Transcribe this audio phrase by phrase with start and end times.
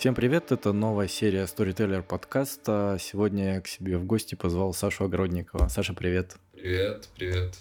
[0.00, 2.96] Всем привет, это новая серия Storyteller подкаста.
[2.98, 5.68] Сегодня я к себе в гости позвал Сашу Огородникова.
[5.68, 6.36] Саша, привет.
[6.54, 7.54] Привет, привет.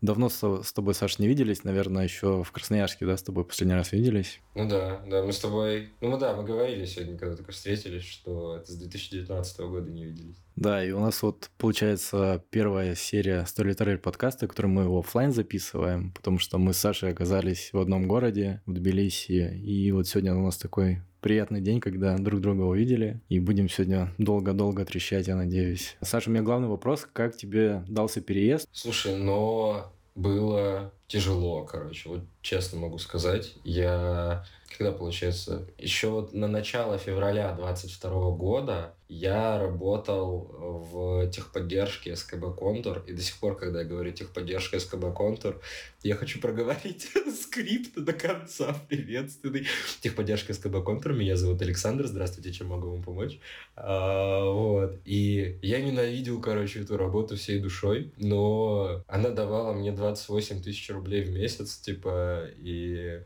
[0.00, 3.92] Давно с, тобой, Саш, не виделись, наверное, еще в Красноярске, да, с тобой последний раз
[3.92, 4.40] виделись?
[4.54, 8.04] Ну да, да, мы с тобой, ну мы да, мы говорили сегодня, когда только встретились,
[8.04, 10.36] что это с 2019 года не виделись.
[10.54, 16.12] Да, и у нас вот получается первая серия Storyteller подкаста, которую мы в офлайн записываем,
[16.12, 20.42] потому что мы с Сашей оказались в одном городе, в Тбилиси, и вот сегодня у
[20.42, 23.20] нас такой приятный день, когда друг друга увидели.
[23.28, 25.96] И будем сегодня долго-долго трещать, я надеюсь.
[26.00, 27.06] Саша, у меня главный вопрос.
[27.12, 28.68] Как тебе дался переезд?
[28.72, 33.54] Слушай, но было тяжело, короче, вот честно могу сказать.
[33.64, 34.44] Я,
[34.76, 40.50] когда, получается, еще вот на начало февраля 22 года я работал
[40.90, 45.60] в техподдержке СКБ Контур, и до сих пор, когда я говорю техподдержка СКБ Контур,
[46.02, 47.08] я хочу проговорить
[47.40, 49.66] скрипт до конца приветственный.
[50.00, 53.38] Техподдержка СКБ Контур, меня зовут Александр, здравствуйте, чем могу вам помочь?
[53.76, 60.62] А, вот, и я ненавидел, короче, эту работу всей душой, но она давала мне 28
[60.62, 63.22] тысяч рублей в месяц, типа, и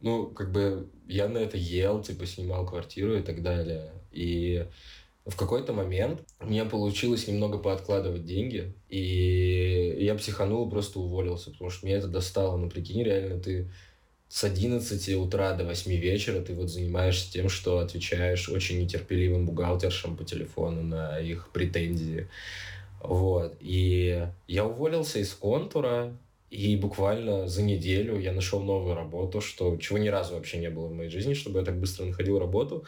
[0.00, 3.92] ну, как бы я на это ел, типа, снимал квартиру и так далее.
[4.12, 4.66] И
[5.26, 11.86] в какой-то момент мне получилось немного пооткладывать деньги, и я психанул, просто уволился, потому что
[11.86, 12.56] меня это достало.
[12.56, 13.70] Ну, прикинь, реально ты
[14.28, 20.16] с 11 утра до 8 вечера ты вот занимаешься тем, что отвечаешь очень нетерпеливым бухгалтершам
[20.16, 22.28] по телефону на их претензии.
[23.02, 23.56] Вот.
[23.60, 26.16] И я уволился из контура,
[26.50, 30.86] и буквально за неделю я нашел новую работу, что чего ни разу вообще не было
[30.86, 32.84] в моей жизни, чтобы я так быстро находил работу.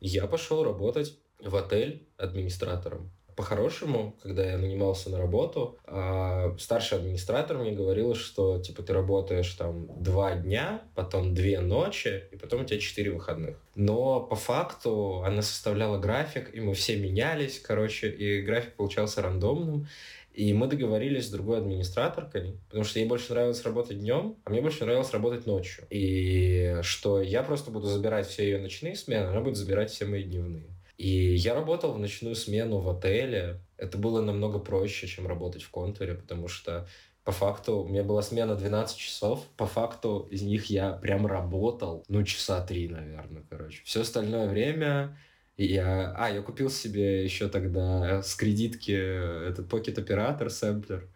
[0.00, 3.10] Я пошел работать в отель администратором.
[3.34, 9.52] По-хорошему, когда я нанимался на работу, а, старший администратор мне говорил, что типа ты работаешь
[9.54, 13.56] там два дня, потом две ночи, и потом у тебя четыре выходных.
[13.74, 19.88] Но по факту она составляла график, и мы все менялись, короче, и график получался рандомным.
[20.32, 24.62] И мы договорились с другой администраторкой, потому что ей больше нравилось работать днем, а мне
[24.62, 25.84] больше нравилось работать ночью.
[25.90, 30.22] И что я просто буду забирать все ее ночные смены, она будет забирать все мои
[30.22, 30.72] дневные.
[30.96, 33.60] И я работал в ночную смену в отеле.
[33.76, 36.86] Это было намного проще, чем работать в контуре, потому что
[37.24, 39.46] по факту у меня была смена 12 часов.
[39.56, 43.82] По факту из них я прям работал, ну, часа три, наверное, короче.
[43.84, 45.16] Все остальное время
[45.64, 46.14] я...
[46.16, 51.08] А, я купил себе еще тогда с кредитки этот Pocket оператор сэмплер.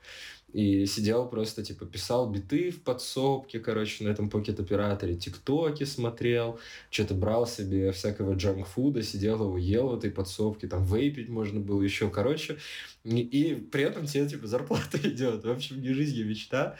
[0.56, 6.58] И сидел просто, типа, писал биты в подсобке, короче, на этом покет-операторе, тиктоки смотрел,
[6.88, 11.82] что-то брал себе всякого джанк-фуда, сидел его ел в этой подсобке, там вейпить можно было
[11.82, 12.56] еще, короче.
[13.04, 15.44] И, и при этом тебе, типа, зарплата идет.
[15.44, 16.76] В общем, не жизнь, а мечта.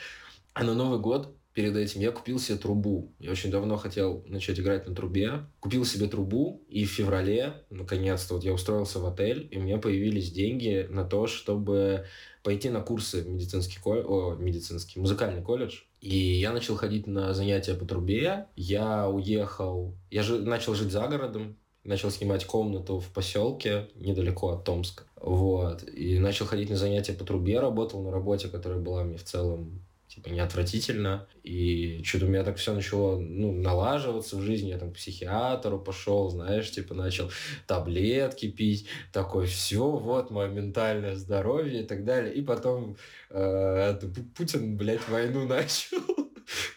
[0.54, 3.14] А на Новый год перед этим я купил себе трубу.
[3.18, 5.46] Я очень давно хотел начать играть на трубе.
[5.58, 9.78] Купил себе трубу, и в феврале, наконец-то, вот я устроился в отель, и у меня
[9.78, 12.04] появились деньги на то, чтобы
[12.42, 15.80] пойти на курсы медицинский, о, медицинский музыкальный колледж.
[16.02, 18.48] И я начал ходить на занятия по трубе.
[18.54, 24.64] Я уехал, я же начал жить за городом, начал снимать комнату в поселке недалеко от
[24.64, 25.04] Томска.
[25.16, 25.88] Вот.
[25.88, 29.85] И начал ходить на занятия по трубе, работал на работе, которая была мне в целом
[30.16, 31.28] типа не отвратительно.
[31.42, 34.70] И что-то у меня так все начало ну, налаживаться в жизни.
[34.70, 37.30] Я там к психиатру пошел, знаешь, типа начал
[37.66, 38.88] таблетки пить.
[39.12, 42.32] Такой, все, вот мое ментальное здоровье и так далее.
[42.32, 42.96] И потом
[43.28, 43.94] э,
[44.34, 45.98] Путин, блядь, войну начал.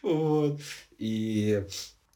[0.03, 0.59] вот.
[0.97, 1.63] И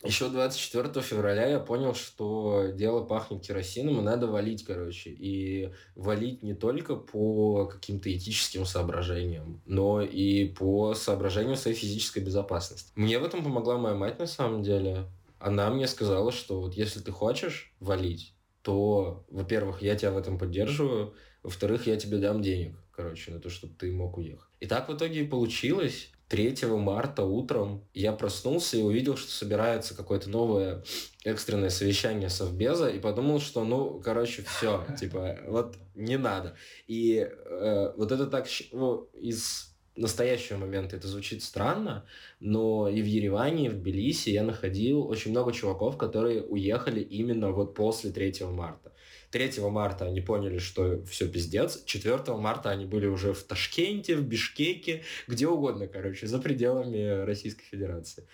[0.03, 5.12] еще 24 февраля я понял, что дело пахнет керосином, и надо валить, короче.
[5.12, 12.91] И валить не только по каким-то этическим соображениям, но и по соображениям своей физической безопасности.
[12.96, 15.05] Мне в этом помогла моя мать, на самом деле.
[15.40, 20.38] Она мне сказала, что вот если ты хочешь валить, то, во-первых, я тебя в этом
[20.38, 21.14] поддерживаю,
[21.44, 24.50] во-вторых, я тебе дам денег, короче, на то, чтобы ты мог уехать.
[24.59, 26.09] И так в итоге и получилось.
[26.29, 30.84] 3 марта утром я проснулся и увидел, что собирается какое-то новое
[31.23, 36.55] экстренное совещание Совбеза и подумал, что, ну, короче, все, типа, вот не надо.
[36.87, 42.05] И э, вот это так, ну, из настоящего момента это звучит странно,
[42.40, 47.52] но и в Ереване, и в Тбилиси я находил очень много чуваков, которые уехали именно
[47.52, 48.92] вот после 3 марта.
[49.34, 51.84] 3 марта они поняли, что все пиздец.
[51.85, 57.66] 4 марта они были уже в Ташкенте, в Бишкеке, где угодно, короче, за пределами Российской
[57.66, 58.28] Федерации.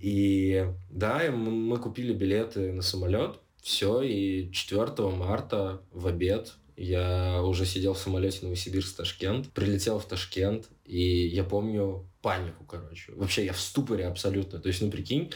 [0.00, 7.66] И да, мы купили билеты на самолет, все, и 4 марта в обед я уже
[7.66, 13.12] сидел в самолете Новосибирск-Ташкент, прилетел в Ташкент, и я помню панику, короче.
[13.12, 14.58] Вообще я в ступоре абсолютно.
[14.58, 15.32] То есть, ну прикинь,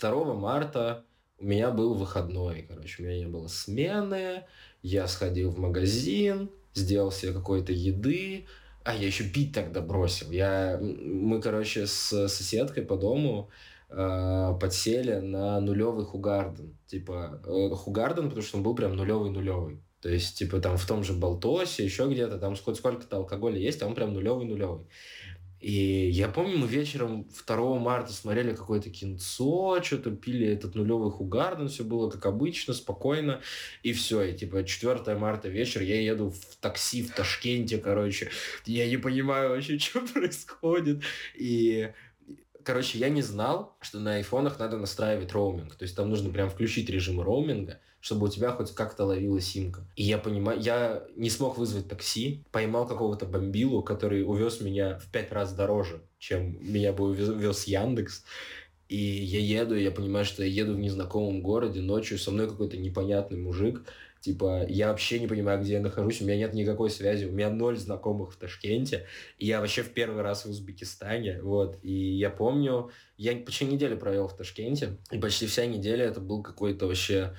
[0.00, 1.04] 2 марта
[1.38, 4.44] у меня был выходной, короче, у меня не было смены,
[4.82, 8.46] я сходил в магазин, сделал себе какой-то еды,
[8.84, 10.30] а, я еще пить тогда бросил.
[10.30, 13.48] Я, мы, короче, с соседкой по дому
[13.88, 16.76] э, подсели на нулевый Хугарден.
[16.86, 19.80] Типа, э, Хугарден, потому что он был прям нулевый-нулевый.
[20.02, 23.86] То есть, типа, там в том же Болтосе, еще где-то, там сколько-то алкоголя есть, а
[23.86, 24.84] он прям нулевый-нулевый.
[25.64, 31.68] И я помню, мы вечером 2 марта смотрели какое-то кинцо, что-то пили этот нулевый Хугарден,
[31.68, 33.40] все было как обычно, спокойно,
[33.82, 34.20] и все.
[34.24, 38.28] И типа 4 марта вечер, я еду в такси в Ташкенте, короче,
[38.66, 41.02] я не понимаю вообще, что происходит.
[41.34, 41.90] И
[42.62, 45.76] короче, я не знал, что на айфонах надо настраивать роуминг.
[45.76, 49.80] То есть там нужно прям включить режим роуминга, чтобы у тебя хоть как-то ловила симка.
[49.96, 55.10] И я понимаю, я не смог вызвать такси, поймал какого-то бомбилу, который увез меня в
[55.10, 58.24] пять раз дороже, чем меня бы увез Яндекс.
[58.90, 62.46] И я еду, и я понимаю, что я еду в незнакомом городе ночью, со мной
[62.46, 63.82] какой-то непонятный мужик,
[64.20, 67.50] Типа, я вообще не понимаю, где я нахожусь, у меня нет никакой связи, у меня
[67.50, 69.06] ноль знакомых в Ташкенте,
[69.38, 73.98] и я вообще в первый раз в Узбекистане, вот, и я помню, я почти неделю
[73.98, 77.34] провел в Ташкенте, и почти вся неделя это был какой-то вообще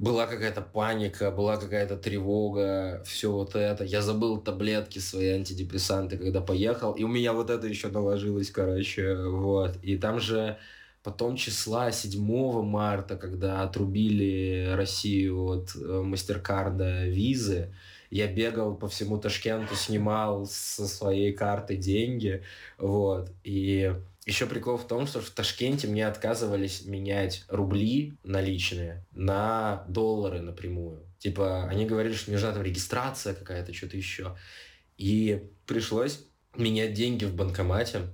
[0.00, 3.84] была какая-то паника, была какая-то тревога, все вот это.
[3.84, 9.14] Я забыл таблетки свои антидепрессанты, когда поехал, и у меня вот это еще наложилось, короче,
[9.14, 9.76] вот.
[9.82, 10.56] И там же
[11.02, 17.72] Потом числа 7 марта, когда отрубили Россию от э, мастеркарда визы,
[18.10, 22.42] я бегал по всему Ташкенту, снимал со своей карты деньги,
[22.76, 23.94] вот, и
[24.26, 31.06] еще прикол в том, что в Ташкенте мне отказывались менять рубли наличные на доллары напрямую.
[31.18, 34.36] Типа, они говорили, что мне нужна там регистрация какая-то, что-то еще.
[34.96, 36.24] И пришлось
[36.56, 38.10] менять деньги в банкомате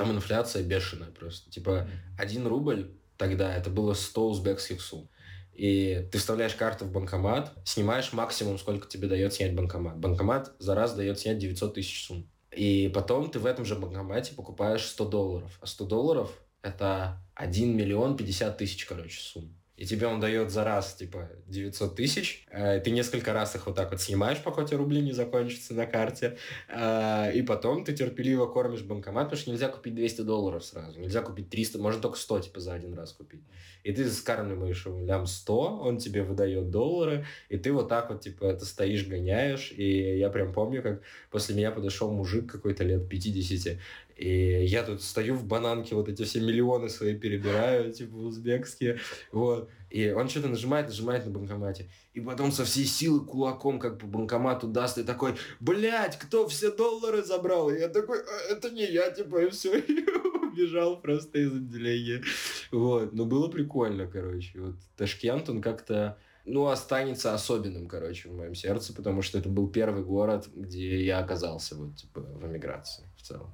[0.00, 1.50] там инфляция бешеная просто.
[1.50, 1.86] Типа,
[2.18, 5.10] один рубль тогда это было 100 узбекских сум.
[5.52, 9.98] И ты вставляешь карту в банкомат, снимаешь максимум, сколько тебе дает снять банкомат.
[9.98, 12.30] Банкомат за раз дает снять 900 тысяч сумм.
[12.50, 15.58] И потом ты в этом же банкомате покупаешь 100 долларов.
[15.60, 16.32] А 100 долларов–
[16.62, 21.96] это 1 миллион 50 тысяч, короче, сумм и тебе он дает за раз, типа, 900
[21.96, 25.12] тысяч, э, ты несколько раз их вот так вот снимаешь, пока у тебя рубли не
[25.12, 26.36] закончатся на карте,
[26.68, 31.22] э, и потом ты терпеливо кормишь банкомат, потому что нельзя купить 200 долларов сразу, нельзя
[31.22, 33.40] купить 300, можно только 100, типа, за один раз купить.
[33.82, 38.20] И ты скармливаешь ему лям 100, он тебе выдает доллары, и ты вот так вот,
[38.20, 41.00] типа, это стоишь, гоняешь, и я прям помню, как
[41.30, 43.78] после меня подошел мужик какой-то лет 50,
[44.20, 48.98] и я тут стою в бананке, вот эти все миллионы свои перебираю, типа узбекские.
[49.32, 49.70] Вот.
[49.88, 51.88] И он что-то нажимает, нажимает на банкомате.
[52.12, 54.98] И потом со всей силы кулаком как по банкомату даст.
[54.98, 57.70] И такой, блядь, кто все доллары забрал?
[57.70, 59.78] И я такой, а, это не я, типа, и все.
[59.88, 60.04] И
[60.52, 62.22] убежал просто из отделения.
[62.70, 63.14] Вот.
[63.14, 64.60] Но было прикольно, короче.
[64.60, 69.70] Вот Ташкент, он как-то ну, останется особенным, короче, в моем сердце, потому что это был
[69.70, 73.50] первый город, где я оказался вот, типа, в эмиграции в целом.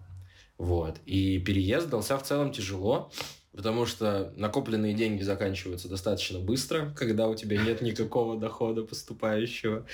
[0.59, 0.97] Вот.
[1.05, 3.11] И переезд дался в целом тяжело,
[3.53, 9.87] потому что накопленные деньги заканчиваются достаточно быстро, когда у тебя нет никакого дохода поступающего.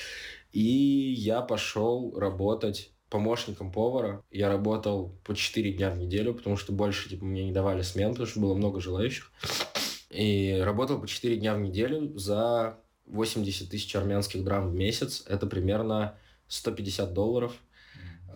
[0.53, 0.61] И
[1.17, 4.23] я пошел работать помощником повара.
[4.31, 8.11] Я работал по 4 дня в неделю, потому что больше типа, мне не давали смен,
[8.11, 9.31] потому что было много желающих.
[10.11, 15.25] И работал по 4 дня в неделю за 80 тысяч армянских драм в месяц.
[15.27, 16.17] Это примерно
[16.49, 17.53] 150 долларов–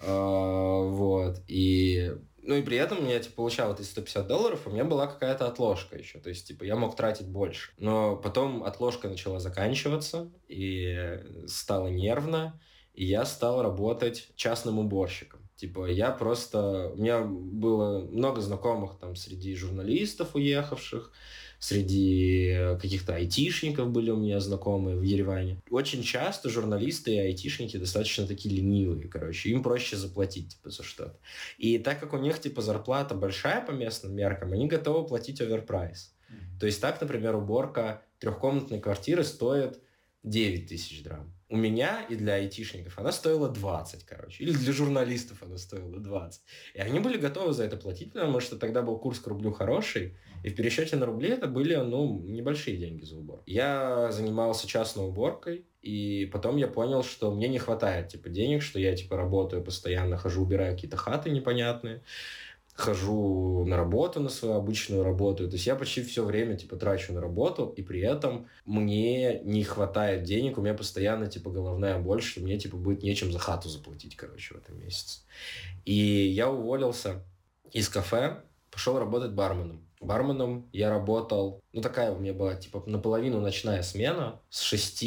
[0.03, 1.43] вот.
[1.49, 2.13] И
[2.47, 5.99] ну и при этом я типа, получал эти 150 долларов, у меня была какая-то отложка
[5.99, 6.21] еще.
[6.21, 7.73] То есть, типа, я мог тратить больше.
[7.77, 12.61] Но потом отложка начала заканчиваться, и стало нервно,
[12.95, 15.41] и я стал работать частным уборщиком.
[15.57, 16.93] Типа, я просто...
[16.95, 21.13] У меня было много знакомых там среди журналистов уехавших,
[21.59, 25.61] среди каких-то айтишников были у меня знакомые в Ереване.
[25.71, 29.51] Очень часто журналисты и айтишники достаточно такие ленивые, короче.
[29.51, 31.19] Им проще заплатить, типа, за что-то.
[31.59, 36.15] И так как у них, типа, зарплата большая по местным меркам, они готовы платить оверпрайс.
[36.31, 36.61] Mm-hmm.
[36.61, 39.81] То есть так, например, уборка трехкомнатной квартиры стоит
[40.23, 41.33] 9 тысяч драм.
[41.49, 44.43] У меня и для айтишников она стоила 20, короче.
[44.43, 46.43] Или для журналистов она стоила 20.
[46.75, 50.17] И они были готовы за это платить, потому что тогда был курс к рублю хороший.
[50.47, 53.43] И в пересчете на рубли это были, ну, небольшие деньги за убор.
[53.47, 58.79] Я занимался частной уборкой, и потом я понял, что мне не хватает, типа, денег, что
[58.79, 62.03] я, типа, работаю постоянно, хожу, убираю какие-то хаты непонятные
[62.75, 65.49] хожу на работу, на свою обычную работу.
[65.49, 69.65] То есть я почти все время, типа, трачу на работу, и при этом мне не
[69.65, 73.69] хватает денег, у меня постоянно, типа, головная боль, что мне, типа, будет нечем за хату
[73.71, 75.23] заплатить, короче, в этом месяце.
[75.87, 77.25] И я уволился
[77.73, 79.86] из кафе, пошел работать барменом.
[80.01, 85.03] Барменом я работал, ну такая у меня была типа наполовину ночная смена с 6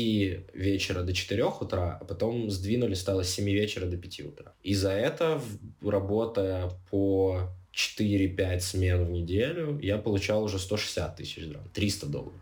[0.53, 4.53] вечера до 4 утра, а потом сдвинули, стало с 7 вечера до 5 утра.
[4.63, 5.41] И за это,
[5.81, 12.41] работая по 4-5 смен в неделю, я получал уже 160 тысяч драм, 300 долларов.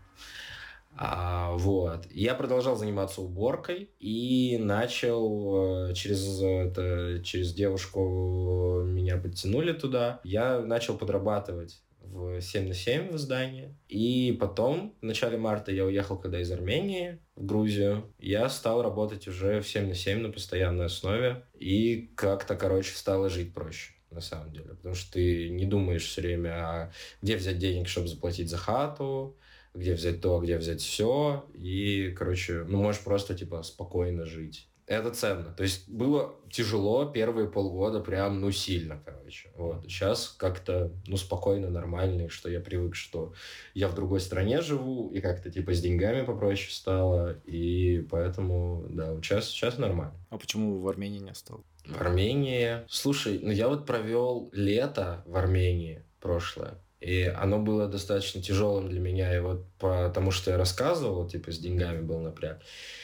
[1.00, 2.06] А, вот.
[2.10, 10.20] Я продолжал заниматься уборкой и начал э, через, это, через девушку меня подтянули туда.
[10.24, 13.76] Я начал подрабатывать в 7 на 7 в здании.
[13.88, 18.12] И потом, в начале марта, я уехал когда из Армении в Грузию.
[18.18, 21.44] Я стал работать уже в 7 на 7 на постоянной основе.
[21.54, 24.70] И как-то, короче, стало жить проще на самом деле.
[24.70, 29.36] Потому что ты не думаешь все время, а где взять денег, чтобы заплатить за хату,
[29.74, 34.68] где взять то, где взять все, и, короче, ну, можешь просто, типа, спокойно жить.
[34.88, 35.52] Это ценно.
[35.52, 39.50] То есть было тяжело первые полгода, прям, ну, сильно, короче.
[39.54, 39.82] Вот.
[39.82, 43.34] Сейчас как-то, ну, спокойно, нормально, что я привык, что
[43.74, 49.14] я в другой стране живу, и как-то, типа, с деньгами попроще стало, и поэтому, да,
[49.16, 50.14] сейчас, сейчас нормально.
[50.30, 51.62] А почему в Армении не стал?
[51.86, 52.78] В Армении...
[52.88, 58.98] Слушай, ну, я вот провел лето в Армении прошлое, и оно было достаточно тяжелым для
[58.98, 62.60] меня, и вот потому что я рассказывал, типа, с деньгами был напряг.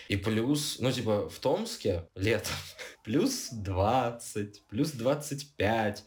[0.08, 2.54] И плюс, ну, типа, в Томске летом
[3.04, 6.04] плюс 20, плюс 25.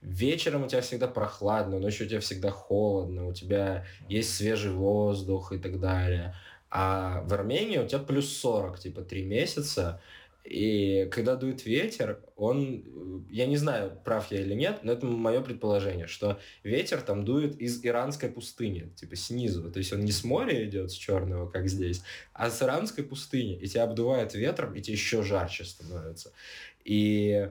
[0.00, 5.52] Вечером у тебя всегда прохладно, ночью у тебя всегда холодно, у тебя есть свежий воздух
[5.52, 6.34] и так далее.
[6.70, 10.00] А в Армении у тебя плюс 40, типа, три месяца,
[10.46, 15.40] и когда дует ветер, он, я не знаю, прав я или нет, но это мое
[15.40, 19.70] предположение, что ветер там дует из иранской пустыни, типа снизу.
[19.72, 23.58] То есть он не с моря идет, с черного, как здесь, а с иранской пустыни.
[23.58, 26.32] И тебя обдувает ветром, и тебе еще жарче становится.
[26.84, 27.50] И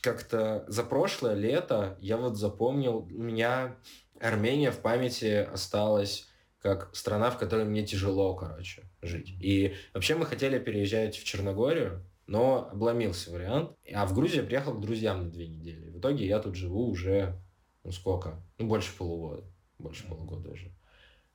[0.00, 3.76] как-то за прошлое лето я вот запомнил, у меня
[4.20, 6.28] Армения в памяти осталась
[6.62, 9.34] как страна, в которой мне тяжело, короче, жить.
[9.40, 13.72] И вообще мы хотели переезжать в Черногорию, но обломился вариант.
[13.92, 15.90] А в Грузию я приехал к друзьям на две недели.
[15.90, 17.38] В итоге я тут живу уже,
[17.84, 18.42] ну сколько?
[18.58, 19.44] Ну, больше полугода.
[19.78, 20.08] Больше mm-hmm.
[20.08, 20.72] полугода уже.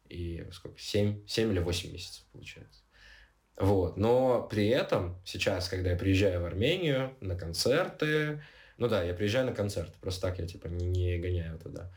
[0.09, 0.79] И сколько?
[0.79, 2.81] Семь, семь или восемь месяцев получается.
[3.57, 3.97] Вот.
[3.97, 8.41] Но при этом сейчас, когда я приезжаю в Армению на концерты,
[8.77, 11.91] ну да, я приезжаю на концерты, просто так я типа не, не гоняю туда.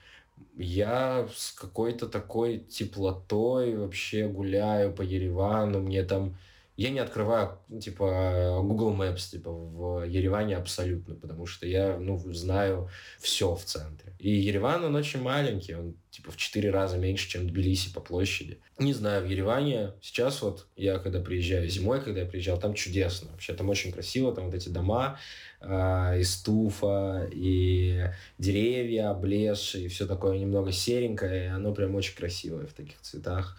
[0.57, 6.37] Я с какой-то такой теплотой вообще гуляю по Еревану, мне там
[6.77, 12.19] я не открываю, ну, типа, Google Maps, типа, в Ереване абсолютно, потому что я, ну,
[12.33, 12.91] знаю
[13.21, 14.13] все в центре.
[14.19, 18.59] И Ереван, он очень маленький, он, типа, в четыре раза меньше, чем Тбилиси по площади.
[18.79, 23.31] Не знаю, в Ереване сейчас вот, я когда приезжаю зимой, когда я приезжал, там чудесно.
[23.31, 25.21] Вообще, там очень красиво, там вот эти дома
[25.61, 28.05] э, из туфа, и
[28.39, 33.57] деревья облезшие, и все такое немного серенькое, и оно прям очень красивое в таких цветах.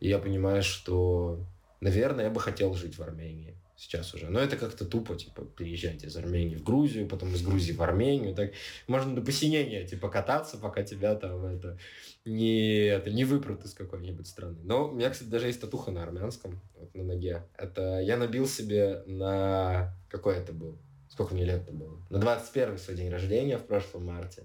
[0.00, 1.40] И я понимаю, что
[1.80, 4.28] наверное, я бы хотел жить в Армении сейчас уже.
[4.28, 8.34] Но это как-то тупо, типа, переезжать из Армении в Грузию, потом из Грузии в Армению.
[8.34, 8.52] Так
[8.86, 11.78] можно до посинения, типа, кататься, пока тебя там это
[12.26, 14.58] не, это не выпрут из какой-нибудь страны.
[14.64, 17.44] Но у меня, кстати, даже есть татуха на армянском, вот на ноге.
[17.56, 19.96] Это я набил себе на...
[20.10, 20.78] Какой это был?
[21.08, 21.98] Сколько мне лет это было?
[22.10, 24.44] На 21 свой день рождения в прошлом марте.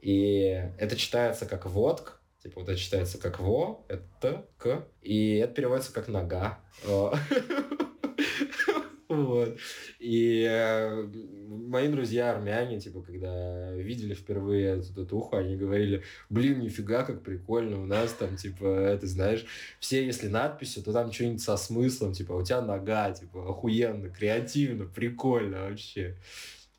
[0.00, 5.54] И это читается как водк, Типа вот это читается как во, это к, и это
[5.54, 6.58] переводится как нога.
[9.08, 9.58] Вот.
[9.98, 11.06] И э,
[11.46, 17.82] мои друзья армяне, типа, когда видели впервые эту татуху, они говорили, блин, нифига, как прикольно,
[17.82, 19.44] у нас там, типа, ты знаешь,
[19.80, 24.86] все, если надписи, то там что-нибудь со смыслом, типа, у тебя нога, типа, охуенно, креативно,
[24.86, 26.16] прикольно вообще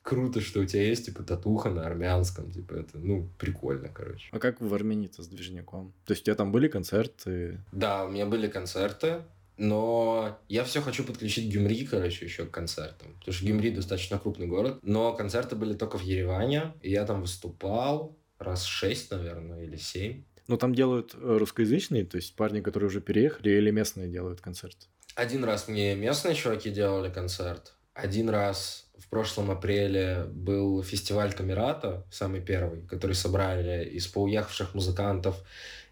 [0.04, 4.28] круто, что у тебя есть, типа, татуха на армянском, типа, это, ну, прикольно, короче.
[4.32, 5.94] А как в Армении-то с движником?
[6.06, 7.60] То есть у тебя там были концерты?
[7.72, 9.24] Да, у меня были концерты,
[9.58, 13.14] но я все хочу подключить Гюмри, короче, еще к концертам.
[13.20, 14.80] Потому что Гюмри достаточно крупный город.
[14.82, 20.24] Но концерты были только в Ереване, и я там выступал раз шесть, наверное, или семь.
[20.48, 24.76] Ну, там делают э, русскоязычные, то есть парни, которые уже переехали, или местные делают концерт?
[25.16, 27.74] Один раз мне местные чуваки делали концерт.
[27.94, 35.36] Один раз прошлом апреле был фестиваль Камерата, самый первый, который собрали из поуехавших музыкантов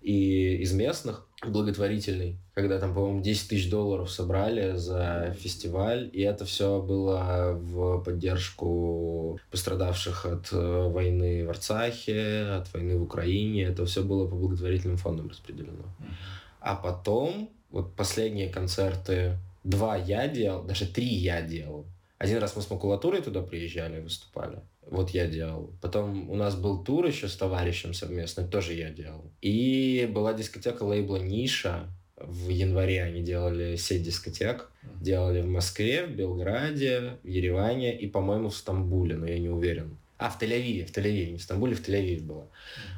[0.02, 6.46] и из местных, благотворительный, когда там, по-моему, 10 тысяч долларов собрали за фестиваль, и это
[6.46, 13.86] все было в поддержку пострадавших от э, войны в Арцахе, от войны в Украине, это
[13.86, 15.86] все было по благотворительным фондам распределено.
[16.60, 21.86] А потом, вот последние концерты, два я делал, даже три я делал,
[22.22, 24.60] Один раз мы с макулатурой туда приезжали, выступали.
[24.86, 25.74] Вот я делал.
[25.82, 29.32] Потом у нас был тур еще с товарищем совместный, тоже я делал.
[29.42, 31.88] И была дискотека лейбла «Ниша»,
[32.18, 34.70] в январе они делали сеть дискотек.
[35.02, 39.98] Делали в Москве, в Белграде, в Ереване и, по-моему, в Стамбуле, но я не уверен.
[40.20, 42.48] А, в Тель-Авиве, в Тель-Авиве, не в Стамбуле, в Тель-Авиве было.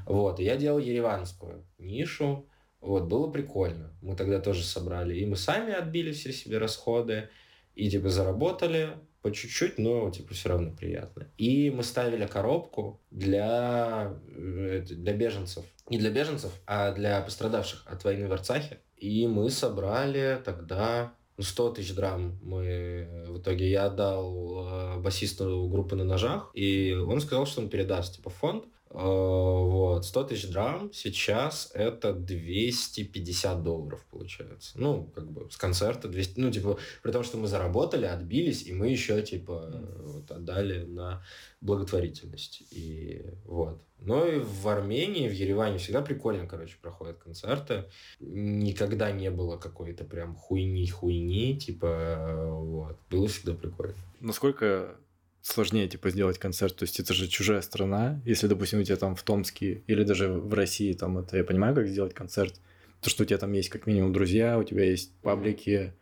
[0.05, 2.45] Вот, и я делал ереванскую нишу.
[2.81, 3.93] Вот, было прикольно.
[4.01, 5.17] Мы тогда тоже собрали.
[5.17, 7.29] И мы сами отбили все себе расходы.
[7.73, 11.27] И, типа, заработали по чуть-чуть, но, типа, все равно приятно.
[11.37, 15.65] И мы ставили коробку для, э, для беженцев.
[15.89, 18.79] Не для беженцев, а для пострадавших от войны в Арцахе.
[18.97, 25.95] И мы собрали тогда 100 тысяч драм мы в итоге я отдал э, басисту группы
[25.95, 28.65] на ножах, и он сказал, что он передаст типа фонд.
[28.93, 34.73] Э, вот, 100 тысяч драм сейчас это 250 долларов получается.
[34.75, 38.73] Ну, как бы с концерта 200, ну, типа, при том, что мы заработали, отбились, и
[38.73, 41.23] мы еще, типа, вот, отдали на
[41.61, 42.61] благотворительность.
[42.69, 43.81] И вот.
[43.99, 47.85] Но и в Армении, в Ереване всегда прикольно, короче, проходят концерты.
[48.19, 52.97] Никогда не было какой-то прям хуйни-хуйни, типа, вот.
[53.09, 53.95] Было всегда прикольно.
[54.19, 54.97] Насколько
[55.43, 56.75] сложнее, типа, сделать концерт.
[56.75, 58.21] То есть это же чужая страна.
[58.25, 61.75] Если, допустим, у тебя там в Томске или даже в России, там это я понимаю,
[61.75, 62.59] как сделать концерт.
[63.01, 65.93] То, что у тебя там есть как минимум друзья, у тебя есть паблики,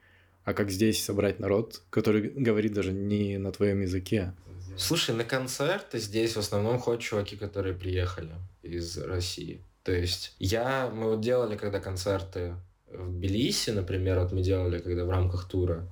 [0.45, 4.33] а как здесь собрать народ, который говорит даже не на твоем языке.
[4.77, 8.31] Слушай, на концерты здесь в основном ходят чуваки, которые приехали
[8.62, 9.62] из России.
[9.83, 12.55] То есть я, мы вот делали, когда концерты
[12.88, 15.88] в Тбилиси, например, вот мы делали, когда в рамках тура,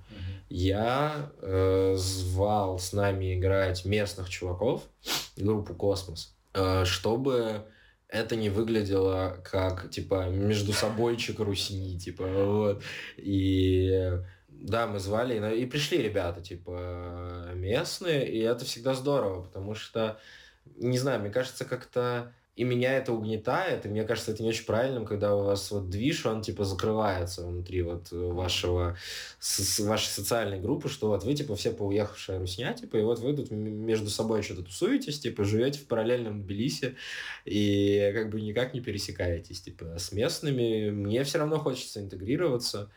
[0.50, 4.84] я э, звал с нами играть местных чуваков,
[5.38, 7.66] группу «Космос», э, чтобы
[8.08, 12.84] это не выглядело как, типа, между собойчик русни, типа, вот.
[13.18, 14.12] И
[14.48, 20.20] да, мы звали, и пришли ребята, типа, местные, и это всегда здорово, потому что,
[20.76, 24.66] не знаю, мне кажется, как-то и меня это угнетает, и мне кажется, это не очень
[24.66, 28.98] правильным, когда у вас вот движ, он типа закрывается внутри вот вашего,
[29.40, 33.34] с, вашей социальной группы, что вот вы типа все поуехавшая русня, типа, и вот вы
[33.34, 36.98] тут между собой что-то тусуетесь, типа, живете в параллельном Тбилиси,
[37.46, 40.90] и как бы никак не пересекаетесь, типа, с местными.
[40.90, 42.92] Мне все равно хочется интегрироваться,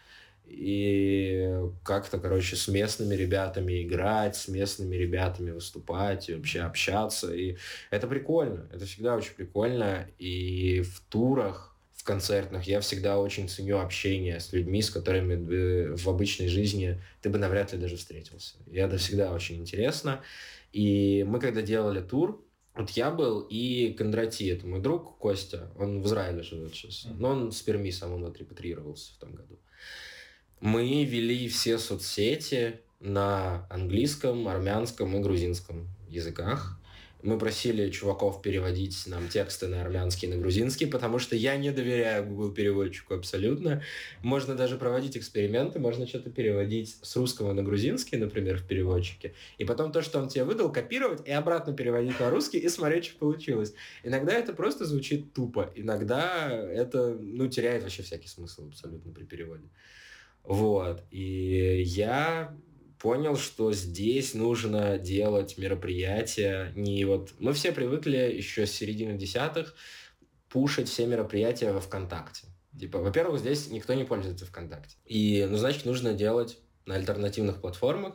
[0.46, 1.50] и
[1.84, 7.34] как-то, короче, с местными ребятами играть, с местными ребятами выступать и вообще общаться.
[7.34, 7.56] И
[7.90, 10.06] это прикольно, это всегда очень прикольно.
[10.18, 16.08] И в турах, в концертных я всегда очень ценю общение с людьми, с которыми в
[16.08, 18.56] обычной жизни ты бы навряд ли даже встретился.
[18.70, 20.20] И это всегда очень интересно.
[20.72, 26.00] И мы когда делали тур, вот я был и Кондрати, это мой друг Костя, он
[26.00, 29.58] в Израиле живет сейчас, но он с Перми сам, он отрепатриировался в том году.
[30.62, 36.78] Мы вели все соцсети на английском, армянском и грузинском языках.
[37.24, 41.72] Мы просили чуваков переводить нам тексты на армянский и на грузинский, потому что я не
[41.72, 43.82] доверяю Google переводчику абсолютно.
[44.22, 49.64] Можно даже проводить эксперименты, можно что-то переводить с русского на грузинский, например, в переводчике, и
[49.64, 53.18] потом то, что он тебе выдал, копировать и обратно переводить на русский и смотреть, что
[53.18, 53.74] получилось.
[54.04, 59.64] Иногда это просто звучит тупо, иногда это, ну, теряет вообще всякий смысл абсолютно при переводе.
[60.44, 61.02] Вот.
[61.10, 62.56] И я
[62.98, 67.32] понял, что здесь нужно делать мероприятия не вот...
[67.38, 69.74] Мы все привыкли еще с середины десятых
[70.48, 72.46] пушить все мероприятия во ВКонтакте.
[72.78, 74.96] Типа, во-первых, здесь никто не пользуется ВКонтакте.
[75.04, 78.14] И, ну, значит, нужно делать на альтернативных платформах.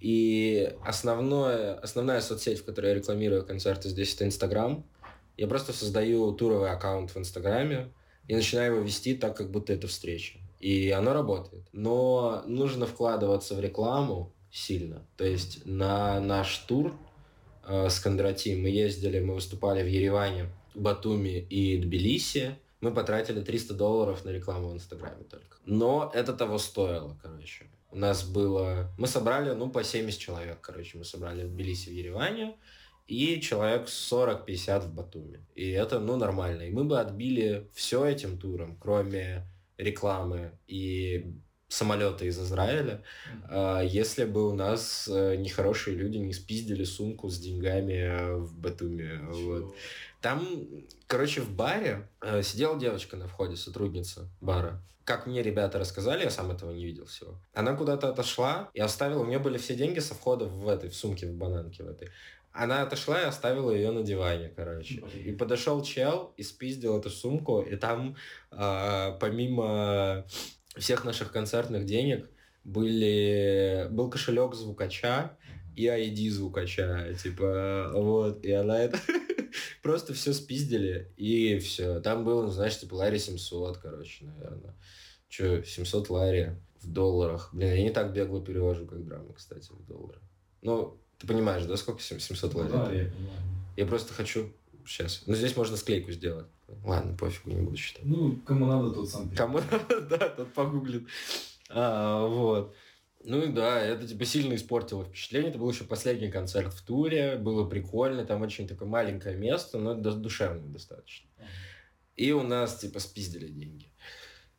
[0.00, 4.86] И основное, основная соцсеть, в которой я рекламирую концерты здесь, это Инстаграм.
[5.36, 7.92] Я просто создаю туровый аккаунт в Инстаграме
[8.26, 11.66] и начинаю его вести так, как будто это встреча и оно работает.
[11.72, 15.06] Но нужно вкладываться в рекламу сильно.
[15.18, 16.94] То есть на наш тур
[17.66, 22.56] э, с Кондратием мы ездили, мы выступали в Ереване, Батуми и Тбилиси.
[22.80, 25.58] Мы потратили 300 долларов на рекламу в Инстаграме только.
[25.66, 27.66] Но это того стоило, короче.
[27.90, 28.90] У нас было...
[28.96, 30.96] Мы собрали, ну, по 70 человек, короче.
[30.96, 32.56] Мы собрали в Тбилиси, в Ереване
[33.06, 35.44] и человек 40-50 в Батуми.
[35.54, 36.62] И это, ну, нормально.
[36.62, 39.46] И мы бы отбили все этим туром, кроме
[39.78, 41.34] рекламы и
[41.68, 43.02] самолеты из Израиля,
[43.50, 43.86] mm-hmm.
[43.86, 49.20] если бы у нас э, нехорошие люди не спиздили сумку с деньгами э, в Батуме.
[49.30, 49.74] Вот.
[50.20, 50.46] Там,
[51.06, 54.80] короче, в баре э, сидела девочка на входе, сотрудница бара.
[55.04, 57.34] Как мне ребята рассказали, я сам этого не видел всего.
[57.52, 60.94] Она куда-то отошла и оставила, у нее были все деньги со входа в этой, в
[60.94, 62.08] сумке, в бананке в этой.
[62.54, 65.02] Она отошла и оставила ее на диване, короче.
[65.24, 68.14] И подошел чел и спиздил эту сумку, и там
[68.52, 70.24] э, помимо
[70.76, 72.30] всех наших концертных денег
[72.62, 75.36] были, был кошелек звукача
[75.74, 79.00] и ID звукача, типа, вот, и она это
[79.82, 81.98] просто все спиздили, и все.
[82.00, 84.76] Там было, знаешь, типа, Ларри 700, короче, наверное.
[85.28, 87.50] Че, 700 Ларри в долларах.
[87.52, 90.20] Блин, я не так бегло перевожу, как драмы, кстати, в доллары.
[90.62, 92.72] Ну, ты понимаешь, да, сколько 700 Ларри?
[92.72, 93.40] Да, я понимаю.
[93.76, 94.52] Я просто хочу
[94.86, 95.22] сейчас.
[95.26, 96.46] Ну, здесь можно склейку сделать.
[96.84, 98.04] Ладно, пофигу, не буду считать.
[98.04, 99.30] Ну, кому надо, тот сам.
[99.30, 101.08] Кому надо, да, тот погуглит.
[101.70, 102.74] А, вот.
[103.24, 105.50] Ну и да, это типа сильно испортило впечатление.
[105.50, 107.36] Это был еще последний концерт в туре.
[107.36, 108.24] Было прикольно.
[108.26, 111.28] Там очень такое маленькое место, но душевное достаточно.
[112.16, 113.90] И у нас типа спиздили деньги.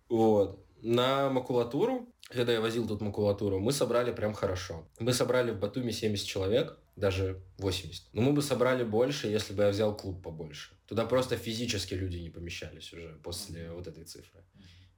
[0.09, 0.65] Вот.
[0.81, 4.87] На макулатуру, когда я возил тут макулатуру, мы собрали прям хорошо.
[4.99, 8.05] Мы собрали в Батуми 70 человек, даже 80.
[8.13, 10.73] Но мы бы собрали больше, если бы я взял клуб побольше.
[10.87, 14.43] Туда просто физически люди не помещались уже после вот этой цифры.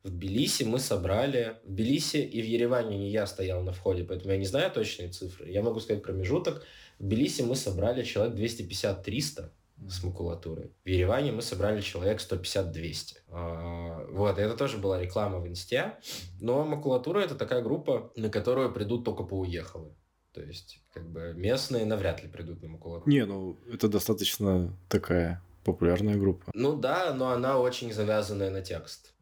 [0.04, 1.58] В Тбилиси мы собрали...
[1.66, 5.10] В Тбилиси и в Ереване не я стоял на входе, поэтому я не знаю точные
[5.10, 5.50] цифры.
[5.50, 6.64] Я могу сказать промежуток.
[6.98, 9.50] В Тбилиси мы собрали человек 250-300
[9.90, 10.72] с макулатурой.
[10.84, 13.18] В Ереване мы собрали человек 150-200.
[13.30, 15.94] А, вот, это тоже была реклама в Инсте.
[16.40, 19.96] Но макулатура это такая группа, на которую придут только поуехалы.
[20.34, 23.10] То есть, как бы местные навряд ли придут на макулатуру.
[23.10, 26.52] Не, ну это достаточно такая популярная группа.
[26.54, 29.14] Ну да, но она очень завязанная на текст.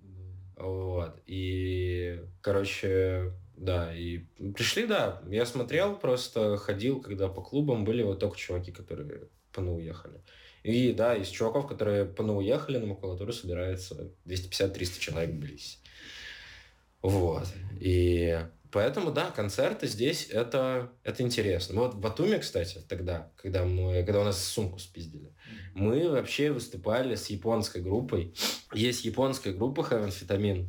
[0.57, 1.19] Вот.
[1.25, 4.19] И, короче, да, и
[4.53, 5.21] пришли, да.
[5.27, 10.21] Я смотрел, просто ходил, когда по клубам были вот только чуваки, которые по уехали.
[10.65, 15.77] И да, из чуваков, которые по уехали на макулатуру, собирается 250-300 человек Тбилиси.
[17.03, 17.45] Вот.
[17.79, 18.39] И
[18.71, 21.79] поэтому, да, концерты здесь это, это интересно.
[21.79, 25.35] Вот в Батуме, кстати, тогда, когда, мы, когда у нас сумку спиздили,
[25.75, 28.33] мы вообще выступали с японской группой.
[28.73, 30.67] Есть японская группа Heavenfetamin.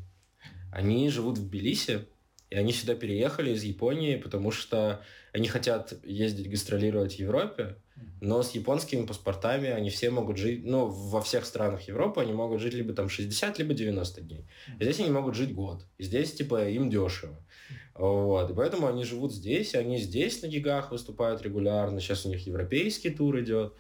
[0.73, 2.07] Они живут в Тбилиси,
[2.51, 5.03] и они сюда переехали из Японии, потому что
[5.37, 7.77] они хотят ездить гастролировать в Европе,
[8.23, 12.63] но с японскими паспортами они все могут жить, ну, во всех странах Европы они могут
[12.63, 14.47] жить либо там 60, либо 90 дней.
[14.81, 15.85] И здесь они могут жить год.
[15.99, 17.37] И здесь, типа, им дешево.
[17.95, 18.51] Вот.
[18.51, 22.01] И поэтому они живут здесь, и они здесь на гигах выступают регулярно.
[22.01, 23.75] Сейчас у них европейский тур идет.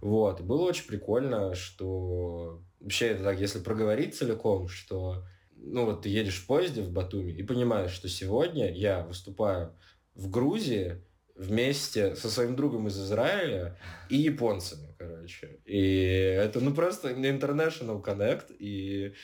[0.00, 0.40] Вот.
[0.40, 2.62] И было очень прикольно, что...
[2.80, 5.22] Вообще, это так, если проговорить целиком, что
[5.64, 9.72] ну вот ты едешь в поезде в Батуми и понимаешь, что сегодня я выступаю
[10.14, 11.02] в Грузии
[11.34, 15.60] вместе со своим другом из Израиля и японцами, короче.
[15.64, 19.14] И это, ну, просто international connect, и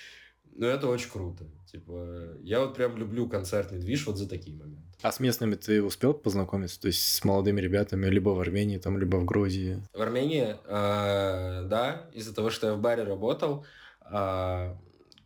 [0.58, 1.44] ну, это очень круто.
[1.70, 4.82] Типа, я вот прям люблю концертный движ вот за такие моменты.
[5.02, 6.80] А с местными ты успел познакомиться?
[6.80, 9.80] То есть с молодыми ребятами, либо в Армении, там, либо в Грузии?
[9.94, 13.64] В Армении, э, да, из-за того, что я в баре работал,
[14.10, 14.74] э,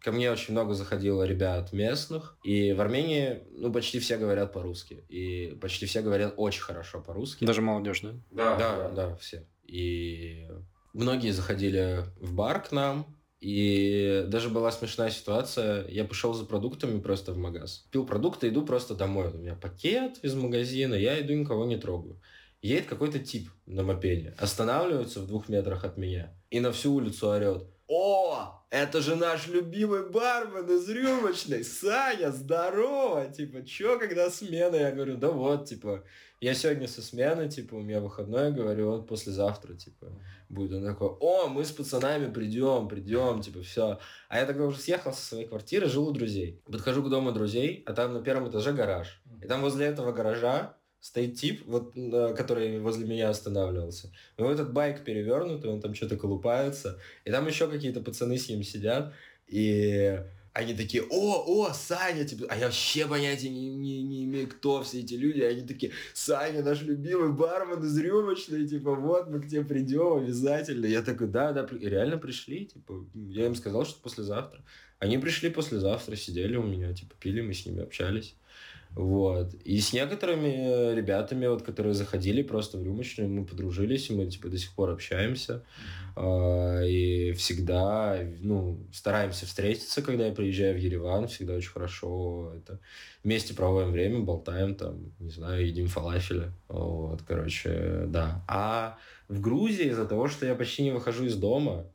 [0.02, 5.04] Ко мне очень много заходило ребят местных, и в Армении, ну, почти все говорят по-русски,
[5.08, 7.44] и почти все говорят очень хорошо по-русски.
[7.44, 8.12] Даже молодежь, да?
[8.32, 9.46] Да, да, да, все.
[9.64, 10.48] И
[10.92, 15.86] многие заходили в бар к нам, и даже была смешная ситуация.
[15.88, 17.86] Я пошел за продуктами просто в магаз.
[17.90, 19.30] Пил продукты, иду просто домой.
[19.32, 22.20] У меня пакет из магазина, я иду, никого не трогаю.
[22.60, 27.28] Едет какой-то тип на мопеде, останавливается в двух метрах от меня и на всю улицу
[27.28, 27.66] орет.
[27.88, 31.64] О, это же наш любимый бармен из рюмочной.
[31.64, 33.26] Саня, здорово.
[33.26, 34.76] Типа, чё, когда смена?
[34.76, 36.04] Я говорю, да вот, типа,
[36.40, 40.08] я сегодня со смены, типа, у меня выходной, говорю, вот послезавтра, типа,
[40.48, 40.78] будет.
[40.78, 43.98] Он такой, о, мы с пацанами придем, придем, типа, все.
[44.28, 46.62] А я тогда уже съехал со своей квартиры, жил у друзей.
[46.64, 49.22] Подхожу к дому друзей, а там на первом этаже гараж.
[49.42, 51.94] И там возле этого гаража стоит тип, вот,
[52.36, 54.12] который возле меня останавливался.
[54.38, 56.98] У него этот байк перевернутый, он там что-то колупается.
[57.24, 59.12] И там еще какие-то пацаны с ним сидят.
[59.48, 64.48] И они такие, о, о, Саня, типа, а я вообще понятия не, не, не имею,
[64.48, 65.40] кто все эти люди.
[65.40, 70.86] Они такие, Саня, наш любимый бармен из рюмочной, типа, вот мы к тебе придем обязательно.
[70.86, 74.62] Я такой, да, да, и реально пришли, типа, я им сказал, что послезавтра.
[75.00, 78.36] Они пришли послезавтра, сидели у меня, типа, пили, мы с ними общались.
[78.94, 79.54] Вот.
[79.54, 84.48] И с некоторыми ребятами, вот, которые заходили просто в рюмочную, мы подружились, и мы типа
[84.48, 85.64] до сих пор общаемся.
[86.14, 92.80] Э, и всегда, ну, стараемся встретиться, когда я приезжаю в Ереван, всегда очень хорошо это
[93.24, 96.52] вместе проводим время, болтаем там, не знаю, едим фалафеля.
[96.68, 98.44] Вот, короче, да.
[98.46, 101.86] А в Грузии из-за того, что я почти не выхожу из дома,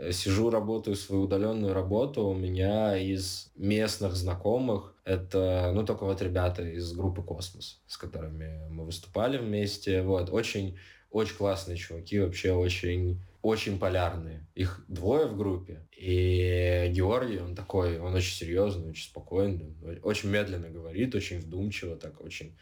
[0.00, 6.22] Э, сижу, работаю свою удаленную работу, у меня из местных знакомых это, ну, только вот
[6.22, 10.78] ребята из группы «Космос», с которыми мы выступали вместе, вот, очень,
[11.10, 14.46] очень классные чуваки, вообще очень очень полярные.
[14.54, 15.86] Их двое в группе.
[15.96, 22.20] И Георгий, он такой, он очень серьезный, очень спокойный, очень медленно говорит, очень вдумчиво, так
[22.20, 22.54] очень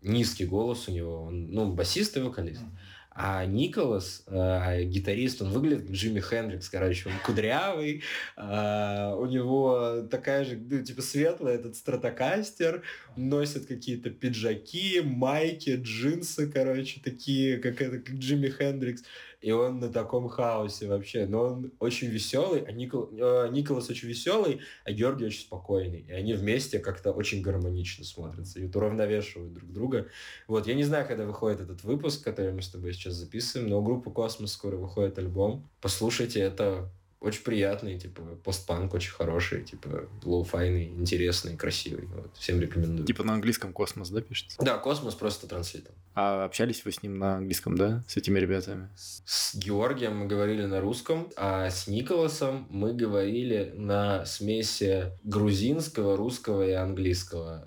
[0.00, 1.22] низкий голос у него.
[1.22, 2.62] Он, ну, басист и вокалист.
[2.62, 2.78] Mm-hmm.
[3.14, 8.02] А Николас, э, гитарист, он выглядит как Джимми Хендрикс, короче, он кудрявый,
[8.36, 12.82] э, у него такая же, ну, типа, светлая этот стратокастер,
[13.16, 19.02] носит какие-то пиджаки, майки, джинсы, короче, такие, как, это, как Джимми Хендрикс
[19.42, 21.26] и он на таком хаосе вообще.
[21.26, 23.10] Но он очень веселый, а Никол...
[23.12, 26.06] э, Николас очень веселый, а Георгий очень спокойный.
[26.08, 30.06] И они вместе как-то очень гармонично смотрятся и уравновешивают друг друга.
[30.46, 33.80] Вот, я не знаю, когда выходит этот выпуск, который мы с тобой сейчас записываем, но
[33.80, 35.68] у группы «Космос» скоро выходит альбом.
[35.80, 36.90] Послушайте, это
[37.22, 42.06] очень приятный, типа, постпанк очень хороший, типа, лоу-файный, интересный, красивый.
[42.06, 43.06] Вот, всем рекомендую.
[43.06, 44.56] Типа на английском космос, да, пишется?
[44.60, 45.94] Да, космос просто транслитом.
[46.14, 48.88] А общались вы с ним на английском, да, с этими ребятами?
[48.96, 56.66] С Георгием мы говорили на русском, а с Николасом мы говорили на смеси грузинского, русского
[56.66, 57.66] и английского.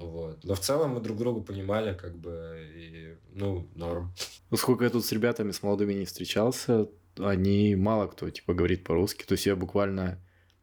[0.00, 0.44] Вот.
[0.44, 4.12] Но в целом мы друг друга понимали, как бы, и, ну, норм.
[4.50, 8.84] Ну, сколько я тут с ребятами, с молодыми не встречался, они мало кто, типа, говорит
[8.84, 9.24] по-русски.
[9.24, 10.18] То есть я буквально,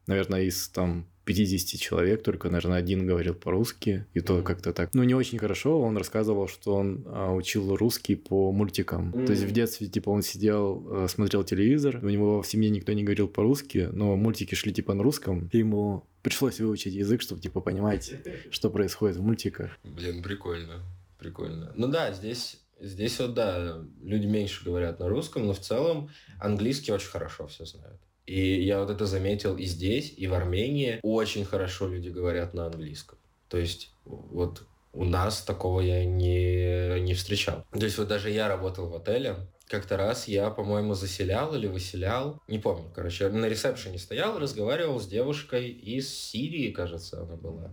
[0.07, 4.89] наверное, из там 50 человек, только, наверное, один говорил по-русски, и то как-то так.
[4.95, 9.12] Ну, не очень хорошо, он рассказывал, что он а, учил русский по мультикам.
[9.12, 9.25] Mm-hmm.
[9.27, 12.93] То есть в детстве, типа, он сидел, а, смотрел телевизор, у него в семье никто
[12.93, 17.41] не говорил по-русски, но мультики шли, типа, на русском, и ему пришлось выучить язык, чтобы,
[17.41, 18.12] типа, понимать,
[18.49, 19.77] что происходит в мультиках.
[19.83, 20.81] Блин, прикольно,
[21.19, 21.71] прикольно.
[21.75, 26.92] Ну да, здесь Здесь вот, да, люди меньше говорят на русском, но в целом английский
[26.92, 28.00] очень хорошо все знают.
[28.26, 31.00] И я вот это заметил и здесь, и в Армении.
[31.02, 33.18] Очень хорошо люди говорят на английском.
[33.50, 34.63] То есть вот
[34.94, 37.65] у нас такого я не, не встречал.
[37.72, 42.42] То есть вот даже я работал в отеле, как-то раз я, по-моему, заселял или выселял,
[42.48, 47.72] не помню, короче, на ресепшене стоял, разговаривал с девушкой из Сирии, кажется, она была.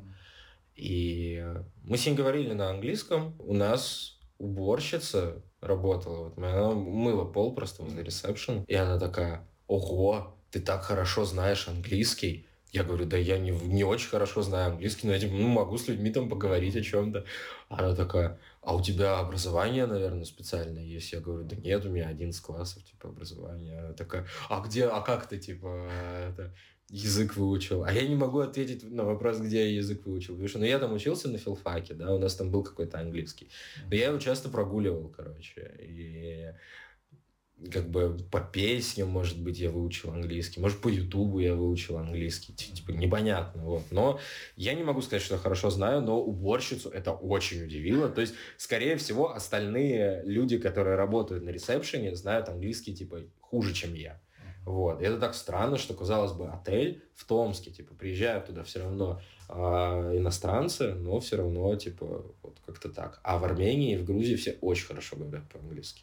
[0.74, 1.42] И
[1.84, 3.34] мы с ней говорили на английском.
[3.38, 10.36] У нас уборщица работала, вот, она мыла пол просто возле ресепшн, и она такая, ого,
[10.50, 12.46] ты так хорошо знаешь английский.
[12.72, 15.78] Я говорю, да я не, не очень хорошо знаю английский, но я типа, ну, могу
[15.78, 17.24] с людьми там поговорить о чем-то.
[17.68, 21.12] Она такая, а у тебя образование, наверное, специальное есть?
[21.12, 23.92] Я говорю, да нет, у меня 11 классов, типа, образования.
[23.96, 25.88] Такая, а где, а как ты, типа,
[26.28, 26.52] это,
[26.88, 27.84] язык выучил.
[27.84, 30.34] А я не могу ответить на вопрос, где я язык выучил.
[30.34, 33.50] Потому что ну, я там учился на филфаке, да, у нас там был какой-то английский.
[33.88, 35.72] Но я его часто прогуливал, короче.
[35.78, 36.52] И
[37.72, 42.52] как бы по песням, может быть, я выучил английский, может, по Ютубу я выучил английский,
[42.52, 43.84] типа, непонятно, вот.
[43.90, 44.20] Но
[44.56, 48.08] я не могу сказать, что я хорошо знаю, но уборщицу это очень удивило.
[48.08, 53.94] То есть, скорее всего, остальные люди, которые работают на ресепшене, знают английский, типа, хуже, чем
[53.94, 54.20] я.
[54.66, 55.00] Вот.
[55.00, 59.20] И это так странно, что, казалось бы, отель в Томске, типа, приезжают туда все равно
[59.48, 63.20] э, иностранцы, но все равно, типа, вот как-то так.
[63.22, 66.02] А в Армении и в Грузии все очень хорошо говорят по-английски.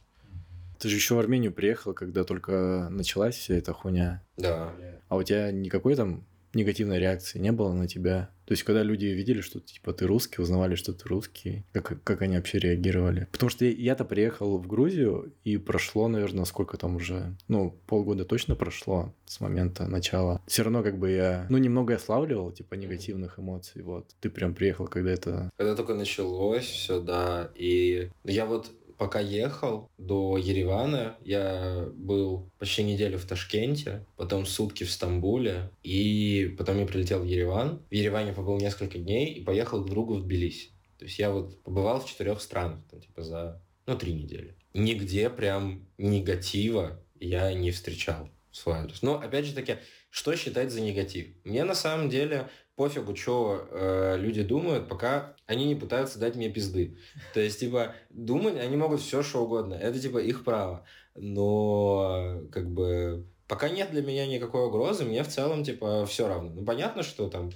[0.83, 4.21] Ты же еще в Армению приехал, когда только началась вся эта хуйня.
[4.35, 4.73] Да.
[5.07, 8.31] А у тебя никакой там негативной реакции не было на тебя?
[8.45, 12.21] То есть, когда люди видели, что типа ты русский, узнавали, что ты русский, как, как
[12.21, 13.29] они вообще реагировали?
[13.31, 18.55] Потому что я-то приехал в Грузию, и прошло, наверное, сколько там уже, ну, полгода точно
[18.55, 20.41] прошло с момента начала.
[20.47, 24.13] Все равно как бы я, ну, немного я славливал, типа, негативных эмоций, вот.
[24.19, 25.49] Ты прям приехал, когда это...
[25.57, 32.83] Когда только началось все, да, и я вот пока ехал до Еревана, я был почти
[32.83, 37.81] неделю в Ташкенте, потом сутки в Стамбуле, и потом я прилетел в Ереван.
[37.89, 40.69] В Ереване побыл несколько дней и поехал к другу в Тбилиси.
[40.97, 44.55] То есть я вот побывал в четырех странах, там, типа за, ну, три недели.
[44.73, 49.01] Нигде прям негатива я не встречал в свой адрес.
[49.01, 49.77] Но, опять же таки,
[50.09, 51.27] что считать за негатив?
[51.43, 56.49] Мне на самом деле пофигу, что э, люди думают, пока они не пытаются дать мне
[56.49, 56.97] пизды.
[57.33, 59.75] То есть, типа, думать они могут все, что угодно.
[59.75, 60.85] Это, типа, их право.
[61.15, 66.49] Но, как бы, пока нет для меня никакой угрозы, мне в целом, типа, все равно.
[66.49, 67.51] Ну, понятно, что там,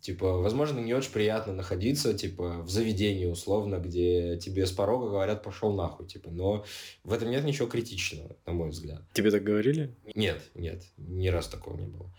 [0.00, 5.42] типа, возможно, не очень приятно находиться, типа, в заведении, условно, где тебе с порога говорят,
[5.42, 6.64] пошел нахуй, типа, но
[7.04, 9.02] в этом нет ничего критичного, на мой взгляд.
[9.14, 9.94] Тебе так говорили?
[10.14, 12.12] Нет, нет, ни раз такого не было.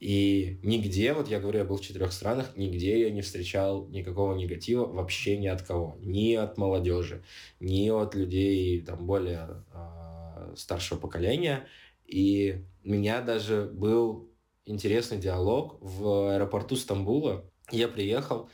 [0.00, 4.34] И нигде, вот я говорю, я был в четырех странах, нигде я не встречал никакого
[4.34, 5.96] негатива вообще ни от кого.
[6.00, 7.24] Ни от молодежи,
[7.58, 11.66] ни от людей там более э, старшего поколения.
[12.06, 14.30] И у меня даже был
[14.66, 17.44] интересный диалог в аэропорту Стамбула.
[17.72, 18.48] Я приехал,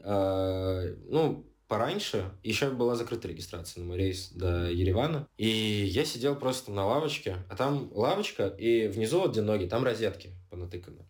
[0.00, 6.36] э, ну, пораньше, еще была закрыта регистрация на мой рейс до Еревана, и я сидел
[6.36, 11.06] просто на лавочке, а там лавочка, и внизу, вот где ноги, там розетки понатыканы.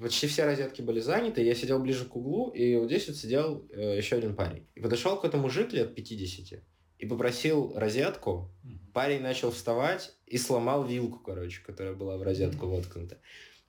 [0.00, 3.66] Почти все розетки были заняты, я сидел ближе к углу, и вот здесь вот сидел
[3.70, 4.66] э, еще один парень.
[4.74, 6.62] И подошел какой-то мужик лет 50
[6.98, 8.54] и попросил розетку.
[8.92, 13.18] Парень начал вставать и сломал вилку, короче, которая была в розетку воткнута.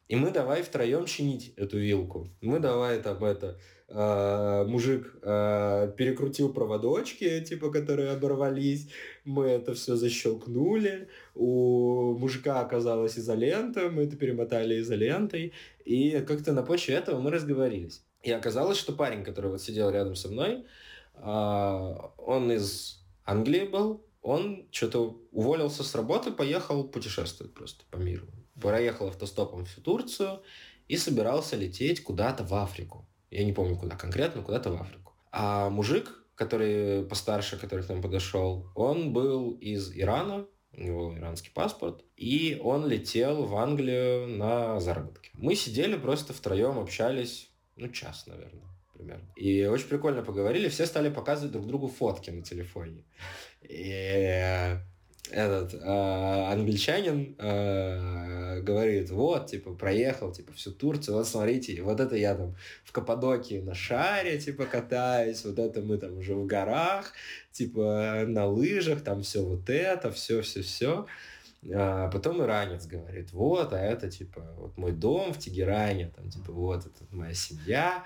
[0.09, 2.29] И мы давай втроем чинить эту вилку.
[2.41, 8.89] Мы давай там это э, мужик э, перекрутил проводочки, типа, которые оборвались,
[9.23, 15.53] мы это все защелкнули, у мужика оказалась изолента, мы это перемотали изолентой,
[15.85, 18.03] и как-то на почве этого мы разговорились.
[18.23, 20.65] И оказалось, что парень, который вот сидел рядом со мной,
[21.15, 28.27] э, он из Англии был, он что-то уволился с работы, поехал путешествовать просто по миру.
[28.59, 30.43] Проехал автостопом всю Турцию
[30.87, 33.07] и собирался лететь куда-то в Африку.
[33.31, 35.13] Я не помню, куда конкретно, куда-то в Африку.
[35.31, 41.51] А мужик, который постарше, который к нам подошел, он был из Ирана, у него иранский
[41.51, 45.31] паспорт, и он летел в Англию на заработки.
[45.33, 49.31] Мы сидели просто втроем, общались, ну, час, наверное, примерно.
[49.35, 53.03] И очень прикольно поговорили, все стали показывать друг другу фотки на телефоне.
[53.61, 54.77] И
[55.33, 55.77] этот э,
[56.51, 62.55] англичанин э, говорит, вот, типа, проехал, типа, всю Турцию, вот смотрите, вот это я там
[62.83, 67.13] в Каппадокии на шаре, типа, катаюсь, вот это мы там уже в горах,
[67.51, 71.07] типа, на лыжах, там все вот это, все-все-все.
[71.73, 76.51] А потом иранец говорит, вот, а это, типа, вот мой дом в Тегеране, там, типа,
[76.51, 78.03] вот, это моя семья.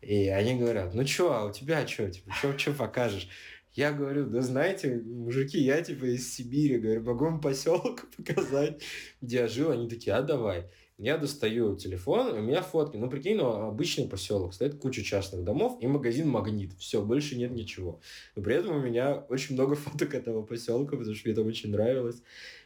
[0.00, 3.28] И они говорят, ну что, а у тебя что, типа, что покажешь?
[3.74, 8.82] Я говорю, да знаете, мужики, я типа из Сибири, говорю, могу вам поселок показать,
[9.20, 9.70] где я жил.
[9.70, 10.66] Они такие, а давай.
[10.98, 12.98] Я достаю телефон, у меня фотки.
[12.98, 14.52] Ну, прикинь, ну, обычный поселок.
[14.52, 16.72] Стоит куча частных домов и магазин «Магнит».
[16.78, 18.00] Все, больше нет ничего.
[18.36, 21.70] Но при этом у меня очень много фоток этого поселка, потому что мне там очень
[21.70, 22.22] нравилось.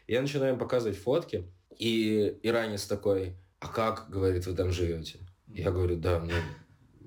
[0.09, 1.45] Я начинаю им показывать фотки,
[1.79, 5.19] и иранец такой, а как, говорит, вы там живете?
[5.47, 6.33] Я говорю, да, ну,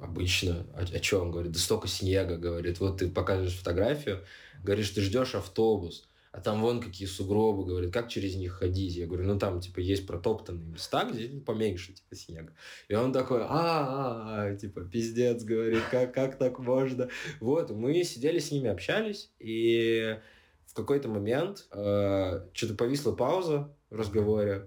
[0.01, 0.65] обычно.
[0.73, 1.21] О, о чем?
[1.21, 2.79] Он говорит, да столько снега, говорит.
[2.79, 4.23] Вот ты покажешь фотографию,
[4.63, 8.95] говоришь, ты ждешь автобус, а там вон какие сугробы, говорит, как через них ходить?
[8.95, 12.53] Я говорю, ну там, типа, есть протоптанные места, где поменьше, типа, снега.
[12.88, 17.10] И он такой, а, а, а типа, пиздец, говорит, как, как так можно?
[17.39, 20.19] Вот, мы сидели с ними, общались, и
[20.67, 24.65] в какой-то момент э, что-то повисла пауза в разговоре,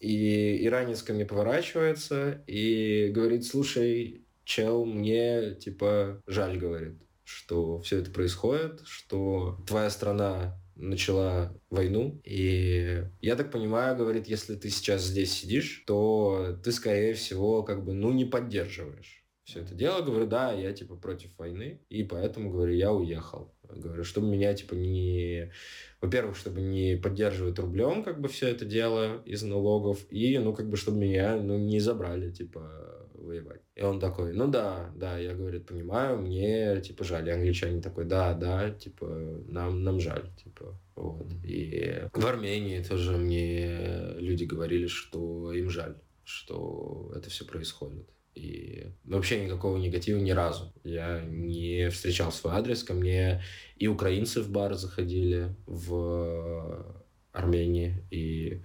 [0.00, 7.98] и иранец ко мне поворачивается и говорит, слушай, чел, мне, типа, жаль, говорит, что все
[7.98, 12.20] это происходит, что твоя страна начала войну.
[12.24, 17.84] И я так понимаю, говорит, если ты сейчас здесь сидишь, то ты, скорее всего, как
[17.84, 20.02] бы, ну, не поддерживаешь все это дело.
[20.02, 23.54] Говорю, да, я, типа, против войны, и поэтому, говорю, я уехал.
[23.68, 25.52] Говорю, чтобы меня, типа, не...
[26.00, 30.68] Во-первых, чтобы не поддерживать рублем, как бы, все это дело из налогов, и, ну, как
[30.68, 33.60] бы, чтобы меня, ну, не забрали, типа, воевать.
[33.74, 37.28] И он такой, ну да, да, я, говорит, понимаю, мне, типа, жаль.
[37.28, 39.06] И англичанин такой, да, да, типа,
[39.46, 41.26] нам, нам жаль, типа, вот.
[41.44, 48.08] И в Армении тоже мне люди говорили, что им жаль, что это все происходит.
[48.34, 50.72] И вообще никакого негатива ни разу.
[50.84, 52.82] Я не встречал свой адрес.
[52.82, 53.42] Ко мне
[53.76, 58.02] и украинцы в бар заходили в Армении.
[58.10, 58.62] И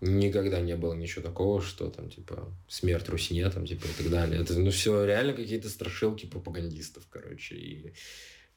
[0.00, 4.40] никогда не было ничего такого, что там, типа, смерть Русине, там, типа, и так далее.
[4.40, 7.92] Это, ну, все реально какие-то страшилки пропагандистов, короче, и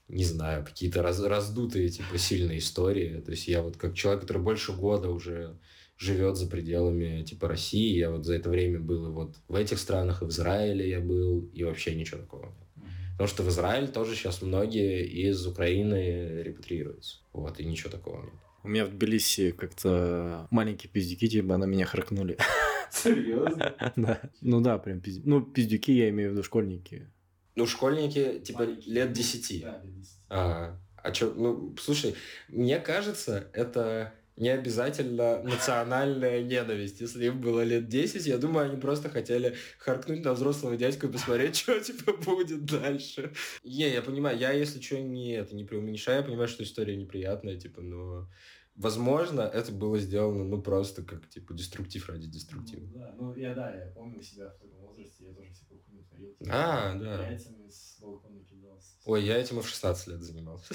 [0.07, 3.21] не знаю, какие-то раз, раздутые, типа, сильные истории.
[3.21, 5.57] То есть я вот как человек, который больше года уже
[5.97, 9.79] живет за пределами, типа, России, я вот за это время был и вот в этих
[9.79, 12.67] странах, и в Израиле я был, и вообще ничего такого нет.
[13.13, 17.17] Потому что в Израиль тоже сейчас многие из Украины репатриируются.
[17.33, 18.33] Вот, и ничего такого нет.
[18.67, 22.37] У меня в Тбилиси как-то маленькие пиздюки, типа, на меня харкнули.
[22.91, 23.73] Серьезно?
[23.95, 24.19] Да.
[24.41, 25.29] Ну да, прям пиздюки.
[25.29, 27.07] Ну, пиздюки я имею в виду школьники.
[27.55, 29.61] Ну, школьники, типа, лет десяти.
[29.61, 30.11] Да, лет 10.
[30.29, 32.15] А, а что, ну, слушай,
[32.49, 37.01] мне кажется, это не обязательно национальная ненависть.
[37.01, 41.11] Если им было лет 10, я думаю, они просто хотели харкнуть на взрослого дядьку и
[41.11, 43.31] посмотреть, что типа будет дальше.
[43.63, 47.55] Не, я понимаю, я, если что, не это не преуменьшаю, я понимаю, что история неприятная,
[47.55, 48.29] типа, но
[48.77, 52.81] возможно, это было сделано, ну, просто как, типа, деструктив ради деструктива.
[52.81, 56.03] Ну, да, ну, я, да, я помню себя в таком возрасте, я тоже всякую хуйню
[56.03, 56.33] творил.
[56.35, 57.27] Типа, А, да.
[57.27, 58.95] Яйцами с балкона кидался.
[59.05, 60.73] Ой, я этим и в 16 лет занимался.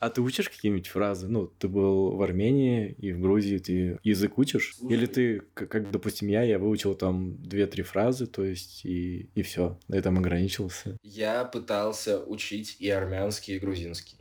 [0.00, 1.26] А ты учишь какие-нибудь фразы?
[1.26, 4.76] Ну, ты был в Армении и в Грузии, ты язык учишь?
[4.76, 4.92] Слушай.
[4.92, 9.42] Или ты, как, как, допустим, я, я выучил там две-три фразы, то есть, и, и
[9.42, 10.96] все, на этом ограничился?
[11.02, 14.18] Я пытался учить и армянский, и грузинский.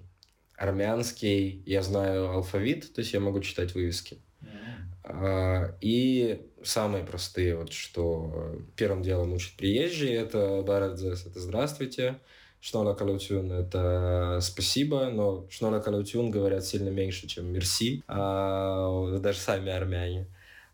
[0.57, 4.19] Армянский, я знаю алфавит, то есть я могу читать вывески.
[5.03, 12.19] А, и самые простые, вот что первым делом учат приезжие, это Барадзес, это здравствуйте.
[12.59, 19.71] Шнора Калютюн– это спасибо, но Шнора Калютюн говорят сильно меньше, чем мерси, а, даже сами
[19.71, 20.27] армяне.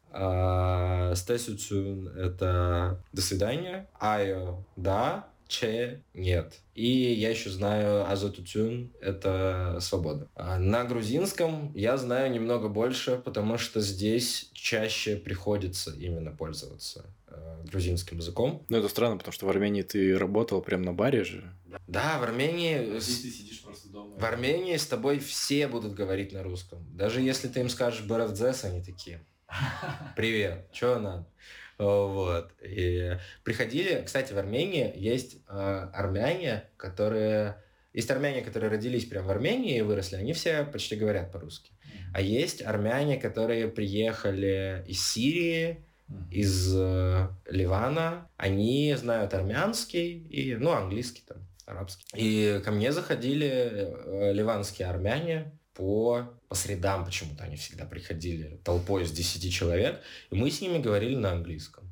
[0.10, 3.90] А, Стесюцюн– это до свидания.
[4.00, 6.60] Айо– да, Че– нет.
[6.76, 10.28] И я еще знаю Азотутюн– это свобода.
[10.36, 17.64] А на грузинском я знаю немного больше, потому что здесь чаще приходится именно пользоваться э,
[17.66, 18.66] грузинским языком.
[18.70, 21.54] Ну, это странно, потому что в Армении ты работал прямо на баре же.
[21.88, 23.00] Да, в Армении...
[23.00, 24.18] Здесь ты сидишь просто дома.
[24.18, 26.86] В Армении с тобой все будут говорить на русском.
[26.96, 29.22] Даже если ты им скажешь «Баравдзес», они такие
[30.16, 31.28] «Привет, что надо?»
[31.78, 32.52] Вот.
[32.62, 37.58] И приходили, кстати, в Армении есть э, армяне, которые...
[37.94, 41.72] Есть армяне, которые родились прямо в Армении и выросли, они все почти говорят по-русски.
[42.14, 45.86] А есть армяне, которые приехали из Сирии,
[46.32, 52.06] из э, Ливана, они знают армянский и, ну, английский там, арабский.
[52.16, 59.04] И ко мне заходили э, ливанские армяне, по, по средам почему-то они всегда приходили толпой
[59.04, 61.90] из 10 человек, и мы с ними говорили на английском.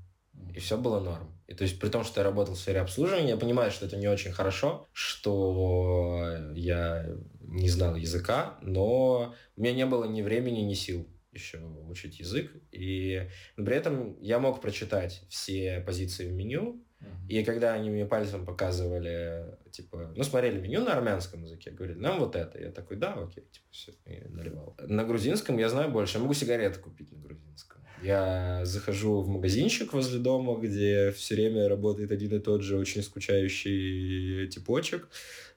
[0.54, 1.36] И все было норм.
[1.48, 3.98] И то есть при том, что я работал в сфере обслуживания, я понимаю, что это
[3.98, 7.10] не очень хорошо, что я
[7.42, 12.52] не знал языка, но у меня не было ни времени, ни сил еще учить язык.
[12.72, 16.84] И при этом я мог прочитать все позиции в меню,
[17.32, 22.20] и когда они мне пальцем показывали, типа, ну, смотрели меню на армянском языке, говорили, нам
[22.20, 22.60] вот это.
[22.60, 24.76] Я такой, да, окей, типа, все, и наливал.
[24.86, 26.18] На грузинском я знаю больше.
[26.18, 27.82] Я могу сигареты купить на грузинском.
[28.02, 33.04] Я захожу в магазинчик возле дома, где все время работает один и тот же очень
[33.04, 35.08] скучающий типочек,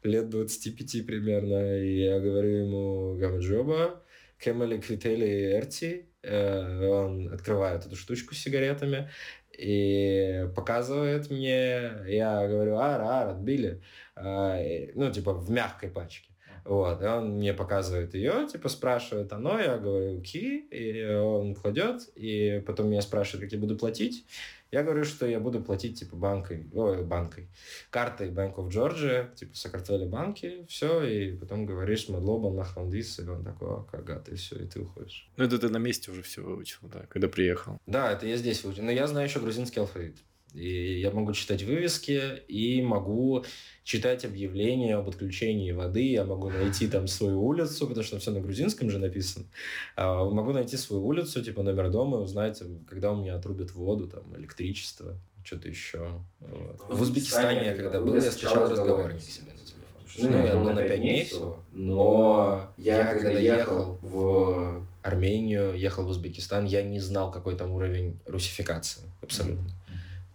[0.02, 4.02] лет 25 примерно, и я говорю ему «Гамаджоба»,
[4.38, 9.08] «Кемели квители эрти», э, он открывает эту штучку с сигаретами,
[9.58, 13.82] и показывает мне, я говорю, ара, ара, отбили,
[14.16, 14.58] а,
[14.94, 16.33] ну, типа, в мягкой пачке.
[16.64, 22.08] Вот, и он мне показывает ее, типа спрашивает оно, я говорю ки, и он кладет,
[22.14, 24.26] и потом меня спрашивает, как я буду платить.
[24.70, 27.48] Я говорю, что я буду платить типа банкой, ой, банкой,
[27.90, 33.44] картой Bank of Georgia, типа Сократвели банки, все, и потом говоришь Мадлоба Нахандис, и он
[33.44, 35.30] такой, а, кагат, и все, и ты уходишь.
[35.36, 37.78] Ну, это ты на месте уже все выучил, да, когда приехал.
[37.86, 40.16] Да, это я здесь выучил, но я знаю еще грузинский алфавит.
[40.54, 43.44] И я могу читать вывески, и могу
[43.82, 48.40] читать объявления об отключении воды, я могу найти там свою улицу, потому что все на
[48.40, 49.46] грузинском же написано.
[49.96, 54.22] А, могу найти свою улицу, типа номер дома, узнать, когда у меня отрубят воду, там,
[54.36, 56.22] электричество, что-то еще.
[56.38, 56.80] Вот.
[56.88, 60.30] В Узбекистане я когда был, я скачал разговорник себе на телефон.
[60.30, 66.08] Ну, я был на 5 дней всего, но я когда ехал в Армению, ехал в
[66.10, 69.02] Узбекистан, я не знал, какой там уровень русификации.
[69.20, 69.68] Абсолютно.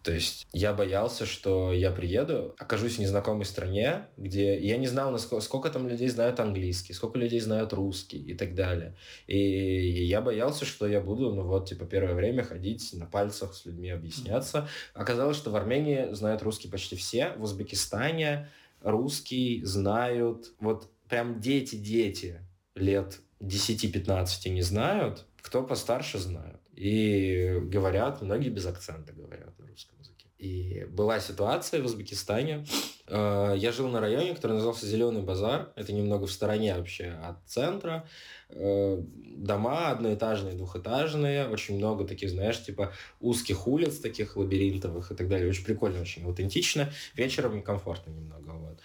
[0.04, 5.12] То есть я боялся, что я приеду, окажусь в незнакомой стране, где я не знал,
[5.12, 8.95] насколько, сколько там людей знают английский, сколько людей знают русский и так далее.
[9.28, 13.66] И я боялся, что я буду, ну вот, типа, первое время ходить на пальцах с
[13.66, 14.70] людьми объясняться.
[14.93, 18.47] Оказалось, что в Армении знают русский почти все, в Узбекистане
[18.82, 22.39] русский знают, вот прям дети-дети
[22.76, 26.62] лет 10-15 не знают, кто постарше знают.
[26.80, 30.27] И говорят, многие без акцента говорят на русском языке.
[30.38, 32.65] И была ситуация в Узбекистане.
[33.05, 35.73] Э, я жил на районе, который назывался Зеленый базар.
[35.75, 38.07] Это немного в стороне вообще от центра.
[38.47, 38.97] Э,
[39.36, 41.49] дома одноэтажные, двухэтажные.
[41.49, 45.49] Очень много таких, знаешь, типа узких улиц, таких лабиринтовых и так далее.
[45.49, 46.89] Очень прикольно, очень аутентично.
[47.13, 48.51] Вечером некомфортно немного.
[48.51, 48.80] Вот.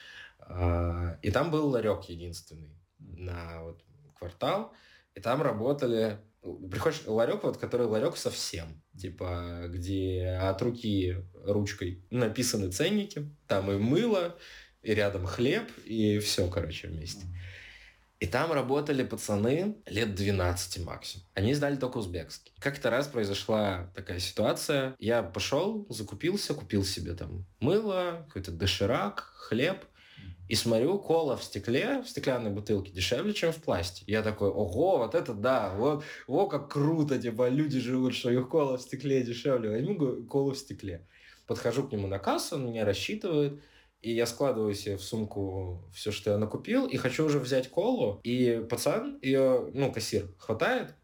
[0.48, 3.80] Э, и там был ларек единственный на вот
[4.18, 4.72] квартал.
[5.14, 6.18] И там работали
[6.70, 13.76] приходишь ларек, вот, который ларек совсем, типа, где от руки ручкой написаны ценники, там и
[13.76, 14.36] мыло,
[14.82, 17.26] и рядом хлеб, и все, короче, вместе.
[18.20, 21.26] И там работали пацаны лет 12 максимум.
[21.34, 22.52] Они знали только узбекский.
[22.58, 24.94] Как-то раз произошла такая ситуация.
[24.98, 29.84] Я пошел, закупился, купил себе там мыло, какой-то доширак, хлеб.
[30.48, 34.12] И смотрю, кола в стекле, в стеклянной бутылке дешевле, чем в пластике.
[34.12, 38.48] Я такой, ого, вот это да, вот, вот как круто, типа, люди живут, что их
[38.48, 39.70] кола в стекле дешевле.
[39.70, 41.06] Возьму колу в стекле.
[41.46, 43.62] Подхожу к нему на кассу, он меня рассчитывает,
[44.02, 48.20] и я складываю себе в сумку все, что я накупил, и хочу уже взять колу,
[48.22, 50.94] и пацан ее, ну, кассир, хватает,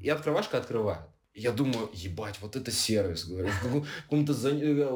[0.00, 1.06] и открывашка открывает.
[1.34, 4.34] Я думаю, ебать, вот это сервис, говорю, в каком-то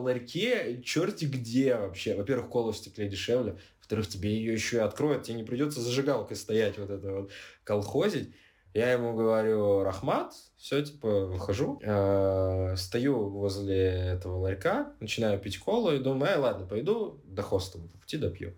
[0.01, 2.17] ларьке, черти где вообще.
[2.17, 3.59] Во-первых, кола в стекле дешевле,
[3.97, 7.31] во-вторых, тебе ее еще и откроют, тебе не придется зажигалкой стоять вот это вот
[7.65, 8.35] колхозить.
[8.75, 15.93] Я ему говорю, Рахмат, все, типа, выхожу, э, стою возле этого ларька, начинаю пить колу
[15.93, 18.57] и думаю, ай, ладно, пойду до хостела, по пути допью.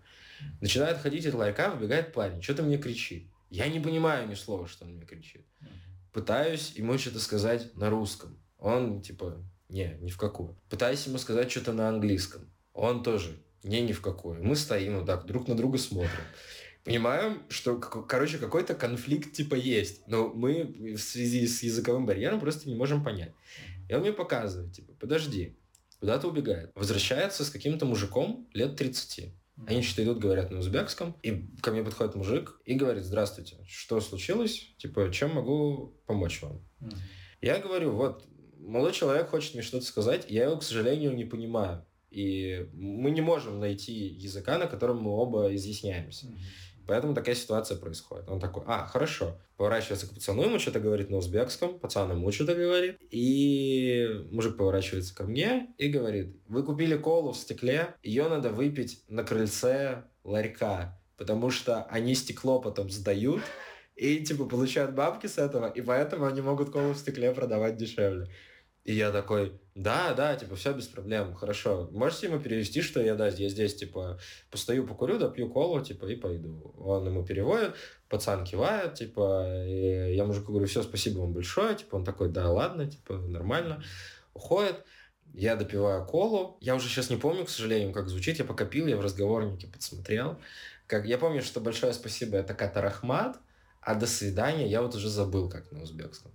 [0.61, 3.29] Начинает ходить от ларька, выбегает парень, что-то мне кричит.
[3.49, 5.45] Я не понимаю ни слова, что он мне кричит
[6.15, 8.39] пытаюсь ему что-то сказать на русском.
[8.57, 10.57] Он типа, не, ни в какую.
[10.69, 12.49] Пытаюсь ему сказать что-то на английском.
[12.71, 13.35] Он тоже,
[13.65, 14.43] не, ни в какую.
[14.43, 16.23] Мы стоим вот так, друг на друга смотрим.
[16.83, 22.69] Понимаем, что, короче, какой-то конфликт типа есть, но мы в связи с языковым барьером просто
[22.69, 23.33] не можем понять.
[23.89, 25.57] И он мне показывает, типа, подожди,
[25.99, 26.71] куда-то убегает.
[26.75, 29.33] Возвращается с каким-то мужиком лет 30.
[29.67, 34.01] Они что-то идут, говорят на узбекском, и ко мне подходит мужик и говорит, здравствуйте, что
[34.01, 34.75] случилось?
[34.77, 36.61] Типа, чем могу помочь вам?
[36.81, 36.97] Mm-hmm.
[37.41, 38.27] Я говорю, вот,
[38.59, 41.85] молодой человек хочет мне что-то сказать, я его, к сожалению, не понимаю.
[42.15, 46.27] И мы не можем найти языка, на котором мы оба изъясняемся.
[46.27, 46.39] Mm-hmm.
[46.87, 48.29] Поэтому такая ситуация происходит.
[48.29, 49.37] Он такой, а, хорошо.
[49.57, 52.97] Поворачивается к пацану, ему что-то говорит на узбекском, пацан ему что-то говорит.
[53.09, 59.03] И мужик поворачивается ко мне и говорит, вы купили колу в стекле, ее надо выпить
[59.07, 63.41] на крыльце ларька, потому что они стекло потом сдают,
[63.95, 68.29] и типа получают бабки с этого, и поэтому они могут колу в стекле продавать дешевле.
[68.85, 71.89] И я такой, да, да, типа, все без проблем, хорошо.
[71.91, 74.19] Можете ему перевести, что я, да, я здесь, типа,
[74.51, 76.71] постою, покурю, допью колу, типа, и пойду.
[76.77, 77.73] Он ему переводит,
[78.07, 82.51] пацан кивает, типа, и я мужику говорю, все, спасибо вам большое, типа, он такой, да,
[82.51, 83.83] ладно, типа, нормально.
[84.35, 84.85] Уходит,
[85.33, 86.57] я допиваю колу.
[86.61, 88.37] Я уже сейчас не помню, к сожалению, как звучит.
[88.37, 90.37] Я пока пил, я в разговорнике подсмотрел.
[90.87, 91.05] Как...
[91.05, 93.39] Я помню, что большое спасибо это Катарахмат,
[93.81, 96.31] а до свидания я вот уже забыл, как на узбекском.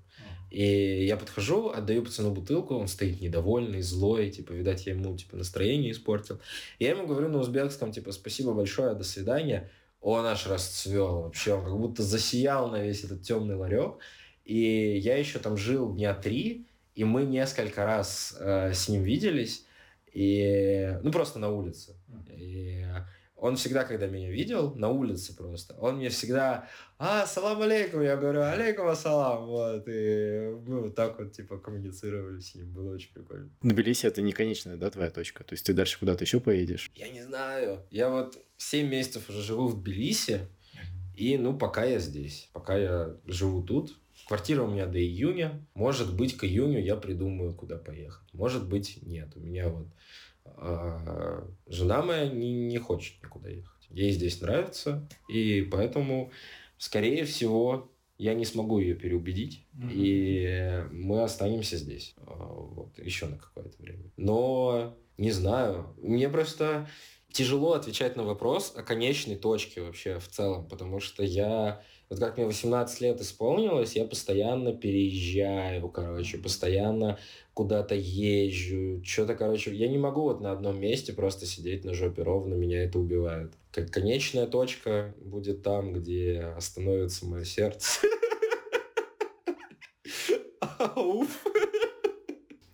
[0.51, 5.37] И я подхожу, отдаю пацану бутылку, он стоит недовольный, злой, типа, видать, я ему, типа,
[5.37, 6.41] настроение испортил.
[6.79, 9.71] Я ему говорю на узбекском, типа, спасибо большое, до свидания.
[10.01, 13.99] Он аж расцвел вообще, он как будто засиял на весь этот темный ларек.
[14.45, 19.65] И я еще там жил дня три, и мы несколько раз э, с ним виделись,
[20.13, 21.95] и, ну, просто на улице.
[22.37, 22.85] И
[23.41, 26.69] он всегда, когда меня видел, на улице просто, он мне всегда,
[26.99, 32.41] а, салам алейкум, я говорю, алейкум ассалам, вот, и мы вот так вот, типа, коммуницировали
[32.41, 33.51] с ним, было очень прикольно.
[33.63, 35.43] Тбилиси это не конечная, да, твоя точка?
[35.43, 36.91] То есть ты дальше куда-то еще поедешь?
[36.95, 40.41] Я не знаю, я вот 7 месяцев уже живу в Тбилиси,
[41.17, 45.67] и, ну, пока я здесь, пока я живу тут, Квартира у меня до июня.
[45.75, 48.33] Может быть, к июню я придумаю, куда поехать.
[48.33, 49.33] Может быть, нет.
[49.35, 49.89] У меня вот
[50.45, 53.89] а жена моя не, не хочет никуда ехать.
[53.91, 56.31] Ей здесь нравится, и поэтому,
[56.79, 59.93] скорее всего, я не смогу ее переубедить, mm-hmm.
[59.93, 64.11] и мы останемся здесь а, вот, еще на какое-то время.
[64.17, 66.89] Но не знаю, мне просто
[67.33, 72.37] тяжело отвечать на вопрос о конечной точке вообще в целом, потому что я вот как
[72.37, 77.19] мне 18 лет исполнилось, я постоянно переезжаю, короче, постоянно
[77.55, 82.23] куда-то езжу, что-то, короче, я не могу вот на одном месте просто сидеть на жопе
[82.23, 83.53] ровно, меня это убивает.
[83.71, 88.01] Как конечная точка будет там, где остановится мое сердце.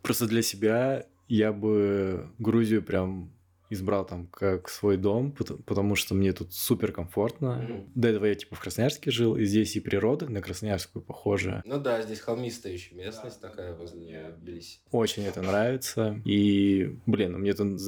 [0.03, 3.36] Просто для себя я бы Грузию прям
[3.71, 7.67] избрал там как свой дом, потому что мне тут супер комфортно.
[7.69, 7.91] Mm-hmm.
[7.95, 11.63] До этого я типа в Красноярске жил, и здесь и природа на Красноярскую похожа.
[11.65, 13.49] Ну да, здесь холмистая еще местность да.
[13.49, 14.79] такая возле Тбилиси.
[14.91, 16.21] Очень это нравится.
[16.25, 17.81] И, блин, мне тут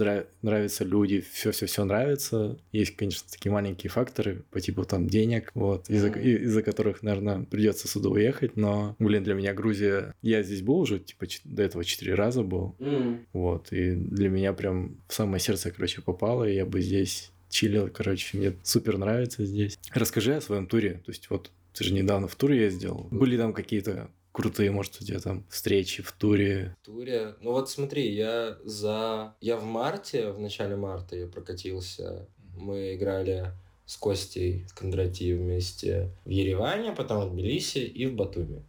[0.42, 2.58] нравятся люди, все-все-все нравится.
[2.72, 6.38] Есть, конечно, такие маленькие факторы по типу там денег, вот, из-за, mm-hmm.
[6.44, 10.14] из-за которых, наверное, придется сюда уехать, но, блин, для меня Грузия...
[10.22, 13.26] Я здесь был уже, типа, до этого четыре раза был, mm-hmm.
[13.32, 17.30] вот, и для меня прям в самое сердце сердце, короче, попало, и я бы здесь
[17.50, 19.78] чилил, короче, мне супер нравится здесь.
[19.92, 23.52] Расскажи о своем туре, то есть вот ты же недавно в тур ездил, были там
[23.52, 26.76] какие-то крутые, может, у тебя там встречи в туре?
[26.82, 27.34] В туре?
[27.40, 29.34] Ну вот смотри, я за...
[29.40, 33.52] Я в марте, в начале марта я прокатился, мы играли
[33.86, 38.62] с Костей Кондратьевым вместе в Ереване, потом в Тбилиси и в Батуми.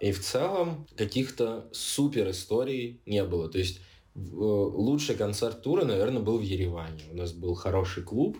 [0.00, 3.48] И в целом каких-то супер историй не было.
[3.48, 3.80] То есть
[4.32, 7.02] лучший концерт тура, наверное, был в Ереване.
[7.10, 8.38] У нас был хороший клуб,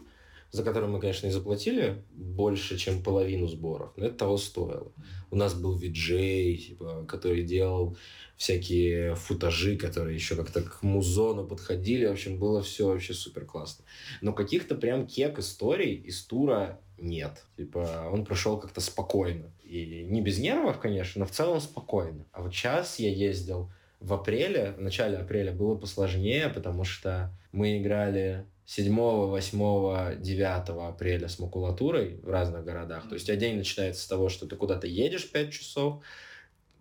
[0.51, 4.93] за который мы, конечно, и заплатили больше, чем половину сборов, но это того стоило.
[5.31, 7.97] У нас был виджей, типа, который делал
[8.37, 12.07] всякие футажи, которые еще как-то к музону подходили.
[12.07, 13.85] В общем, было все вообще супер классно.
[14.23, 17.45] Но каких-то прям кек историй из тура нет.
[17.57, 19.53] Типа, он прошел как-то спокойно.
[19.63, 22.27] И не без нервов, конечно, но в целом спокойно.
[22.33, 23.71] А вот сейчас я ездил
[24.01, 31.29] в апреле, в начале апреля было посложнее, потому что мы играли 7, 8, 9 апреля
[31.29, 33.09] с макулатурой в разных городах.
[33.09, 36.03] То есть, а день начинается с того, что ты куда-то едешь 5 часов,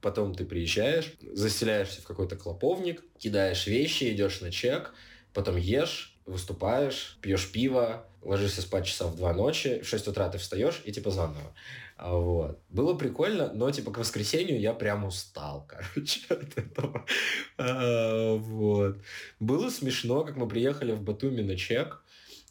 [0.01, 4.93] потом ты приезжаешь, заселяешься в какой-то клоповник, кидаешь вещи, идешь на чек,
[5.33, 10.37] потом ешь, выступаешь, пьешь пиво, ложишься спать часа в два ночи, в 6 утра ты
[10.37, 11.53] встаешь и типа заново.
[11.99, 12.61] А, вот.
[12.69, 17.05] Было прикольно, но типа к воскресенью я прям устал, короче, от этого.
[17.57, 19.01] А, вот.
[19.39, 22.01] Было смешно, как мы приехали в Батуми на чек.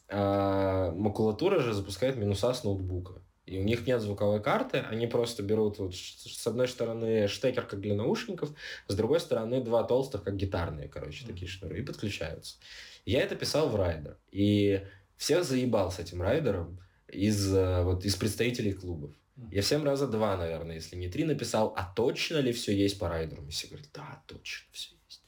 [0.07, 3.23] А, макулатура же запускает минуса с ноутбука.
[3.47, 7.81] И у них нет звуковой карты, они просто берут вот с одной стороны штекер, как
[7.81, 8.51] для наушников,
[8.87, 12.57] с другой стороны два толстых, как гитарные, короче, такие шнуры, и подключаются.
[13.05, 14.17] Я это писал в райдер.
[14.31, 14.85] И
[15.17, 19.09] всех заебал с этим райдером из, э, вот, из представителей клубов.
[19.51, 23.09] Я всем раза два, наверное, если не три написал, а точно ли все есть по
[23.09, 23.45] райдеру?
[23.47, 25.23] И все говорят, да, точно все есть.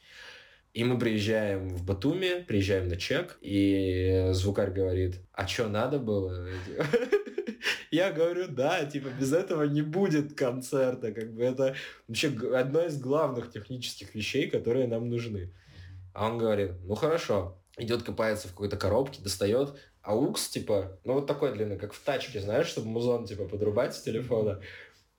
[0.74, 6.48] И мы приезжаем в Батуми, приезжаем на чек, и звукарь говорит, а что надо было?
[7.92, 11.12] Я говорю, да, типа, без этого не будет концерта.
[11.12, 11.76] Как бы это
[12.08, 15.54] вообще одна из главных технических вещей, которые нам нужны.
[16.14, 21.28] А он говорит, ну хорошо, идет копается в какой-то коробке, достает аукс, типа, ну вот
[21.28, 24.62] такой длинный, как в тачке, знаешь, чтобы музон, типа, подрубать с телефона.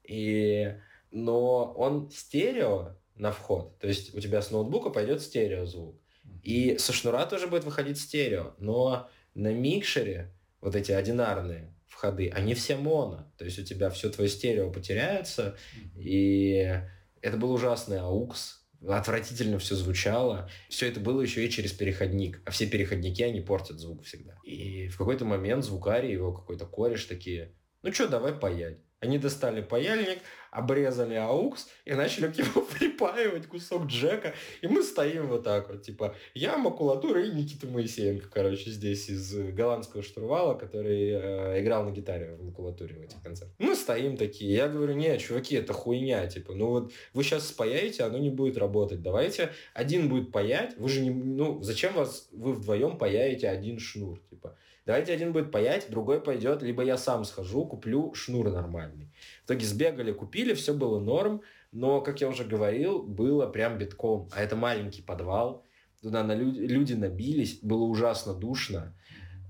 [0.04, 0.74] И...
[1.10, 6.00] Но он стерео на вход, то есть у тебя с ноутбука пойдет стерео звук.
[6.42, 12.54] И со шнура тоже будет выходить стерео, но на микшере вот эти одинарные входы, они
[12.54, 13.30] все моно.
[13.36, 15.56] То есть у тебя все твое стерео потеряется,
[15.94, 16.80] и
[17.20, 20.50] это был ужасный aux, отвратительно все звучало.
[20.68, 22.40] Все это было еще и через переходник.
[22.44, 24.36] А все переходники, они портят звук всегда.
[24.44, 28.78] И в какой-то момент звукарь его какой-то кореш такие, ну что, давай паять.
[29.02, 30.20] Они достали паяльник,
[30.52, 34.32] обрезали aux и начали к нему припаивать кусок джека.
[34.60, 39.34] И мы стоим вот так вот, типа, я макулатура и Никита Моисеенко, короче, здесь из
[39.34, 43.56] голландского штурвала, который э, играл на гитаре в макулатуре в этих концертах.
[43.58, 48.04] Мы стоим такие, я говорю, нет, чуваки, это хуйня, типа, ну вот вы сейчас спаяете,
[48.04, 49.02] оно не будет работать.
[49.02, 54.20] Давайте один будет паять, вы же не, ну, зачем вас, вы вдвоем паяете один шнур,
[54.30, 54.56] типа.
[54.84, 59.12] Давайте один будет паять, другой пойдет, либо я сам схожу, куплю шнур нормальный.
[59.42, 64.28] В итоге сбегали, купили, все было норм, но, как я уже говорил, было прям битком.
[64.32, 65.64] А это маленький подвал,
[66.02, 68.94] туда на люди, люди набились, было ужасно душно.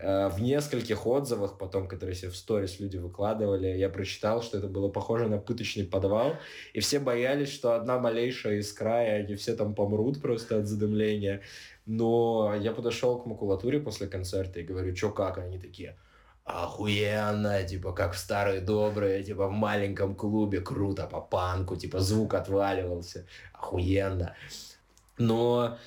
[0.03, 4.67] Э, в нескольких отзывах потом, которые себе в сторис люди выкладывали, я прочитал, что это
[4.67, 6.35] было похоже на пыточный подвал,
[6.73, 11.43] и все боялись, что одна малейшая искра, и они все там помрут просто от задымления.
[11.87, 15.39] Но я подошел к макулатуре после концерта и говорю, что как?
[15.39, 15.97] Они такие,
[16.45, 22.35] охуенно, типа, как в старые добрые, типа, в маленьком клубе, круто, по панку, типа, звук
[22.35, 24.35] отваливался, охуенно.
[25.19, 25.79] Но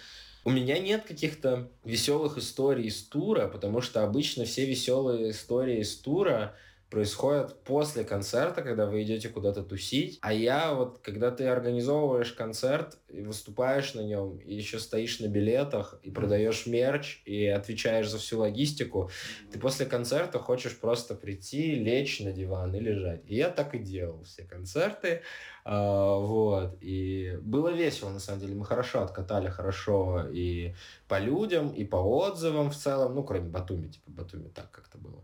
[0.44, 5.96] у меня нет каких-то веселых историй из тура, потому что обычно все веселые истории из
[5.96, 6.56] тура
[6.90, 10.20] происходят после концерта, когда вы идете куда-то тусить.
[10.22, 15.28] А я вот, когда ты организовываешь концерт и выступаешь на нем, и еще стоишь на
[15.28, 19.10] билетах, и продаешь мерч, и отвечаешь за всю логистику,
[19.52, 23.22] ты после концерта хочешь просто прийти, лечь на диван и лежать.
[23.26, 25.22] И я так и делал все концерты.
[25.64, 26.78] А, вот.
[26.82, 28.56] И было весело, на самом деле.
[28.56, 30.76] Мы хорошо откатали, хорошо и
[31.08, 33.16] по людям, и по отзывам в целом.
[33.16, 35.24] Ну, кроме Батуми, типа Батуми так как-то было.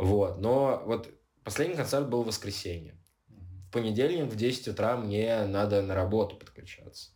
[0.00, 0.38] Вот.
[0.38, 1.08] Но вот
[1.44, 2.94] последний концерт был в воскресенье.
[3.68, 7.10] В понедельник в 10 утра мне надо на работу подключаться.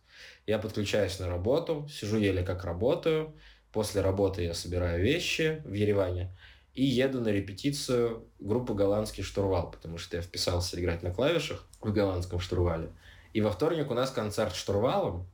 [0.45, 3.35] Я подключаюсь на работу, сижу еле как работаю.
[3.71, 6.37] После работы я собираю вещи в Ереване
[6.73, 11.91] и еду на репетицию группы «Голландский штурвал», потому что я вписался играть на клавишах в
[11.91, 12.89] голландском штурвале.
[13.33, 15.29] И во вторник у нас концерт штурвалом,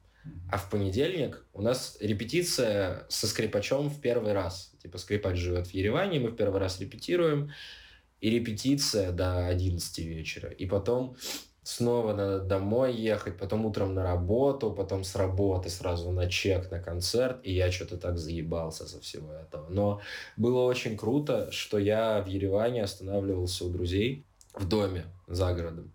[0.51, 4.70] а в понедельник у нас репетиция со скрипачом в первый раз.
[4.81, 7.51] Типа скрипач живет в Ереване, мы в первый раз репетируем.
[8.19, 10.49] И репетиция до 11 вечера.
[10.49, 11.15] И потом
[11.63, 16.79] снова надо домой ехать, потом утром на работу, потом с работы сразу на чек, на
[16.79, 17.39] концерт.
[17.43, 19.67] И я что-то так заебался со всего этого.
[19.69, 20.01] Но
[20.37, 25.91] было очень круто, что я в Ереване останавливался у друзей в доме за городом.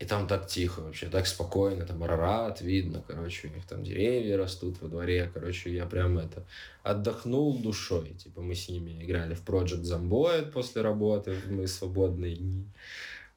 [0.00, 4.38] И там так тихо вообще, так спокойно, там Арарат видно, короче, у них там деревья
[4.38, 6.42] растут во дворе, короче, я прям это
[6.82, 12.64] отдохнул душой, типа мы с ними играли в Project Zomboid после работы, мои свободные дни,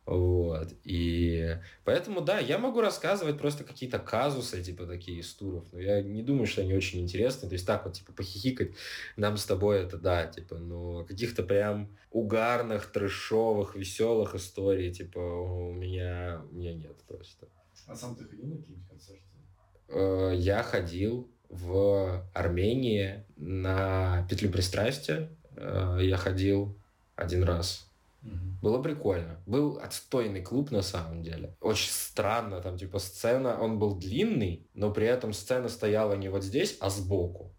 [0.06, 0.74] вот.
[0.84, 6.02] И поэтому, да, я могу рассказывать просто какие-то казусы, типа такие из туров, но я
[6.02, 7.48] не думаю, что они очень интересны.
[7.48, 8.72] То есть так вот, типа, похихикать
[9.16, 15.72] нам с тобой это да, типа, но каких-то прям угарных, трэшовых, веселых историй, типа, у
[15.72, 17.48] меня, у меня нет просто.
[17.88, 19.24] А сам ты ходил на какие-нибудь концерты?
[19.88, 25.30] Э, я ходил в Армении на петлю пристрастия.
[25.56, 26.78] Э, я ходил
[27.16, 27.90] один раз
[28.62, 29.42] было прикольно.
[29.46, 31.56] Был отстойный клуб на самом деле.
[31.60, 36.44] Очень странно, там типа сцена, он был длинный, но при этом сцена стояла не вот
[36.44, 37.54] здесь, а сбоку.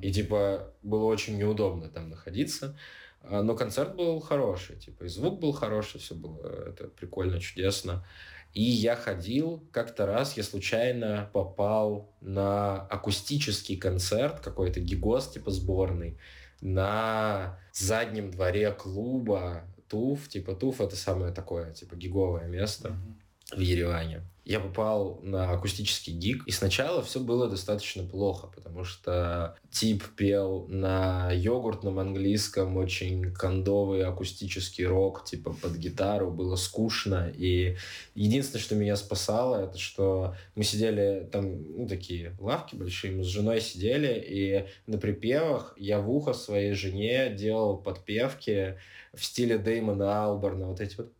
[0.00, 2.78] И типа было очень неудобно там находиться.
[3.20, 8.06] А, но концерт был хороший, типа и звук был хороший, все было это прикольно, чудесно.
[8.52, 16.20] И я ходил как-то раз, я случайно попал на акустический концерт, какой-то гигос типа сборный,
[16.60, 23.56] на заднем дворе клуба Туф, типа Туф это самое такое, типа гиговое место mm-hmm.
[23.56, 24.22] в Ереване.
[24.44, 30.66] Я попал на акустический гиг, и сначала все было достаточно плохо, потому что тип пел
[30.68, 37.76] на йогуртном английском очень кондовый акустический рок, типа под гитару, было скучно, и
[38.14, 43.28] единственное, что меня спасало, это что мы сидели там, ну, такие лавки большие, мы с
[43.28, 48.76] женой сидели, и на припевах я в ухо своей жене делал подпевки,
[49.14, 51.12] в стиле Дэймона Алборна, вот эти вот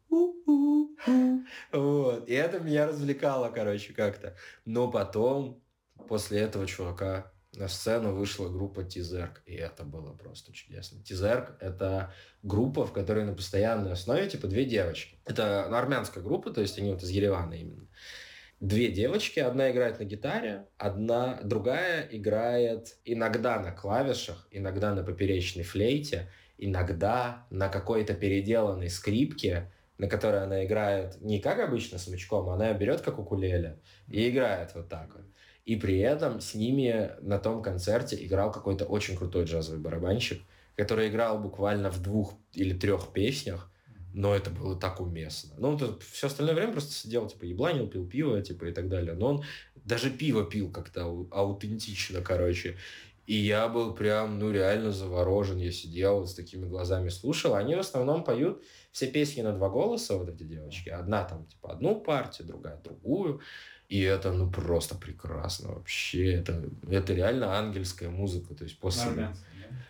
[1.72, 2.28] вот.
[2.28, 4.36] И это меня развлекало, короче, как-то.
[4.64, 5.62] Но потом,
[6.08, 11.02] после этого чувака, на сцену вышла группа Тизерк, и это было просто чудесно.
[11.02, 12.12] Тизерк— это
[12.42, 15.18] группа, в которой на постоянной основе, типа, две девочки.
[15.24, 17.86] Это армянская группа, то есть они вот из Еревана именно.
[18.60, 25.64] Две девочки, одна играет на гитаре, одна, другая играет иногда на клавишах, иногда на поперечной
[25.64, 32.54] флейте, иногда на какой-то переделанной скрипке, на которой она играет не как обычно смычком, а
[32.54, 33.78] она берет как укулеле
[34.08, 35.24] и играет вот так вот.
[35.64, 40.42] И при этом с ними на том концерте играл какой-то очень крутой джазовый барабанщик,
[40.76, 43.70] который играл буквально в двух или трех песнях,
[44.12, 45.54] но это было так уместно.
[45.58, 49.14] Ну, он все остальное время просто сидел, типа, ебланил, пил пиво, типа, и так далее.
[49.14, 52.76] Но он даже пиво пил как-то аутентично, короче.
[53.26, 55.58] И я был прям, ну, реально заворожен.
[55.58, 57.54] Я сидел с такими глазами, слушал.
[57.54, 58.62] Они в основном поют
[58.92, 60.90] все песни на два голоса, вот эти девочки.
[60.90, 63.40] Одна там, типа, одну партию, другая другую.
[63.88, 66.34] И это, ну, просто прекрасно вообще.
[66.34, 68.54] Это, это реально ангельская музыка.
[68.54, 69.10] То есть после...
[69.10, 69.38] На армянском,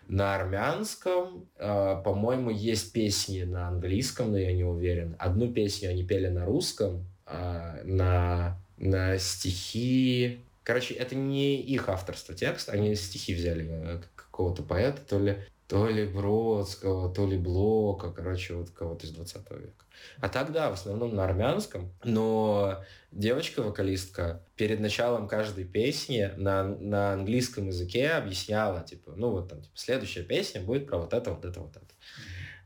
[0.09, 0.15] да?
[0.15, 5.17] На армянском, э, по-моему, есть песни на английском, но я не уверен.
[5.19, 12.35] Одну песню они пели на русском, э, на, на стихи Короче, это не их авторство
[12.35, 15.39] текст, они стихи взяли э, какого-то поэта, то ли,
[15.69, 19.85] то ли Бродского, то ли Блока, короче, вот кого-то из 20 века.
[20.21, 27.67] А тогда в основном на армянском, но девочка-вокалистка перед началом каждой песни на, на английском
[27.67, 31.61] языке объясняла, типа, ну вот там, типа, следующая песня будет про вот это, вот это,
[31.61, 31.95] вот это.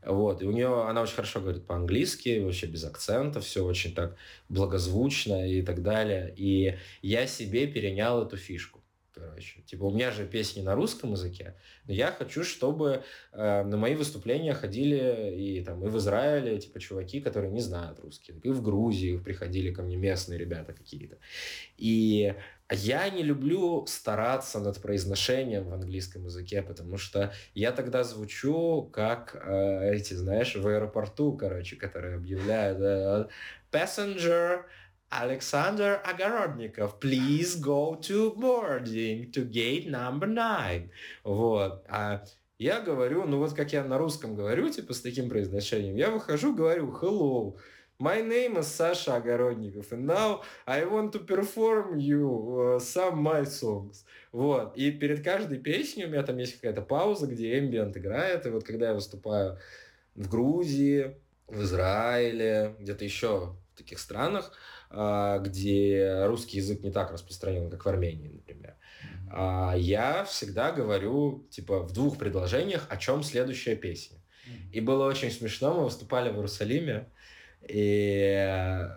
[0.09, 0.41] Вот.
[0.41, 4.17] И у нее, она очень хорошо говорит по-английски, вообще без акцента, все очень так
[4.49, 6.33] благозвучно и так далее.
[6.35, 8.78] И я себе перенял эту фишку.
[9.19, 11.55] Короче, типа у меня же песни на русском языке,
[11.85, 16.79] но я хочу, чтобы э, на мои выступления ходили и там и в Израиле типа
[16.79, 21.17] чуваки, которые не знают русский, и в Грузии приходили ко мне местные ребята какие-то.
[21.77, 22.33] И
[22.71, 29.35] я не люблю стараться над произношением в английском языке, потому что я тогда звучу как
[29.35, 33.27] э, эти, знаешь, в аэропорту, короче, которые объявляют э,
[33.71, 34.63] passenger
[35.09, 40.89] Александр Огородников, please go to boarding to gate number nine.
[41.23, 41.83] Вот.
[41.89, 42.23] А
[42.59, 46.55] я говорю, ну вот как я на русском говорю, типа с таким произношением, я выхожу,
[46.55, 47.57] говорю hello,
[48.01, 53.43] My name is Саша Огородников, and now I want to perform you uh, some my
[53.43, 54.05] songs.
[54.31, 54.77] Вот.
[54.77, 58.63] И перед каждой песней у меня там есть какая-то пауза, где эмбиент играет, и вот
[58.63, 59.57] когда я выступаю
[60.15, 64.53] в Грузии, в Израиле, где-то еще в таких странах,
[64.91, 68.75] где русский язык не так распространен, как в Армении, например,
[69.31, 69.79] mm-hmm.
[69.79, 74.17] я всегда говорю, типа, в двух предложениях, о чем следующая песня.
[74.17, 74.71] Mm-hmm.
[74.71, 77.07] И было очень смешно, мы выступали в Иерусалиме,
[77.67, 78.87] и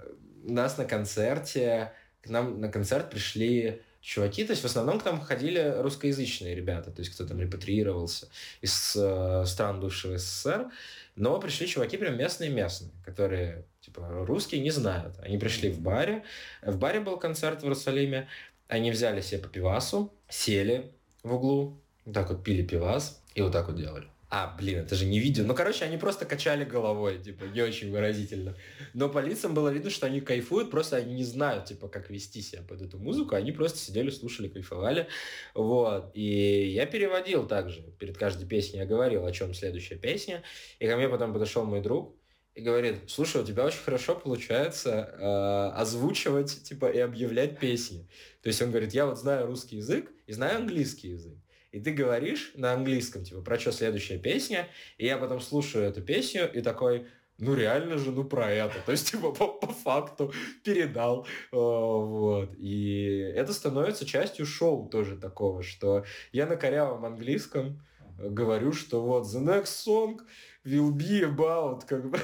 [0.45, 5.21] нас на концерте, к нам на концерт пришли чуваки, то есть в основном к нам
[5.21, 8.29] ходили русскоязычные ребята, то есть кто там репатриировался
[8.61, 10.71] из э, стран бывшего СССР,
[11.15, 15.19] но пришли чуваки прям местные-местные, которые Типа, русские не знают.
[15.21, 16.25] Они пришли в баре.
[16.63, 18.29] В баре был концерт в Иерусалиме.
[18.69, 23.53] Они взяли себе по пивасу, сели в углу, вот так вот пили пивас и вот
[23.53, 24.07] так вот делали.
[24.31, 25.45] А, блин, это же не видео.
[25.45, 28.57] Ну, короче, они просто качали головой, типа, не очень выразительно.
[28.95, 32.41] Но по лицам было видно, что они кайфуют, просто они не знают, типа, как вести
[32.41, 33.35] себя под эту музыку.
[33.35, 35.07] Они просто сидели, слушали, кайфовали.
[35.55, 36.13] Вот.
[36.15, 37.83] И я переводил также.
[37.99, 40.43] Перед каждой песней я говорил, о чем следующая песня.
[40.79, 42.17] И ко мне потом подошел мой друг,
[42.55, 48.09] и говорит, слушай, у тебя очень хорошо получается э, озвучивать, типа, и объявлять песни.
[48.43, 51.39] То есть он говорит, я вот знаю русский язык и знаю английский язык
[51.73, 56.03] и ты говоришь на английском, типа, про что следующая песня, и я потом слушаю эту
[56.03, 57.07] песню и такой,
[57.39, 58.75] ну реально же, ну про это.
[58.85, 60.33] То есть, типа, по, по факту
[60.63, 61.27] передал.
[61.51, 62.55] Э, вот.
[62.59, 67.83] И это становится частью шоу тоже такого, что я на корявом английском
[68.19, 70.21] говорю, что вот the next song
[70.65, 72.19] will be about, как бы.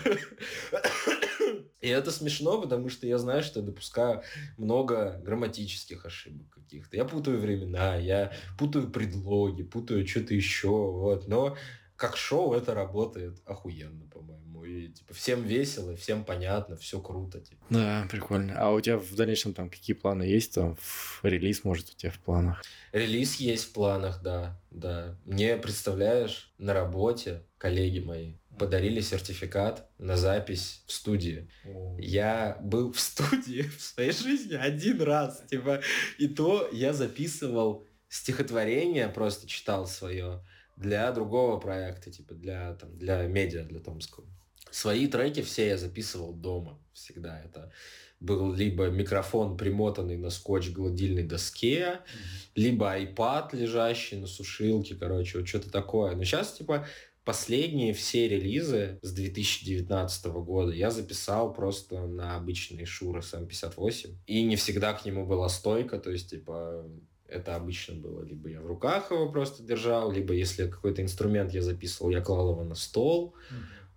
[1.80, 4.22] И это смешно, потому что я знаю, что я допускаю
[4.56, 6.96] много грамматических ошибок каких-то.
[6.96, 11.28] Я путаю времена, я путаю предлоги, путаю что-то еще, вот.
[11.28, 11.56] Но
[11.98, 14.64] как шоу это работает охуенно, по-моему.
[14.64, 17.40] И типа всем весело, всем понятно, все круто.
[17.40, 17.66] Типа.
[17.70, 18.54] Да, прикольно.
[18.56, 20.54] А у тебя в дальнейшем там какие планы есть?
[20.54, 22.62] Там в релиз, может, у тебя в планах?
[22.92, 25.18] Релиз есть в планах, да, да.
[25.24, 31.50] Мне, представляешь, на работе коллеги мои подарили сертификат на запись в студии.
[31.98, 35.80] Я был в студии в своей жизни один раз, типа,
[36.18, 40.44] и то я записывал стихотворение, просто читал свое
[40.78, 44.26] для другого проекта, типа для, там, для медиа, для Томского.
[44.70, 47.40] Свои треки все я записывал дома всегда.
[47.42, 47.72] Это
[48.20, 52.50] был либо микрофон, примотанный на скотч гладильной доске, mm-hmm.
[52.56, 56.14] либо iPad, лежащий на сушилке, короче, вот что-то такое.
[56.16, 56.86] Но сейчас, типа,
[57.24, 64.14] последние все релизы с 2019 года я записал просто на обычный Shure SM58.
[64.26, 66.84] И не всегда к нему была стойка, то есть, типа,
[67.28, 71.62] это обычно было либо я в руках его просто держал, либо если какой-то инструмент я
[71.62, 73.34] записывал, я клал его на стол.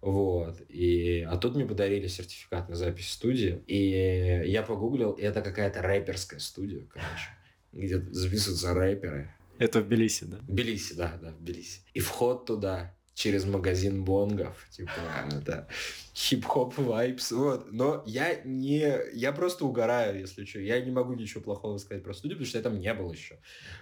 [0.02, 0.60] Вот.
[0.68, 3.64] И, а тут мне подарили сертификат на запись в студии.
[3.68, 7.30] И я погуглил, и это какая-то рэперская студия, короче,
[7.72, 9.34] где записываются рэперы.
[9.60, 10.38] Это в Тбилиси, да?
[10.38, 11.82] В Тбилиси, да, да, в Тбилиси.
[11.94, 14.92] И вход туда через магазин бонгов, типа,
[15.32, 15.68] это
[16.16, 17.72] хип-хоп vibes, вот.
[17.72, 20.60] Но я не, я просто угораю, если что.
[20.60, 23.38] Я не могу ничего плохого сказать про студию, потому что я там не был еще.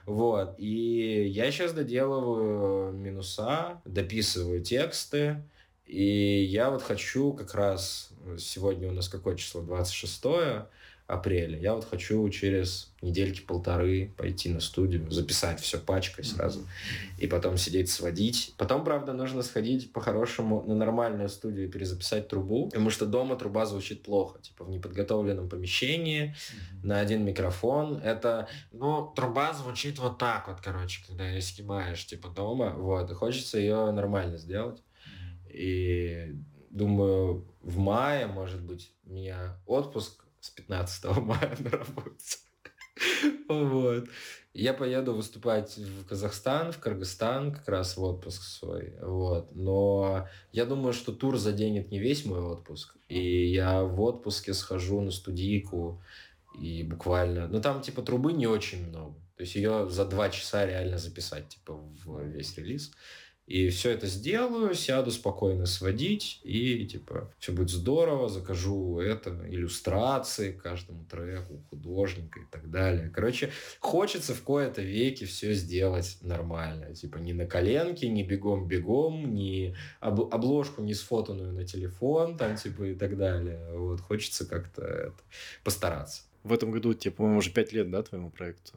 [0.05, 0.55] Вот.
[0.57, 5.41] И я сейчас доделываю минуса, дописываю тексты,
[5.85, 10.25] и я вот хочу как раз, сегодня у нас какое число, 26
[11.09, 11.57] апреля.
[11.57, 16.67] Я вот хочу через недельки-полторы пойти на студию, записать все пачкой сразу,
[17.17, 18.53] и потом сидеть сводить.
[18.57, 23.65] Потом, правда, нужно сходить по-хорошему на нормальную студию и перезаписать трубу, потому что дома труба
[23.65, 26.35] звучит плохо, типа в неподготовленном помещении,
[26.83, 27.97] на один микрофон.
[27.97, 33.15] Это, ну, труба звучит вот так вот, короче, когда ее снимаешь, типа, дома, вот, и
[33.15, 34.83] хочется ее нормально сделать.
[35.49, 36.35] И
[36.69, 42.37] думаю, в мае, может быть, у меня отпуск с 15 мая на работе.
[43.47, 44.07] Вот.
[44.53, 48.93] Я поеду выступать в Казахстан, в Кыргызстан, как раз в отпуск свой.
[49.01, 49.55] Вот.
[49.55, 52.95] Но я думаю, что тур заденет не весь мой отпуск.
[53.07, 56.01] И я в отпуске схожу на студийку
[56.59, 57.47] и буквально...
[57.47, 59.15] Ну, там, типа, трубы не очень много.
[59.37, 62.91] То есть ее за два часа реально записать, типа, в весь релиз.
[63.49, 70.51] И все это сделаю, сяду спокойно сводить, и типа все будет здорово, закажу это, иллюстрации
[70.51, 73.09] каждому треку, художника и так далее.
[73.09, 76.93] Короче, хочется в кои-то веке все сделать нормально.
[76.93, 82.83] Типа не на коленке, не бегом-бегом, не об обложку не сфотанную на телефон, там типа
[82.83, 83.59] и так далее.
[83.73, 85.15] Вот, хочется как-то
[85.63, 86.21] постараться.
[86.43, 88.73] В этом году, тебе, по-моему, уже пять лет, да, твоему проекту?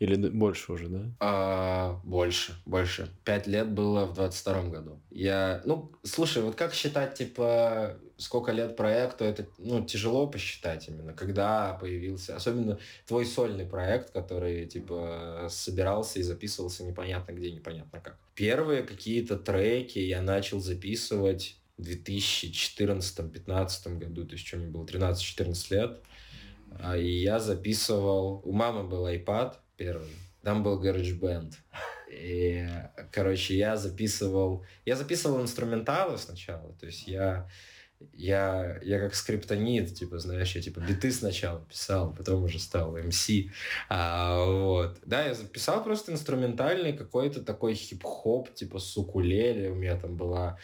[0.00, 1.14] Или больше уже, да?
[1.20, 3.10] А, больше, больше.
[3.22, 4.98] Пять лет было в двадцать втором году.
[5.10, 11.12] Я, ну, слушай, вот как считать, типа, сколько лет проекту, это, ну, тяжело посчитать именно,
[11.12, 18.18] когда появился, особенно твой сольный проект, который, типа, собирался и записывался непонятно где, непонятно как.
[18.34, 25.74] Первые какие-то треки я начал записывать в 2014-2015 году, то есть, что мне было 13-14
[25.74, 26.00] лет.
[26.78, 28.40] А, и я записывал...
[28.44, 30.10] У мамы был iPad, первый.
[30.42, 31.54] Там был GarageBand.
[32.10, 32.68] И,
[33.10, 34.64] короче, я записывал...
[34.84, 36.74] Я записывал инструменталы сначала.
[36.74, 37.48] То есть я
[38.12, 43.50] Я, я как скриптонит, типа, знаешь, я типа биты сначала писал, потом уже стал MC.
[43.88, 44.98] А, вот.
[45.04, 49.70] Да, я записал просто инструментальный какой-то такой хип-хоп, типа с укулеле.
[49.70, 50.58] У меня там была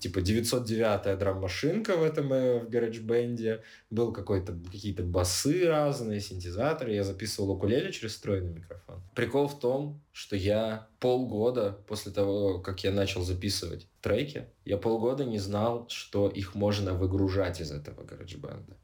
[0.00, 3.62] типа 909-я драм-машинка в этом э, в гараж-бенде.
[3.90, 6.92] Был какой-то какие-то басы разные, синтезаторы.
[6.92, 9.02] Я записывал укулеле через встроенный микрофон.
[9.14, 15.24] Прикол в том, что я полгода после того, как я начал записывать треки, я полгода
[15.24, 18.76] не знал, что их можно выгружать из этого гараж-бенда.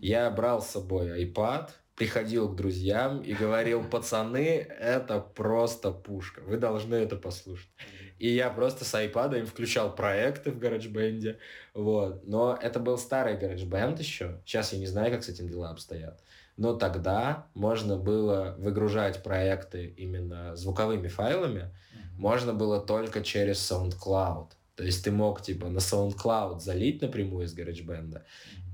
[0.00, 6.56] Я брал с собой iPad, приходил к друзьям и говорил, пацаны, это просто пушка, вы
[6.56, 7.70] должны это послушать.
[8.18, 11.38] И я просто с iPad им включал проекты в GarageBand.
[11.72, 12.26] Вот.
[12.26, 14.42] Но это был старый GarageBand еще.
[14.44, 16.20] Сейчас я не знаю, как с этим дела обстоят.
[16.60, 21.60] Но тогда можно было выгружать проекты именно звуковыми файлами.
[21.60, 22.18] Mm-hmm.
[22.18, 24.48] Можно было только через SoundCloud.
[24.76, 28.20] То есть ты мог типа на SoundCloud залить напрямую из GarageBand.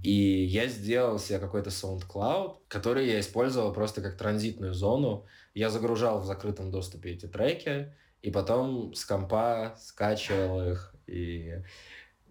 [0.02, 5.24] И я сделал себе какой-то SoundCloud, который я использовал просто как транзитную зону.
[5.54, 10.92] Я загружал в закрытом доступе эти треки, и потом с компа скачивал их.
[11.06, 11.62] И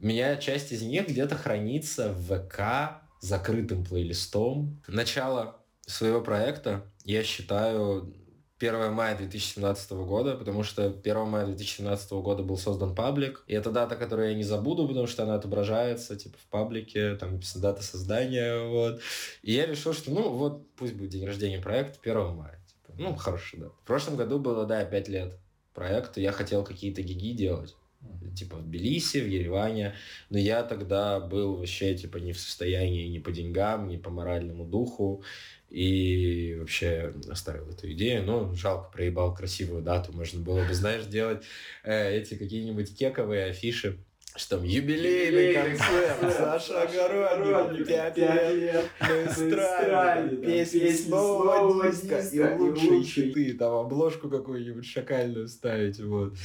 [0.01, 4.81] у меня часть из них где-то хранится в ВК закрытым плейлистом.
[4.87, 8.13] Начало своего проекта я считаю
[8.59, 13.71] 1 мая 2017 года, потому что 1 мая 2017 года был создан паблик, и это
[13.71, 18.67] дата, которую я не забуду, потому что она отображается, типа, в паблике, там дата создания,
[18.67, 19.01] вот.
[19.41, 22.59] И я решил, что, ну, вот, пусть будет день рождения проекта 1 мая.
[22.67, 23.69] Типа, ну, хорошо, да.
[23.69, 25.37] В прошлом году было, да, 5 лет
[25.73, 27.75] проекту, я хотел какие-то гиги делать
[28.35, 29.95] типа в Тбилиси, в Ереване,
[30.29, 34.65] но я тогда был вообще типа не в состоянии ни по деньгам, ни по моральному
[34.65, 35.23] духу,
[35.69, 38.23] и вообще оставил эту идею.
[38.23, 40.13] Но жалко, проебал красивую дату.
[40.13, 41.43] Можно было бы, знаешь, делать
[41.83, 43.97] э, эти какие-нибудь кековые афиши
[44.37, 52.57] что там юбилейный концерт, Саша Огородник, пять лет, мы эстраде, песни с нового диска и
[52.57, 56.35] лучшие хиты, там обложку какую-нибудь шакальную ставить, вот.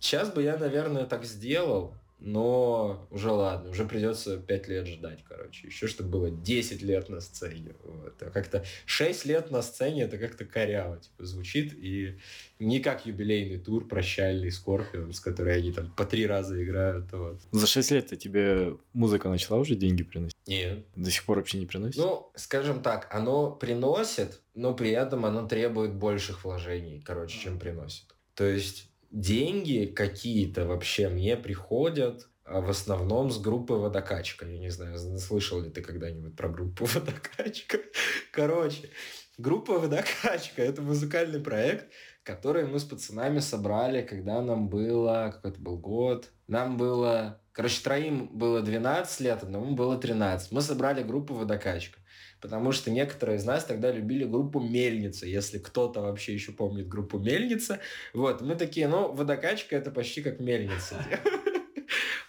[0.00, 5.66] Сейчас бы я, наверное, так сделал, но уже ладно, уже придется 5 лет ждать, короче.
[5.66, 7.74] Еще чтобы было 10 лет на сцене.
[7.82, 8.22] Вот.
[8.22, 11.72] А как-то 6 лет на сцене это как-то коряво типа, звучит.
[11.74, 12.18] И
[12.58, 17.10] не как юбилейный тур прощальный Скорпион, с которой они там по три раза играют.
[17.12, 17.40] Вот.
[17.52, 20.36] За 6 лет-то тебе музыка начала уже деньги приносить?
[20.46, 20.84] Нет.
[20.96, 21.96] До сих пор вообще не приносит?
[21.96, 28.04] Ну, скажем так, оно приносит, но при этом оно требует больших вложений, короче, чем приносит.
[28.34, 34.46] То есть деньги какие-то вообще мне приходят а, в основном с группы водокачка.
[34.46, 37.78] Я не знаю, слышал ли ты когда-нибудь про группу водокачка.
[38.32, 38.90] Короче,
[39.38, 41.90] группа водокачка– это музыкальный проект,
[42.24, 48.28] который мы с пацанами собрали, когда нам было, какой-то был год, нам было, короче, троим
[48.36, 50.52] было 12 лет, одному было 13.
[50.52, 51.99] Мы собрали группу водокачка
[52.40, 57.18] потому что некоторые из нас тогда любили группу «Мельница», если кто-то вообще еще помнит группу
[57.18, 57.80] «Мельница».
[58.14, 60.96] Вот, мы такие, ну, водокачка это почти как «Мельница».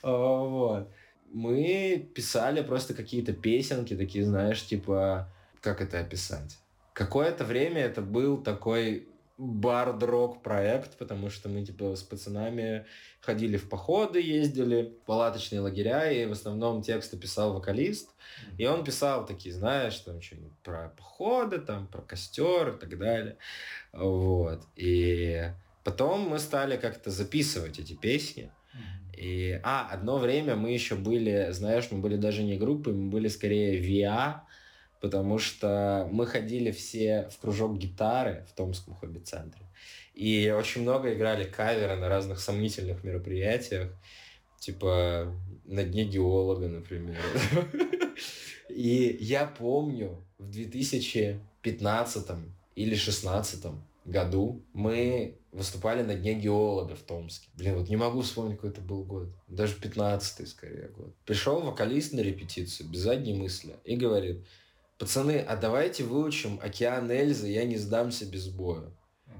[0.03, 0.89] Вот.
[1.31, 5.31] Мы писали просто какие-то песенки, такие, знаешь, типа,
[5.61, 6.57] как это описать?
[6.93, 9.07] Какое-то время это был такой
[9.41, 12.85] бард-рок проект, потому что мы типа с пацанами
[13.21, 18.09] ходили в походы, ездили в палаточные лагеря, и в основном тексты писал вокалист.
[18.59, 23.37] И он писал такие, знаешь, там что-нибудь про походы, там про костер и так далее.
[23.93, 24.61] Вот.
[24.75, 25.51] И
[25.83, 28.51] потом мы стали как-то записывать эти песни.
[29.17, 33.27] И, а, одно время мы еще были, знаешь, мы были даже не группой, мы были
[33.27, 34.43] скорее ВИА,
[35.01, 39.65] потому что мы ходили все в кружок гитары в Томском хобби-центре.
[40.13, 43.91] И очень много играли каверы на разных сомнительных мероприятиях,
[44.59, 45.33] типа
[45.65, 47.17] на Дне геолога, например.
[48.69, 52.29] И я помню, в 2015
[52.75, 53.65] или 2016
[54.05, 57.47] году мы выступали на Дне геолога в Томске.
[57.55, 59.29] Блин, вот не могу вспомнить, какой это был год.
[59.47, 61.13] Даже 15-й, скорее, год.
[61.25, 64.45] Пришел вокалист на репетицию, без задней мысли, и говорит,
[65.01, 68.95] пацаны, а давайте выучим «Океан Эльзы, я не сдамся без боя».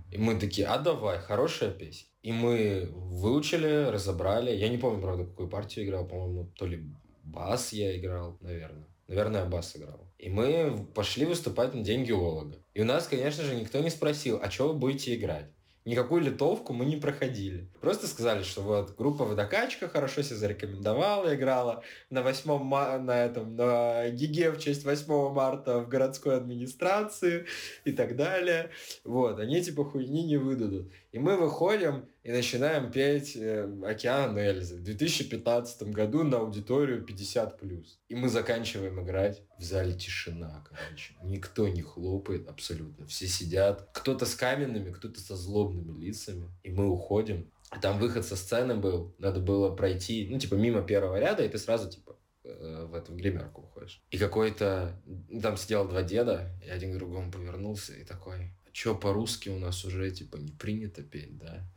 [0.09, 2.07] И мы такие, а давай, хорошая песня.
[2.23, 4.51] И мы выучили, разобрали.
[4.51, 6.07] Я не помню, правда, какую партию играл.
[6.07, 6.83] По-моему, то ли
[7.23, 8.87] бас я играл, наверное.
[9.07, 10.11] Наверное, бас играл.
[10.17, 12.57] И мы пошли выступать на День геолога.
[12.73, 15.45] И у нас, конечно же, никто не спросил, а что вы будете играть?
[15.83, 17.67] Никакую литовку мы не проходили.
[17.81, 23.55] Просто сказали, что вот группа водокачка хорошо себя зарекомендовала, играла на 8 ма- на этом,
[23.55, 27.47] на ГИГе в честь 8 марта в городской администрации
[27.83, 28.69] и так далее.
[29.03, 30.91] Вот, они типа хуйни не выдадут.
[31.11, 37.85] И мы выходим и начинаем петь э, «Океан Эльзы» в 2015 году на аудиторию 50+.
[38.07, 41.13] И мы заканчиваем играть, в зале тишина, короче.
[41.21, 43.05] Никто не хлопает абсолютно.
[43.07, 43.89] Все сидят.
[43.93, 46.49] Кто-то с каменными, кто-то со злобными лицами.
[46.63, 47.51] И мы уходим.
[47.81, 49.13] Там выход со сцены был.
[49.17, 53.13] Надо было пройти, ну, типа, мимо первого ряда, и ты сразу, типа, э, в эту
[53.13, 54.01] гримерку уходишь.
[54.11, 55.01] И какой-то...
[55.41, 58.53] Там сидело два деда, и один к другому повернулся и такой...
[58.71, 61.67] «А Че по-русски у нас уже, типа, не принято петь, да?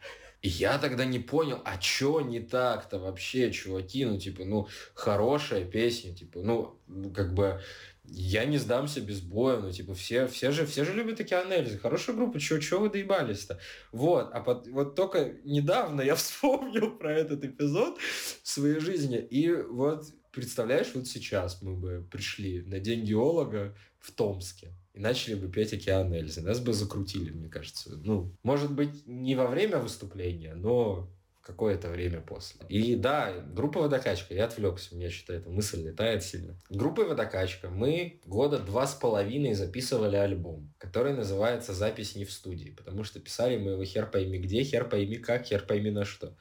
[0.43, 5.65] И я тогда не понял, а чё не так-то вообще, чуваки, ну, типа, ну, хорошая
[5.65, 6.79] песня, типа, ну,
[7.15, 7.61] как бы,
[8.05, 11.79] я не сдамся без боя, ну, типа, все, все, же, все же любят Океан Эльзы,
[11.79, 13.59] хорошая группа, чё, чё вы доебались-то?
[13.93, 17.99] Вот, а под, вот только недавно я вспомнил про этот эпизод
[18.43, 24.13] в своей жизни, и вот, представляешь, вот сейчас мы бы пришли на День геолога в
[24.13, 26.41] Томске, и начали бы петь «Океан Эльзы».
[26.41, 27.97] Нас бы закрутили, мне кажется.
[27.97, 31.11] Ну, может быть, не во время выступления, но
[31.45, 32.65] какое-то время после.
[32.69, 36.57] И да, группа «Водокачка», я отвлекся, у меня что-то эта мысль летает сильно.
[36.71, 42.71] Группой «Водокачка» мы года два с половиной записывали альбом, который называется «Запись не в студии»,
[42.71, 46.35] потому что писали мы его хер пойми где, хер пойми как, хер пойми на что.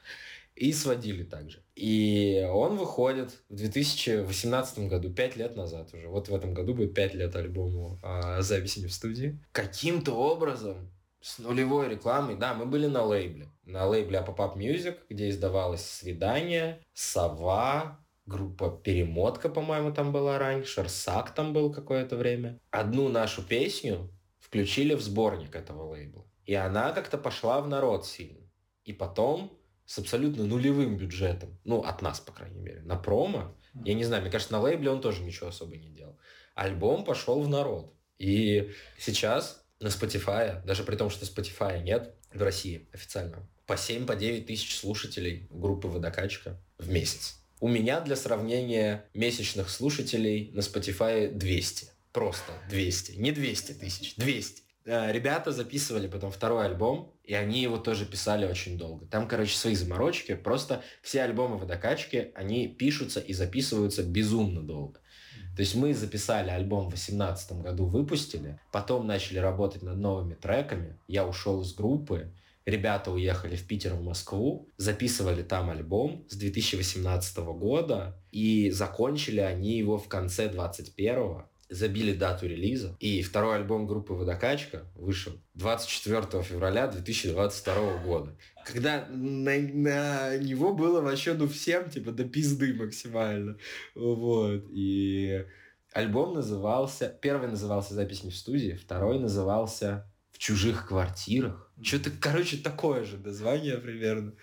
[0.54, 1.64] И сводили также.
[1.74, 6.08] И он выходит в 2018 году, пять лет назад уже.
[6.08, 9.38] Вот в этом году будет пять лет альбому а, записи не в студии.
[9.52, 13.48] Каким-то образом с нулевой рекламой, да, мы были на лейбле.
[13.64, 21.34] На лейбле Apopop Music, где издавалось «Свидание», «Сова», группа «Перемотка», по-моему, там была раньше, «Рсак»
[21.34, 22.60] там был какое-то время.
[22.70, 26.24] Одну нашу песню включили в сборник этого лейбла.
[26.44, 28.40] И она как-то пошла в народ сильно.
[28.84, 33.56] И потом с абсолютно нулевым бюджетом, ну, от нас, по крайней мере, на промо.
[33.84, 36.18] Я не знаю, мне кажется, на лейбле он тоже ничего особо не делал.
[36.54, 37.94] Альбом пошел в народ.
[38.18, 44.06] И сейчас на Spotify, даже при том, что Spotify нет в России официально, по 7
[44.06, 47.38] по 9 тысяч слушателей группы «Водокачка» в месяц.
[47.60, 51.88] У меня для сравнения месячных слушателей на Spotify 200.
[52.12, 53.12] Просто 200.
[53.12, 54.62] Не 200 тысяч, 200.
[54.84, 59.06] Э, ребята записывали потом второй альбом, и они его тоже писали очень долго.
[59.06, 60.34] Там, короче, свои заморочки.
[60.34, 65.00] Просто все альбомы водокачки, они пишутся и записываются безумно долго.
[65.56, 70.98] То есть мы записали альбом в 2018 году, выпустили, потом начали работать над новыми треками.
[71.06, 72.32] Я ушел из группы,
[72.66, 79.78] ребята уехали в Питер, в Москву, записывали там альбом с 2018 года, и закончили они
[79.78, 86.86] его в конце 2021 забили дату релиза, и второй альбом группы «Водокачка» вышел 24 февраля
[86.86, 88.36] 2022 года.
[88.64, 93.58] Когда на, на него было вообще, ну, всем, типа, до пизды максимально.
[93.94, 94.64] Вот.
[94.70, 95.44] И
[95.92, 97.08] альбом назывался...
[97.20, 101.72] Первый назывался «Запись не в студии», второй назывался «В чужих квартирах».
[101.82, 104.34] Что-то, короче, такое же название примерно.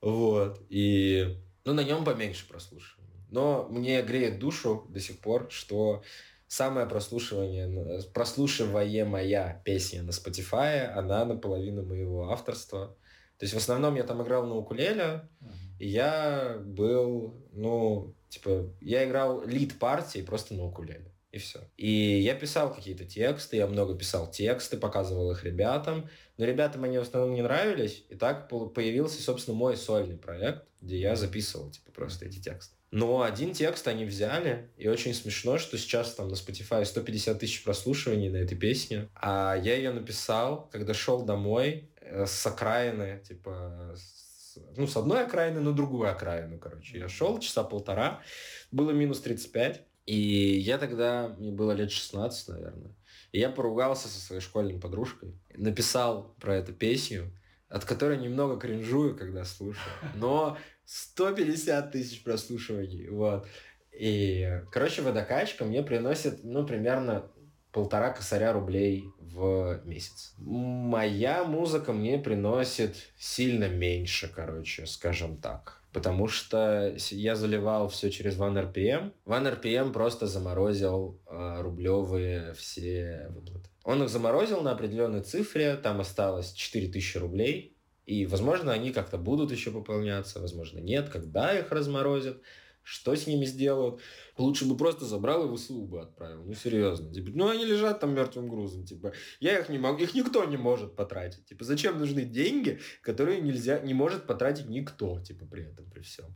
[0.00, 0.64] Вот.
[0.68, 1.36] И...
[1.64, 3.06] Ну, на нем поменьше прослушиваний.
[3.30, 6.04] Но мне греет душу до сих пор, что
[6.48, 12.96] самая прослушивание, прослушиваемая песня на Spotify, она наполовину моего авторства.
[13.38, 15.50] То есть в основном я там играл на укулеле, uh-huh.
[15.78, 21.12] и я был, ну, типа, я играл лид партии просто на укулеле.
[21.32, 21.60] И все.
[21.76, 26.08] И я писал какие-то тексты, я много писал тексты, показывал их ребятам.
[26.38, 28.06] Но ребятам они в основном не нравились.
[28.08, 32.75] И так появился, собственно, мой сольный проект, где я записывал, типа, просто эти тексты.
[32.90, 37.64] Но один текст они взяли, и очень смешно, что сейчас там на Spotify 150 тысяч
[37.64, 39.08] прослушиваний на этой песне.
[39.14, 45.24] А я ее написал, когда шел домой э, с окраины, типа, с, ну, с одной
[45.24, 46.98] окраины на другую окраину, короче.
[46.98, 48.22] Я шел часа полтора,
[48.70, 52.94] было минус 35, и я тогда, мне было лет 16, наверное,
[53.32, 57.32] и я поругался со своей школьной подружкой, написал про эту песню,
[57.68, 59.92] от которой немного кринжую, когда слушаю.
[60.14, 60.56] Но
[60.86, 63.08] 150 тысяч прослушиваний.
[63.08, 63.46] Вот.
[63.92, 67.30] И, короче, водокачка мне приносит, ну, примерно
[67.72, 70.34] полтора косаря рублей в месяц.
[70.38, 75.82] Моя музыка мне приносит сильно меньше, короче, скажем так.
[75.92, 79.12] Потому что я заливал все через OneRPM.
[79.26, 83.68] OneRPM просто заморозил э, рублевые все выплаты.
[83.84, 87.75] Он их заморозил на определенной цифре, там осталось 4000 рублей.
[88.06, 92.40] И, возможно, они как-то будут еще пополняться, возможно, нет, когда их разморозят.
[92.84, 94.00] что с ними сделают.
[94.38, 96.44] Лучше бы просто забрал и в СУ бы отправил.
[96.44, 97.12] Ну, серьезно.
[97.12, 98.84] Типа, ну, они лежат там мертвым грузом.
[98.84, 101.46] Типа, я их не могу, их никто не может потратить.
[101.46, 106.26] Типа, зачем нужны деньги, которые нельзя, не может потратить никто, типа, при этом, при всем.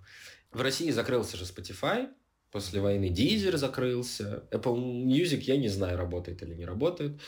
[0.51, 2.09] В России закрылся же Spotify,
[2.51, 4.43] После войны Deezer закрылся.
[4.51, 7.20] Apple Music, я не знаю, работает или не работает.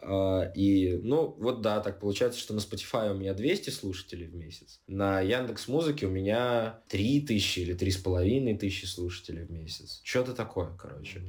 [0.00, 4.34] А, и, ну, вот да, так получается, что на Spotify у меня 200 слушателей в
[4.34, 4.80] месяц.
[4.86, 10.00] На Яндекс Музыке у меня 3000 или 3500 слушателей в месяц.
[10.04, 11.22] Что-то такое, короче.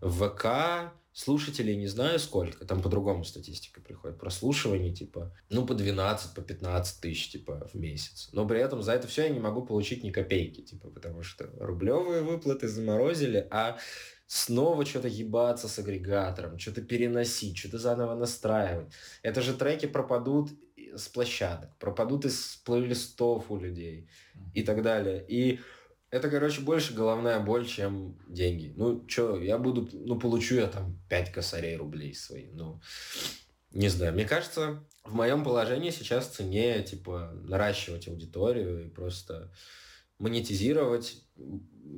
[0.00, 6.34] В ВК слушателей не знаю сколько, там по-другому статистика приходит, прослушиваний, типа, ну, по 12,
[6.34, 8.28] по 15 тысяч, типа, в месяц.
[8.32, 11.50] Но при этом за это все я не могу получить ни копейки, типа, потому что
[11.58, 13.78] рублевые выплаты заморозили, а
[14.26, 18.92] снова что-то ебаться с агрегатором, что-то переносить, что-то заново настраивать.
[19.22, 20.50] Это же треки пропадут
[20.94, 24.08] с площадок, пропадут из плейлистов у людей
[24.54, 25.24] и так далее.
[25.28, 25.60] И
[26.10, 28.72] это, короче, больше головная боль, чем деньги.
[28.76, 32.46] Ну, что, я буду, ну, получу я там 5 косарей рублей свои.
[32.52, 32.80] Ну,
[33.72, 34.14] не знаю.
[34.14, 39.52] Мне кажется, в моем положении сейчас цене, типа, наращивать аудиторию и просто
[40.18, 41.22] монетизировать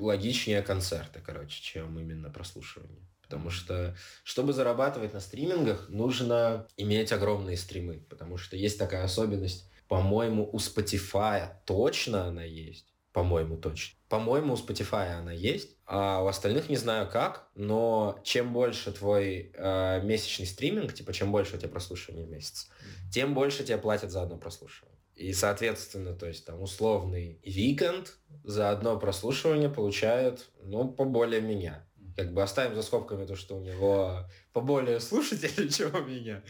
[0.01, 3.01] логичнее концерты, короче, чем именно прослушивание.
[3.23, 3.95] Потому что,
[4.25, 8.01] чтобы зарабатывать на стримингах, нужно иметь огромные стримы.
[8.09, 12.87] Потому что есть такая особенность, по-моему, у Spotify точно она есть
[13.19, 13.99] по-моему, точно.
[14.09, 19.51] По-моему, у Spotify она есть, а у остальных не знаю как, но чем больше твой
[19.55, 22.71] э, месячный стриминг, типа чем больше у тебя прослушивания в месяц,
[23.13, 24.98] тем больше тебе платят за одно прослушивание.
[25.19, 31.85] И, соответственно, то есть там условный Weeknd за одно прослушивание получает, ну, поболее меня.
[32.17, 36.45] Как бы оставим за скобками то, что у него поболее слушателей, чем у меня.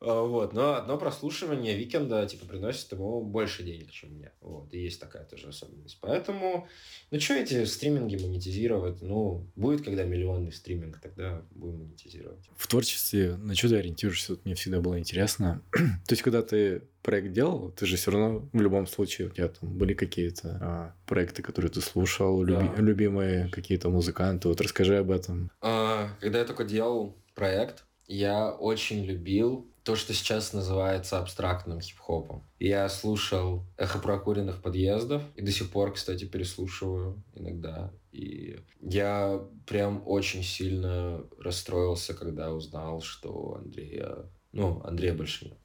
[0.00, 0.54] А, вот.
[0.54, 4.32] Но одно прослушивание Weeknd а типа приносит ему больше денег, чем мне.
[4.40, 4.72] Вот.
[4.72, 5.98] И есть такая тоже особенность.
[6.00, 6.66] Поэтому,
[7.10, 9.02] ну что эти стриминги монетизировать?
[9.02, 12.48] Ну, будет когда миллионный стриминг, тогда будем монетизировать.
[12.56, 14.32] В творчестве на что ты ориентируешься?
[14.32, 15.62] Вот мне всегда было интересно.
[15.72, 19.48] То есть, когда ты проект делал, ты же все равно в любом случае у тебя
[19.48, 22.82] там были какие-то а, проекты, которые ты слушал, люби, да.
[22.82, 24.48] любимые какие-то музыканты.
[24.48, 25.50] Вот расскажи об этом.
[25.60, 32.42] А, когда я только делал проект, я очень любил то, что сейчас называется абстрактным хип-хопом.
[32.58, 37.92] Я слушал «Эхо прокуренных подъездов» и до сих пор, кстати, переслушиваю иногда.
[38.12, 44.24] И я прям очень сильно расстроился, когда узнал, что Андрея...
[44.52, 45.58] Ну, Андрея больше нет.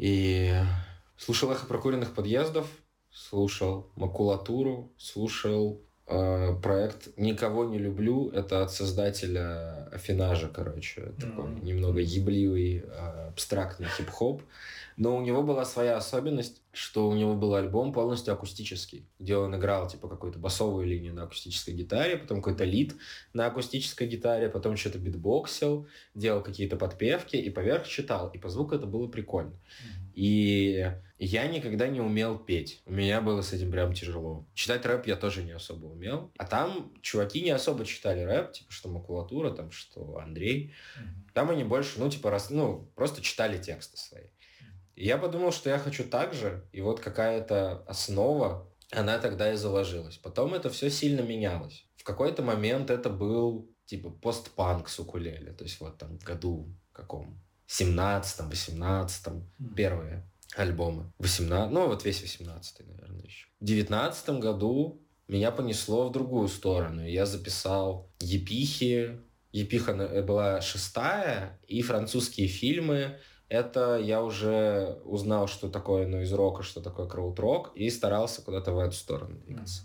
[0.00, 0.54] И
[1.18, 2.66] слушал «Эхо прокуренных подъездов»,
[3.10, 11.02] слушал макулатуру, слушал Э, проект «Никого не люблю»— это от создателя Афинажа, короче.
[11.02, 11.20] Mm-hmm.
[11.20, 14.42] Такой немного ебливый, э, абстрактный хип-хоп.
[15.00, 19.56] Но у него была своя особенность, что у него был альбом полностью акустический, где он
[19.56, 22.94] играл типа какую-то басовую линию на акустической гитаре, потом какой-то лид
[23.32, 28.28] на акустической гитаре, потом что-то битбоксил, делал какие-то подпевки и поверх читал.
[28.34, 29.52] И по звуку это было прикольно.
[29.52, 30.12] Mm-hmm.
[30.16, 32.82] И я никогда не умел петь.
[32.84, 34.44] У меня было с этим прям тяжело.
[34.52, 36.30] Читать рэп я тоже не особо умел.
[36.36, 40.74] А там чуваки не особо читали рэп, типа что макулатура, там что Андрей.
[40.98, 41.32] Mm-hmm.
[41.32, 44.24] Там они больше, ну, типа, раз, ну, просто читали тексты свои.
[45.00, 49.56] И я подумал, что я хочу так же, и вот какая-то основа, она тогда и
[49.56, 50.18] заложилась.
[50.18, 51.86] Потом это все сильно менялось.
[51.96, 55.52] В какой-то момент это был типа постпанк с укулеле.
[55.52, 57.40] То есть вот там в году каком?
[57.66, 59.74] 17-м, 18-м, mm-hmm.
[59.74, 61.10] первые альбомы.
[61.16, 63.46] 18, ну вот весь 18 наверное, еще.
[63.58, 67.06] В 19 году меня понесло в другую сторону.
[67.06, 69.18] Я записал епихи.
[69.50, 73.18] Епиха была шестая, и французские фильмы
[73.50, 78.78] это я уже узнал, что такое из рока, что такое крауд-рок, и старался куда-то в
[78.78, 79.82] эту сторону двигаться.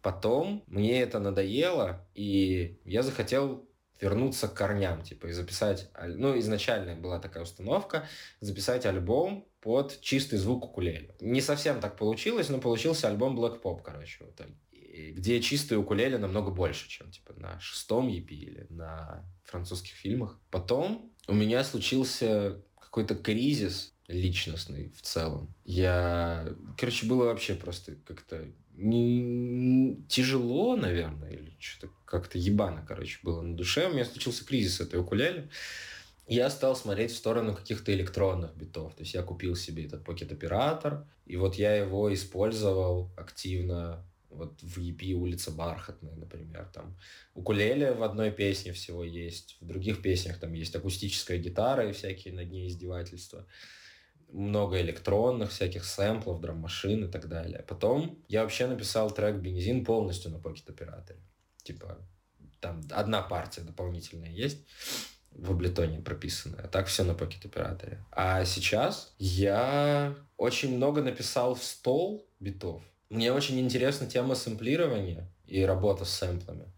[0.00, 3.68] Потом мне это надоело, и я захотел
[4.00, 5.90] вернуться к корням, типа, и записать...
[6.06, 8.06] Ну, изначально была такая установка,
[8.40, 11.16] записать альбом под чистый звук укулеле.
[11.20, 14.40] Не совсем так получилось, но получился альбом Black Pop, короче, вот,
[14.70, 20.38] где чистые укулеле намного больше, чем, типа, на шестом EP или на французских фильмах.
[20.50, 22.62] Потом у меня случился
[22.98, 25.54] какой-то кризис личностный в целом.
[25.64, 28.44] Я, короче, было вообще просто как-то
[28.74, 33.88] не тяжело, наверное, или что-то как-то ебано, короче, было на душе.
[33.88, 35.48] У меня случился кризис этой укулеле.
[36.26, 38.94] Я стал смотреть в сторону каких-то электронных битов.
[38.94, 44.78] То есть я купил себе этот пакет-оператор, и вот я его использовал активно вот в
[44.78, 46.96] EP «Улица Бархатная», например, там
[47.34, 52.34] укулеле в одной песне всего есть, в других песнях там есть акустическая гитара и всякие
[52.34, 53.46] над ней издевательства.
[54.30, 57.64] много электронных всяких сэмплов, драм-машин и так далее.
[57.66, 61.16] Потом я вообще написал трек «Бензин» полностью на Pocket Operator.
[61.62, 61.98] Типа,
[62.60, 64.66] там одна партия дополнительная есть
[65.30, 67.98] в Ableton прописанная, а так все на Pocket Operator.
[68.10, 72.82] А сейчас я очень много написал в стол битов.
[73.10, 76.72] Мне очень интересна тема сэмплирования и работа с сэмплами.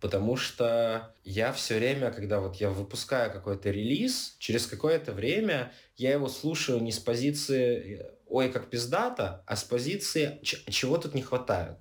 [0.00, 6.12] Потому что я все время, когда вот я выпускаю какой-то релиз, через какое-то время я
[6.12, 11.78] его слушаю не с позиции «Ой, как пиздата», а с позиции «Чего тут не хватает?»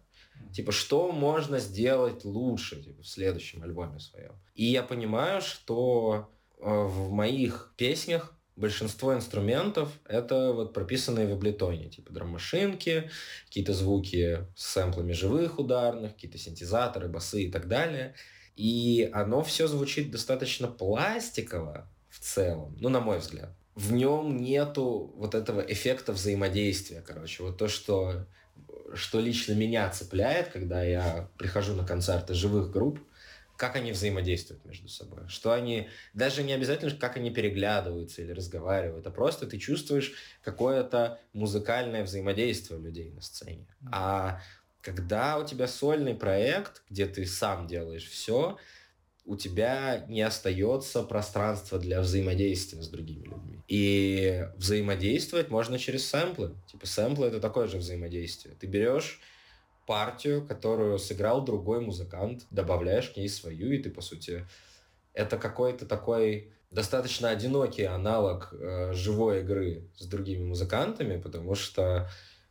[0.54, 4.34] Типа, что можно сделать лучше типа, в следующем альбоме своем.
[4.54, 11.90] И я понимаю, что э, в моих песнях большинство инструментов это вот прописанные в Абleton,
[11.90, 13.10] типа драм-машинки,
[13.46, 18.16] какие-то звуки с сэмплами живых ударных, какие-то синтезаторы, басы и так далее.
[18.56, 23.54] И оно все звучит достаточно пластиково в целом, ну, на мой взгляд.
[23.76, 27.44] В нем нету вот этого эффекта взаимодействия, короче.
[27.44, 28.26] Вот то, что,
[28.94, 33.02] что лично меня цепляет, когда я прихожу на концерты живых групп,
[33.58, 39.06] как они взаимодействуют между собой, что они, даже не обязательно, как они переглядываются или разговаривают,
[39.08, 40.14] а просто ты чувствуешь
[40.44, 43.68] какое-то музыкальное взаимодействие людей на сцене.
[43.92, 44.42] А
[44.82, 48.58] когда у тебя сольный проект, где ты сам делаешь все,
[49.26, 53.64] у тебя не остается пространства для взаимодействия с другими людьми.
[53.68, 56.56] И взаимодействовать можно через сэмплы.
[56.72, 58.56] Типа сэмплы это такое же взаимодействие.
[58.60, 59.20] Ты берешь
[59.86, 64.46] партию, которую сыграл другой музыкант, добавляешь к ней свою, и ты, по сути,
[65.14, 72.10] это какой-то такой достаточно одинокий аналог э, живой игры с другими музыкантами, потому что,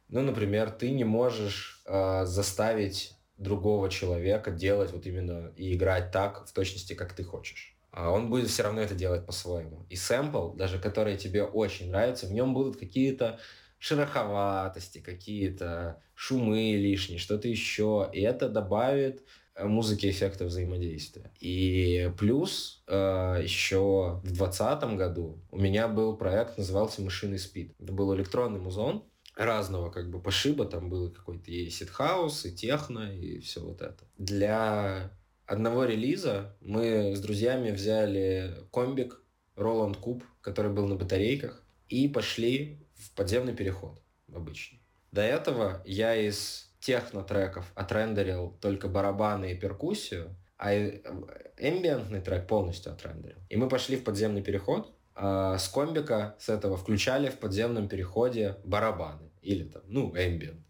[0.09, 6.47] ну, например, ты не можешь э, заставить другого человека делать вот именно и играть так
[6.47, 7.77] в точности, как ты хочешь.
[7.91, 9.87] А он будет все равно это делать по-своему.
[9.89, 13.39] И сэмпл, даже который тебе очень нравится, в нем будут какие-то
[13.85, 18.09] шероховатости, какие-то шумы лишние, что-то еще.
[18.15, 19.23] И это добавит
[19.55, 21.31] э, музыке эффекта взаимодействия.
[21.39, 27.75] И плюс э, еще в 2020 году у меня был проект, назывался «Мышиный спид».
[27.79, 29.05] Это был электронный музон
[29.37, 30.65] разного как бы пошиба.
[30.65, 34.05] Там был какой-то и ситхаус, и техно, и все вот это.
[34.17, 35.11] Для
[35.45, 39.21] одного релиза мы с друзьями взяли комбик
[39.57, 44.01] Roland Куб, который был на батарейках, и пошли в подземный переход
[44.33, 44.81] обычный.
[45.13, 53.39] До этого я из техно-треков отрендерил только барабаны и перкуссию, а эмбиентный трек полностью отрендерил.
[53.49, 58.57] И мы пошли в подземный переход, а с комбика с этого включали в подземном переходе
[58.65, 60.65] барабаны или там, ну, эмбиент.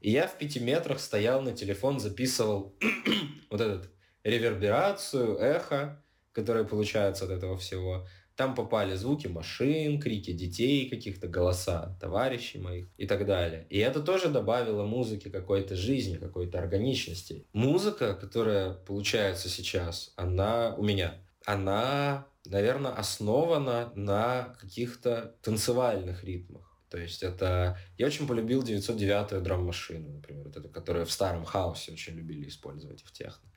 [0.00, 2.74] И я в пяти метрах стоял на телефон, записывал
[3.50, 3.90] вот этот
[4.22, 6.02] реверберацию, эхо,
[6.32, 12.88] которое получается от этого всего, там попали звуки машин, крики детей, каких-то голоса товарищей моих
[12.96, 13.66] и так далее.
[13.70, 17.46] И это тоже добавило музыке какой-то жизни, какой-то органичности.
[17.52, 26.74] Музыка, которая получается сейчас, она у меня, она, наверное, основана на каких-то танцевальных ритмах.
[26.90, 27.76] То есть это...
[27.98, 33.02] Я очень полюбил 909-ю драм-машину, например, вот эту, которую в старом хаосе очень любили использовать
[33.02, 33.50] в техно.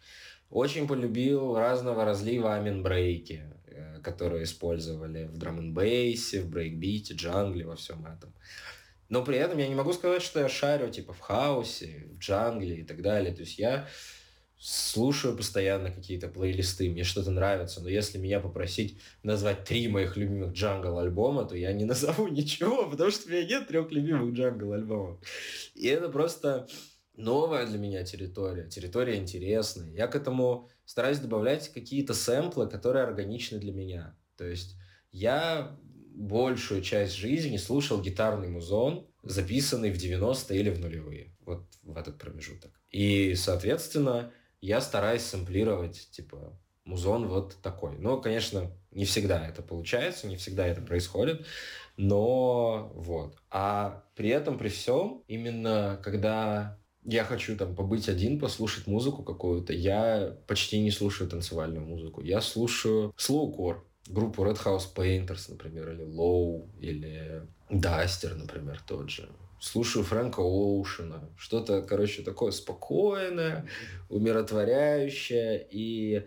[0.49, 7.13] Очень полюбил разного разлива amen break и, э, которые использовали в drum n в брейкбите,
[7.13, 8.33] джангле, во всем этом.
[9.09, 12.77] Но при этом я не могу сказать, что я шарю типа в хаусе, в джангле
[12.77, 13.33] и так далее.
[13.33, 13.87] То есть я
[14.59, 20.53] слушаю постоянно какие-то плейлисты, мне что-то нравится, но если меня попросить назвать три моих любимых
[20.53, 24.73] jungle альбома, то я не назову ничего, потому что у меня нет трех любимых jungle
[24.73, 25.19] альбомов.
[25.75, 26.67] И это просто
[27.17, 29.91] новая для меня территория, территория интересная.
[29.91, 34.15] Я к этому стараюсь добавлять какие-то сэмплы, которые органичны для меня.
[34.37, 34.75] То есть
[35.11, 35.77] я
[36.15, 42.17] большую часть жизни слушал гитарный музон, записанный в 90-е или в нулевые, вот в этот
[42.17, 42.71] промежуток.
[42.91, 44.31] И, соответственно,
[44.61, 47.97] я стараюсь сэмплировать, типа, музон вот такой.
[47.99, 51.45] Но, конечно, не всегда это получается, не всегда это происходит,
[51.97, 53.37] но вот.
[53.49, 59.71] А при этом, при всем, именно когда я хочу там побыть один, послушать музыку какую-то,
[59.71, 62.21] я почти не слушаю танцевальную музыку.
[62.21, 69.29] Я слушаю слоукор, группу Red House Painters, например, или Low, или Дастер, например, тот же.
[69.59, 71.29] Слушаю Фрэнка Оушена.
[71.37, 73.67] Что-то, короче, такое спокойное,
[74.09, 75.65] умиротворяющее.
[75.71, 76.25] И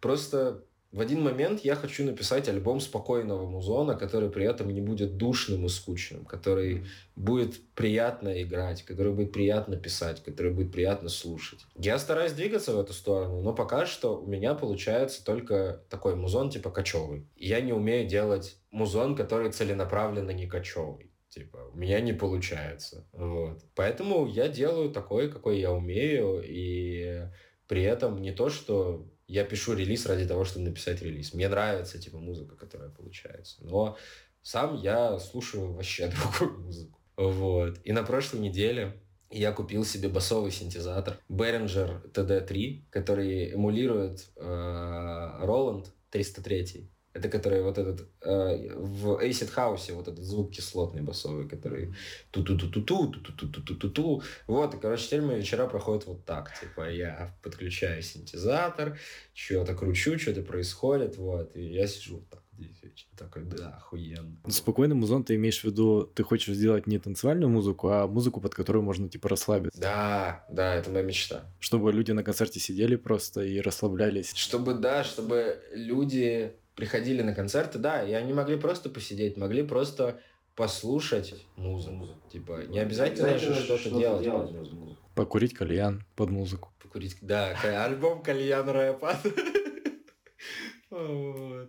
[0.00, 5.18] просто В один момент я хочу написать альбом спокойного музона, который при этом не будет
[5.18, 11.60] душным и скучным, который будет приятно играть, который будет приятно писать, который будет приятно слушать.
[11.74, 16.48] Я стараюсь двигаться в эту сторону, но пока что у меня получается только такой музон
[16.48, 17.26] типа кочевый.
[17.36, 21.12] Я не умею делать музон, который целенаправленно не кочевый.
[21.28, 23.06] Типа, у меня не получается.
[23.12, 23.62] Вот.
[23.74, 27.28] Поэтому я делаю такой, какой я умею, и
[27.66, 31.34] при этом не то, что я пишу релиз ради того, чтобы написать релиз.
[31.34, 33.58] Мне нравится, типа, музыка, которая получается.
[33.60, 33.96] Но
[34.42, 36.98] сам я слушаю вообще другую музыку.
[37.16, 37.78] Вот.
[37.84, 38.98] И на прошлой неделе
[39.30, 46.90] я купил себе басовый синтезатор Behringer TD3, который эмулирует э, Roland 303.
[47.18, 51.94] Это который вот этот э, в Acid House вот этот звук кислотный басовый, который
[52.30, 54.22] ту-ту-ту-ту-ту, ту-ту-ту-ту-ту-ту.
[54.46, 56.52] Вот, и, короче, теперь мои вечера проходят вот так.
[56.60, 58.98] Типа я подключаю синтезатор,
[59.34, 62.42] что-то кручу, что-то происходит, вот, и я сижу вот так.
[63.16, 64.36] Такой, да, охуенно.
[64.48, 68.54] Спокойный музон ты имеешь в виду, ты хочешь сделать не танцевальную музыку, а музыку, под
[68.54, 69.80] которую можно типа расслабиться.
[69.80, 71.44] Да, да, это моя мечта.
[71.58, 74.32] Чтобы люди на концерте сидели просто и расслаблялись.
[74.34, 80.20] Чтобы, да, чтобы люди приходили на концерты, да, и они могли просто посидеть, могли просто
[80.54, 82.06] послушать музыку.
[82.30, 85.02] Типа, не обязательно же что-то делать, делать под музыку.
[85.16, 86.72] Покурить кальян под музыку.
[86.80, 89.16] Покурить, да, альбом кальян рэпа.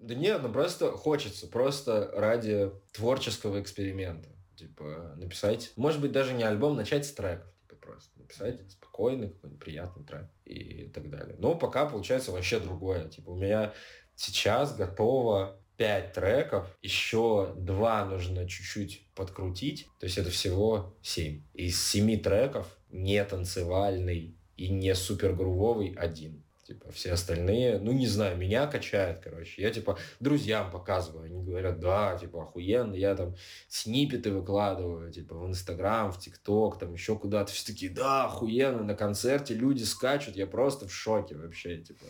[0.00, 4.28] Да нет, ну просто хочется, просто ради творческого эксперимента.
[4.56, 7.50] Типа, написать, может быть, даже не альбом, начать с треков.
[7.62, 11.36] Типа, просто написать спокойный, какой-нибудь приятный трек и так далее.
[11.38, 13.08] Но пока получается вообще другое.
[13.08, 13.72] Типа, у меня
[14.16, 21.42] Сейчас готово 5 треков, еще 2 нужно чуть-чуть подкрутить, то есть это всего 7.
[21.54, 26.43] Из 7 треков не танцевальный и не супер грувовый один.
[26.66, 29.60] Типа, все остальные, ну, не знаю, меня качает, короче.
[29.60, 31.26] Я, типа, друзьям показываю.
[31.26, 32.94] Они говорят, да, типа, охуенно.
[32.94, 33.36] Я там
[33.68, 37.52] снипеты выкладываю, типа, в Инстаграм, в ТикТок, там еще куда-то.
[37.52, 40.36] Все такие, да, охуенно, на концерте люди скачут.
[40.36, 42.06] Я просто в шоке вообще, типа.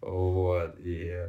[0.00, 0.78] Вот.
[0.80, 1.28] И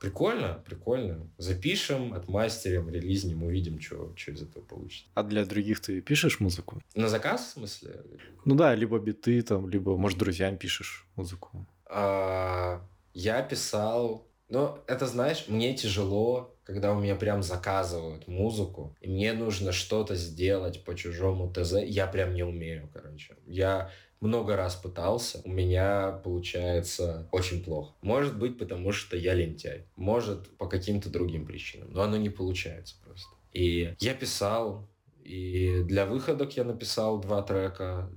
[0.00, 1.30] Прикольно, прикольно.
[1.36, 5.04] Запишем, отмастерим, релизнем, увидим, что, что из этого получится.
[5.12, 6.80] А для других ты пишешь музыку?
[6.94, 8.02] На заказ, в смысле?
[8.46, 11.66] Ну да, либо биты, там, либо, может, друзьям пишешь музыку.
[11.90, 12.80] А,
[13.12, 14.26] я писал...
[14.48, 20.16] Ну, это, знаешь, мне тяжело, когда у меня прям заказывают музыку, и мне нужно что-то
[20.16, 21.74] сделать по чужому ТЗ.
[21.84, 23.36] Я прям не умею, короче.
[23.46, 27.94] Я много раз пытался, у меня получается очень плохо.
[28.02, 29.86] Может быть, потому что я лентяй.
[29.96, 31.90] Может, по каким-то другим причинам.
[31.92, 33.30] Но оно не получается просто.
[33.52, 34.88] И я писал,
[35.24, 38.10] и для выходок я написал два трека.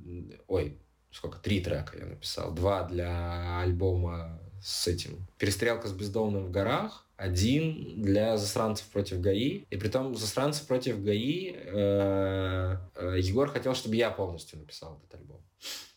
[0.47, 0.77] Ой,
[1.13, 2.53] сколько, три трека я написал.
[2.53, 9.65] Два для альбома с этим «Перестрелка с бездомным в горах», один для «Засранцев против ГАИ».
[9.69, 15.19] И при том «Засранцы против ГАИ» э, э, Егор хотел, чтобы я полностью написал этот
[15.19, 15.41] альбом.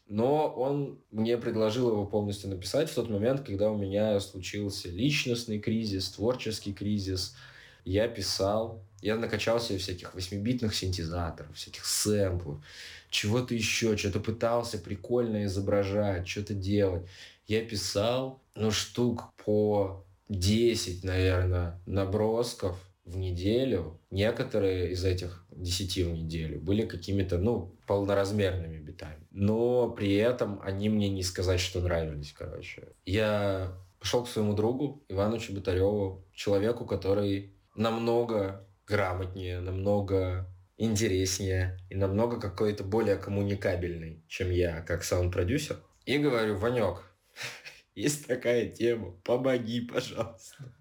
[0.08, 5.58] Но он мне предложил его полностью написать в тот момент, когда у меня случился личностный
[5.58, 7.34] кризис, творческий кризис.
[7.84, 12.58] Я писал, я накачал себе всяких восьмибитных синтезаторов, всяких сэмплов
[13.16, 17.06] чего-то еще, что-то пытался прикольно изображать, что-то делать.
[17.46, 22.76] Я писал, ну, штук по 10, наверное, набросков
[23.06, 23.98] в неделю.
[24.10, 29.26] Некоторые из этих 10 в неделю были какими-то, ну, полноразмерными битами.
[29.30, 32.88] Но при этом они мне не сказать, что нравились, короче.
[33.06, 42.40] Я пошел к своему другу Ивану Чеботареву, человеку, который намного грамотнее, намного интереснее и намного
[42.40, 45.78] какой-то более коммуникабельный, чем я, как саунд-продюсер.
[46.04, 47.02] И говорю, Ванек,
[47.94, 50.72] есть такая тема, помоги, пожалуйста.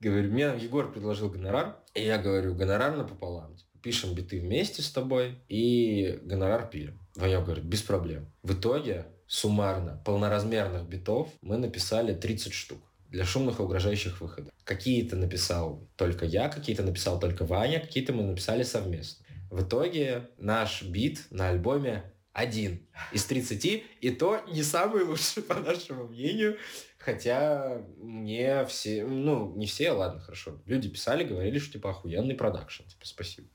[0.00, 3.56] Говорю, мне Егор предложил гонорар, и я говорю, гонорар напополам.
[3.56, 7.00] Типа, пишем биты вместе с тобой и гонорар пилим.
[7.16, 8.32] Ванек говорит, без проблем.
[8.42, 14.52] В итоге суммарно полноразмерных битов мы написали 30 штук для шумных и угрожающих выходов.
[14.64, 19.24] Какие-то написал только я, какие-то написал только Ваня, какие-то мы написали совместно.
[19.50, 25.54] В итоге наш бит на альбоме один из 30, и то не самый лучший, по
[25.54, 26.58] нашему мнению.
[26.98, 30.60] Хотя мне все, ну, не все, ладно, хорошо.
[30.66, 33.48] Люди писали, говорили, что типа охуенный продакшн, типа спасибо.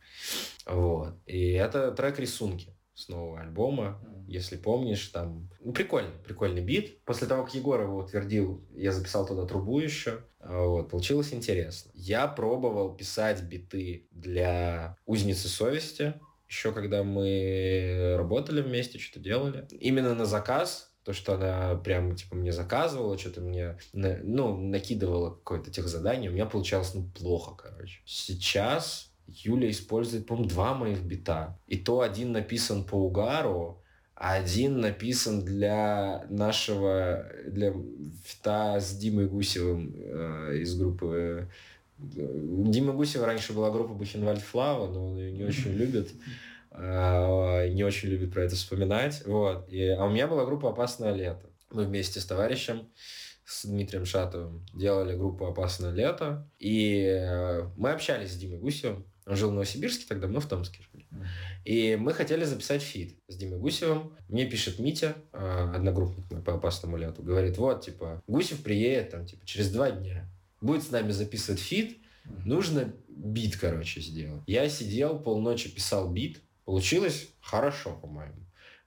[0.65, 1.15] Вот.
[1.27, 3.99] И это трек рисунки с нового альбома.
[4.27, 5.49] Если помнишь, там...
[5.59, 7.03] Ну, прикольный, прикольный бит.
[7.03, 10.21] После того, как Егор его утвердил, я записал туда трубу еще.
[10.39, 11.91] Вот, получилось интересно.
[11.93, 16.13] Я пробовал писать биты для «Узницы совести»,
[16.47, 19.67] еще когда мы работали вместе, что-то делали.
[19.71, 25.69] Именно на заказ То, что она прям, типа, мне заказывала, что-то мне, ну, накидывала какое-то
[25.69, 28.01] тех задание, у меня получалось, ну, плохо, короче.
[28.05, 31.59] Сейчас Юля использует, по-моему, два моих бита.
[31.67, 33.81] И то один написан по угару,
[34.15, 37.73] а один написан для нашего, для
[38.23, 41.49] фита с Димой Гусевым э, из группы
[41.97, 46.09] Дима Гусева раньше была группа Бухенвальд Флава, но он ее не очень любит.
[46.71, 49.23] А, не очень любит про это вспоминать.
[49.25, 49.69] Вот.
[49.69, 51.49] И, а у меня была группа «Опасное лето».
[51.69, 52.89] Мы вместе с товарищем,
[53.45, 56.49] с Дмитрием Шатовым, делали группу «Опасное лето».
[56.59, 59.05] И э, мы общались с Димой Гусевым.
[59.25, 61.05] Он жил в Новосибирске тогда, мы в Томске жили.
[61.65, 64.13] И мы хотели записать feat с Димой Гусевым.
[64.27, 69.25] Мне пишет Митя, э, одногруппник мой по опасному лету, говорит, вот, типа, Гусев приедет там,
[69.25, 70.27] типа, через два дня
[70.63, 71.97] будет с нами записывать feat,
[72.45, 74.41] нужно бит, короче, сделать.
[74.47, 78.35] Я сидел, полночи писал бит, получилось хорошо, по-моему.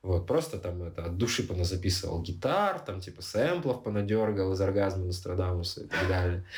[0.02, 5.82] Вот, просто там это от души поназаписывал гитар, там типа сэмплов понадергал из оргазма Нострадамуса
[5.84, 6.44] и так далее.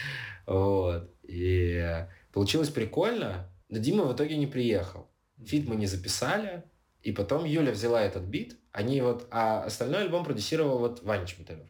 [0.46, 1.10] Вот.
[1.24, 5.08] И получилось прикольно, но Дима в итоге не приехал.
[5.44, 6.64] Feat мы не записали,
[7.02, 11.68] и потом Юля взяла этот бит, они вот, а остальной альбом продюсировал вот Ваня Чеботарев.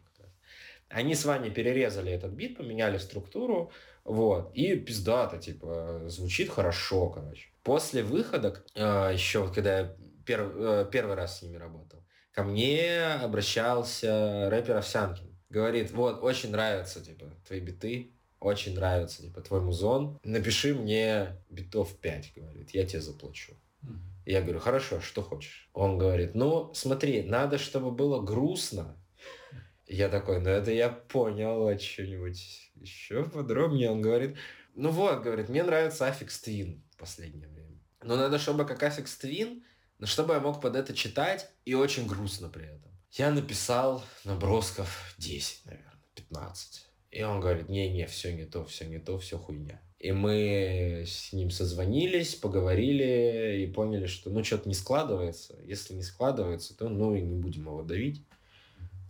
[0.89, 3.71] Они с вами перерезали этот бит, поменяли структуру,
[4.03, 7.49] вот, и пиздато, типа, звучит хорошо, короче.
[7.63, 9.95] После выхода, э, еще вот когда я
[10.25, 15.37] перв, э, первый раз с ними работал, ко мне обращался рэпер Овсянкин.
[15.49, 20.19] Говорит, вот, очень нравятся, типа, твои биты, очень нравится, типа, твой музон.
[20.23, 23.53] Напиши мне битов 5, говорит, я тебе заплачу.
[24.25, 25.69] Я говорю, хорошо, что хочешь?
[25.73, 28.95] Он говорит, ну, смотри, надо, чтобы было грустно,
[29.89, 33.89] я такой, ну это я понял, а что-нибудь еще подробнее.
[33.89, 34.37] Он говорит,
[34.75, 37.79] ну вот, говорит, мне нравится Affix Twin в последнее время.
[38.03, 39.63] Но надо, чтобы как Affix Twin,
[39.97, 42.91] но чтобы я мог под это читать и очень грустно при этом.
[43.11, 46.88] Я написал набросков 10, наверное, 15.
[47.11, 49.81] И он говорит, не-не, все не то, все не то, все хуйня.
[49.99, 55.57] И мы с ним созвонились, поговорили и поняли, что ну что-то не складывается.
[55.65, 58.23] Если не складывается, то ну и не будем его давить.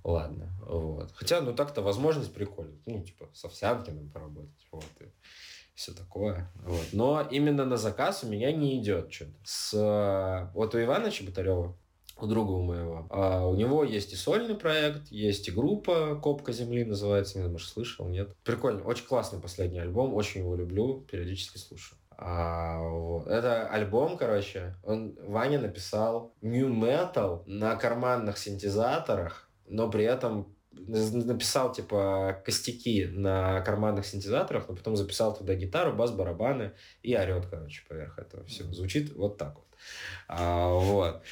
[0.03, 1.11] Ладно, вот.
[1.13, 2.80] Хотя, ну так-то возможность прикольная.
[2.85, 4.67] Ну, типа, с Овсянкиным поработать.
[4.71, 4.85] Вот.
[5.01, 5.05] И
[5.76, 6.49] все такое.
[6.63, 6.88] Вот.
[6.93, 9.34] Но именно на заказ у меня не идет что-то.
[9.43, 10.51] С...
[10.55, 11.77] Вот у Ивана Чеботарева,
[12.24, 16.52] у друга у моего, а у него есть и сольный проект, есть и группа «Копка
[16.52, 17.38] земли» называется.
[17.38, 18.36] Не знаю, слышал, нет.
[18.44, 18.84] Прикольно.
[18.84, 20.14] Очень классный последний альбом.
[20.14, 21.06] Очень его люблю.
[21.12, 21.98] Периодически слушаю.
[22.18, 23.28] А, вот.
[23.28, 30.56] Это альбом, короче, он Ваня написал new metal на карманных синтезаторах но при этом
[30.88, 36.72] написал типа костяки на карманных синтезаторах, но потом записал туда гитару, бас, барабаны
[37.03, 38.64] и орет, короче, поверх этого все.
[38.65, 39.65] Звучит вот так вот.
[40.27, 41.23] А, вот.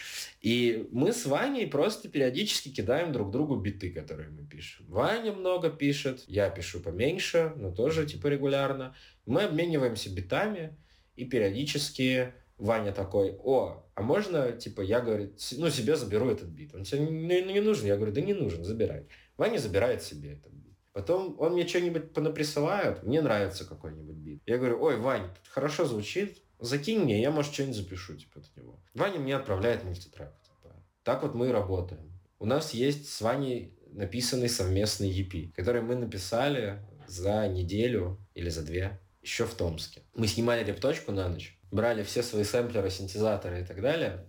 [0.42, 4.86] И мы с Ваней просто периодически кидаем друг другу биты, которые мы пишем.
[4.88, 8.96] Ваня много пишет, я пишу поменьше, но тоже типа регулярно.
[9.26, 10.78] Мы обмениваемся битами
[11.16, 16.74] и периодически Ваня такой, о, а можно, типа, я, говорю, ну, себе заберу этот бит.
[16.74, 17.86] Он тебе не, не нужен.
[17.86, 19.06] Я говорю, да не нужен, забирай.
[19.38, 20.78] Ваня забирает себе этот бит.
[20.94, 24.42] Потом он мне что-нибудь понаприсылает, мне нравится какой-нибудь бит.
[24.46, 28.80] Я говорю, ой, Вань, хорошо звучит, закинь мне, я, может, что-нибудь запишу, типа, от него.
[28.94, 30.34] Ваня мне отправляет мультитрек.
[30.42, 30.76] Типа.
[31.04, 32.12] Так вот мы и работаем.
[32.40, 38.64] У нас есть с Ваней написанный совместный EP, который мы написали за неделю или за
[38.64, 40.02] две еще в Томске.
[40.14, 44.26] Мы снимали репточку на ночь брали все свои сэмплеры, синтезаторы и так далее,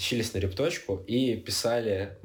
[0.00, 2.18] тащились на репточку и писали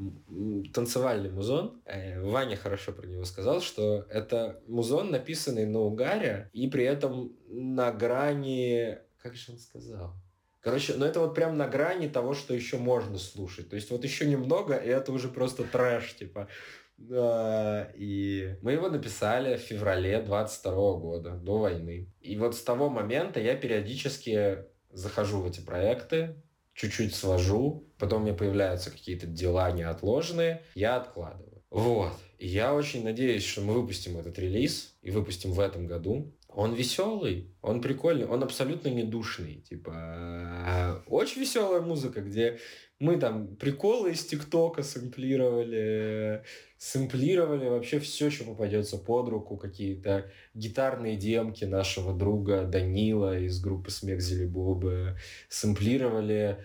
[0.74, 1.82] танцевальный музон.
[1.84, 7.34] Э, Ваня хорошо про него сказал, что это музон, написанный на угаре, и при этом
[7.50, 8.98] на грани...
[9.22, 10.14] Как же он сказал?
[10.62, 13.70] Короче, ну это вот прям на грани того, что еще можно слушать.
[13.70, 16.48] То есть вот еще немного, и это уже просто трэш, типа.
[16.96, 22.10] Да, и мы его написали в феврале 22 года, до войны.
[22.22, 24.60] И вот с того момента я периодически
[24.94, 26.38] захожу в эти проекты,
[26.76, 31.64] чуть-чуть свожу, потом меня появляются какие-то дела неотложные, я откладываю.
[31.72, 32.14] Вот.
[32.38, 36.34] И я очень надеюсь, что мы выпустим этот релиз и выпустим в этом году.
[36.50, 39.62] Он веселый, он прикольный, он абсолютно не душный.
[39.62, 42.60] Типа, очень веселая музыка, где
[43.00, 46.44] мы там приколы из ТикТока сэмплировали,
[46.78, 53.92] сэмплировали вообще все, что попадется под руку, какие-то гитарные демки нашего друга Данила из группы
[53.92, 55.18] Смех Зелебобы,
[55.50, 56.58] сэмплировали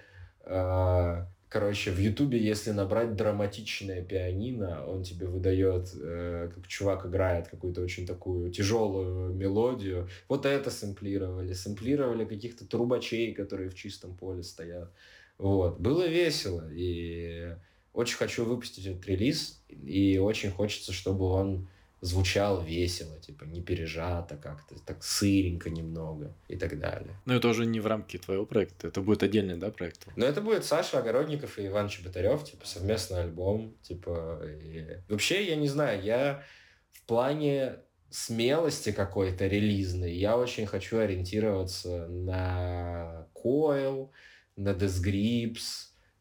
[0.44, 7.48] э, Короче, в Ютубе, если набрать драматичное пианино, он тебе выдает, э, как чувак играет
[7.48, 10.08] какую-то очень такую тяжелую мелодию.
[10.28, 11.52] Вот это сэмплировали.
[11.52, 14.92] Сэмплировали каких-то трубачей, которые в чистом поле стоят.
[15.40, 15.80] Вот.
[15.80, 16.70] Было весело.
[16.70, 17.56] И
[17.94, 21.68] очень хочу выпустить этот релиз, и очень хочется, чтобы он
[22.02, 27.14] звучал весело, типа не пережато как-то, так сыренько немного и так далее.
[27.26, 30.06] Но это уже не в рамке твоего проекта, это будет отдельный, да, проект?
[30.16, 34.42] Но это будет Саша Огородников и Иван Чеботарев, типа совместный альбом, типа...
[34.62, 34.86] И...
[35.08, 36.42] Вообще, я не знаю, я
[36.92, 37.76] в плане
[38.08, 44.08] смелости какой-то релизной, я очень хочу ориентироваться на Coil,
[44.56, 45.00] на Death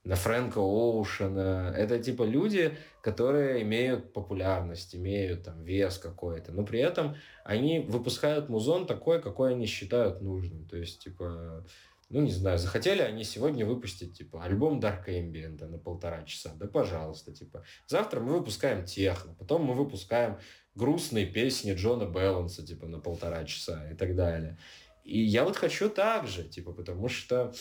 [0.03, 1.73] на Фрэнка Оушена.
[1.75, 8.49] Это типа люди, которые имеют популярность, имеют там вес какой-то, но при этом они выпускают
[8.49, 10.65] музон такой, какой они считают нужным.
[10.67, 11.65] То есть, типа,
[12.09, 16.67] ну, не знаю, захотели они сегодня выпустить, типа, альбом Dark Ambient на полтора часа, да
[16.67, 17.63] пожалуйста, типа.
[17.85, 20.39] Завтра мы выпускаем техно, потом мы выпускаем
[20.75, 24.57] грустные песни Джона Белланса, типа, на полтора часа и так далее.
[25.03, 27.53] И я вот хочу так же, типа, потому что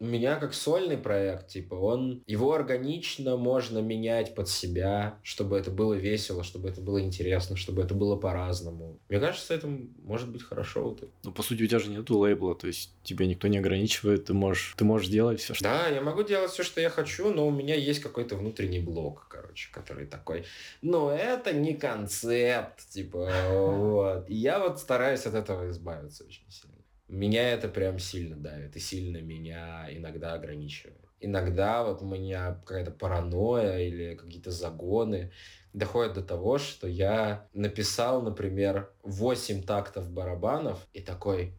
[0.00, 5.70] у меня как сольный проект, типа, он, его органично можно менять под себя, чтобы это
[5.70, 8.98] было весело, чтобы это было интересно, чтобы это было по-разному.
[9.08, 9.68] Мне кажется, это
[10.02, 10.84] может быть хорошо.
[10.84, 11.08] Вот.
[11.22, 14.34] Ну, по сути, у тебя же нету лейбла, то есть тебя никто не ограничивает, ты
[14.34, 15.64] можешь, ты можешь делать все, что...
[15.64, 19.26] Да, я могу делать все, что я хочу, но у меня есть какой-то внутренний блок,
[19.30, 20.44] короче, который такой,
[20.82, 24.28] но это не концепт, типа, вот.
[24.28, 26.73] И я вот стараюсь от этого избавиться очень сильно.
[27.08, 30.98] Меня это прям сильно давит и сильно меня иногда ограничивает.
[31.20, 35.32] Иногда вот у меня какая-то паранойя или какие-то загоны
[35.72, 41.54] доходят до того, что я написал, например, 8 тактов барабанов и такой,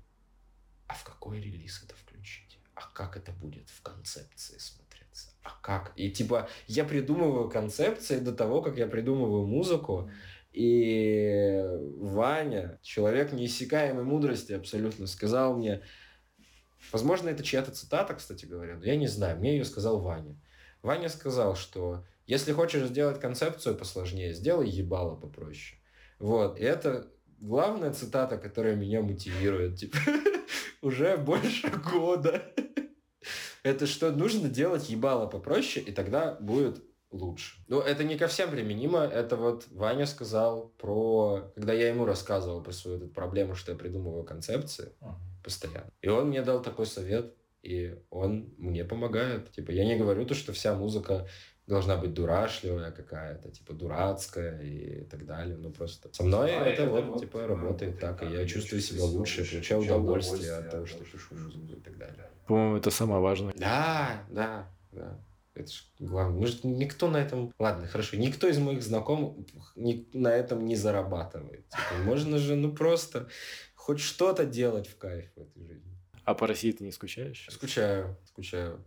[0.87, 2.59] а в какой релиз это включить?
[2.73, 5.29] А как это будет в концепции смотреться?
[5.43, 5.93] А как?
[5.95, 10.09] И типа я придумываю концепции до того, как я придумываю музыку,
[10.55, 11.61] и
[11.97, 15.81] Ваня, человек неиссякаемой мудрости абсолютно, сказал мне,
[16.93, 20.39] возможно, это чья-то цитата, кстати говоря, но я не знаю, мне ее сказал Ваня.
[20.81, 25.79] Ваня сказал, что если хочешь сделать концепцию посложнее, сделай ебало попроще.
[26.19, 27.11] Вот, и это
[27.41, 29.97] главная цитата, которая меня мотивирует, типа,
[30.81, 32.43] уже больше года.
[33.63, 36.83] Это что нужно делать ебало попроще, и тогда будет
[37.15, 37.57] лучше.
[37.67, 38.99] Ну, это не ко всем применимо.
[38.99, 41.51] Это вот Ваня сказал про...
[41.55, 45.13] Когда я ему рассказывал про свою эту проблему, что я придумываю концепции uh-huh.
[45.43, 45.91] постоянно.
[46.01, 47.33] И он мне дал такой совет,
[47.63, 49.51] и он мне помогает.
[49.51, 51.27] Типа, я не говорю то, что вся музыка
[51.67, 55.57] должна быть дурашливая какая-то, типа дурацкая и так далее.
[55.57, 58.81] Ну просто со мной а это, это вот, вот типа работает так, и я чувствую
[58.81, 62.29] себя лучше, получаю удовольствие от того, что пишу музыку и так далее.
[62.47, 63.53] По-моему, это самое важное.
[63.57, 65.19] Да, да, да.
[65.55, 66.41] Это же главное.
[66.41, 67.53] Может, никто на этом...
[67.57, 68.17] Ладно, хорошо.
[68.17, 69.45] Никто из моих знакомых
[69.75, 70.07] ни...
[70.13, 71.69] на этом не зарабатывает.
[71.69, 73.29] Типа, можно же, ну, просто
[73.73, 75.97] хоть что-то делать в кайф в этой жизни.
[76.25, 77.47] А по России ты не скучаешь?
[77.49, 78.83] Скучаю, скучаю.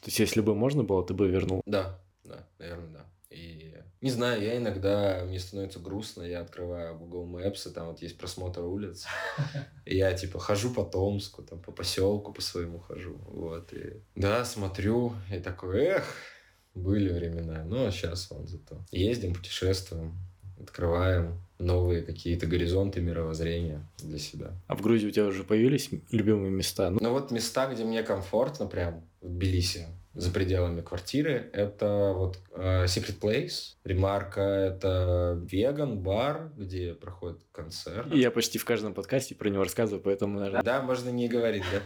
[0.00, 1.62] То есть, если бы можно было, ты бы вернул?
[1.66, 3.06] Да, да, наверное, да.
[3.32, 8.02] И не знаю, я иногда, мне становится грустно, я открываю Google Maps, и там вот
[8.02, 9.06] есть просмотр улиц.
[9.84, 13.16] И я типа хожу по Томску, там по поселку по своему хожу.
[13.28, 16.16] Вот, и да, смотрю, и такой, эх,
[16.74, 17.64] были времена.
[17.64, 18.84] Ну, а сейчас вон зато.
[18.90, 20.16] Ездим, путешествуем,
[20.60, 24.50] открываем новые какие-то горизонты мировоззрения для себя.
[24.66, 26.90] А в Грузии у тебя уже появились любимые места?
[26.90, 31.50] Ну, вот места, где мне комфортно прям, в Тбилиси за пределами квартиры.
[31.52, 38.12] Это вот э, Secret Place, ремарка, это веган бар, где проходит концерт.
[38.12, 40.62] И я почти в каждом подкасте про него рассказываю, поэтому, наверное...
[40.62, 41.82] Да, можно не говорить, да?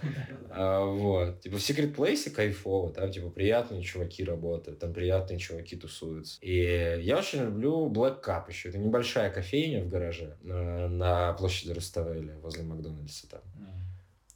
[0.51, 1.41] а, вот.
[1.41, 6.39] Типа в Secret Place кайфово, там типа приятные чуваки работают, там приятные чуваки тусуются.
[6.41, 8.71] И я очень люблю Black Cup еще.
[8.71, 13.41] Это небольшая кофейня в гараже на, на площади Руставели возле Макдональдса там.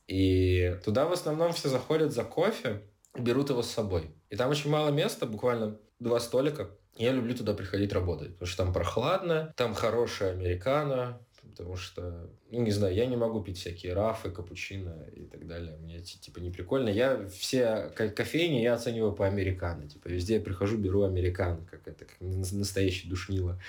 [0.07, 2.83] И туда в основном все заходят за кофе,
[3.19, 4.11] берут его с собой.
[4.31, 6.70] И там очень мало места, буквально два столика.
[6.97, 11.20] Я люблю туда приходить работать, потому что там прохладно, там хорошая американо,
[11.61, 15.77] потому что, ну, не знаю, я не могу пить всякие рафы, капучино и так далее.
[15.78, 16.89] Мне, типа, не прикольно.
[16.89, 19.89] Я все кофейни я оцениваю по американо.
[19.89, 23.61] Типа, везде я прихожу, беру американо, как это, как настоящий душнило.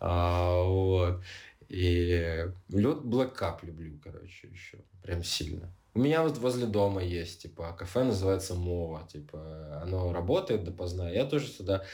[0.00, 1.22] А, вот.
[1.68, 4.78] И лед Black Cup люблю, короче, еще.
[5.02, 5.70] Прям сильно.
[5.94, 11.08] У меня вот возле дома есть, типа, кафе называется Мова, типа, оно работает допоздна.
[11.08, 11.84] Я тоже сюда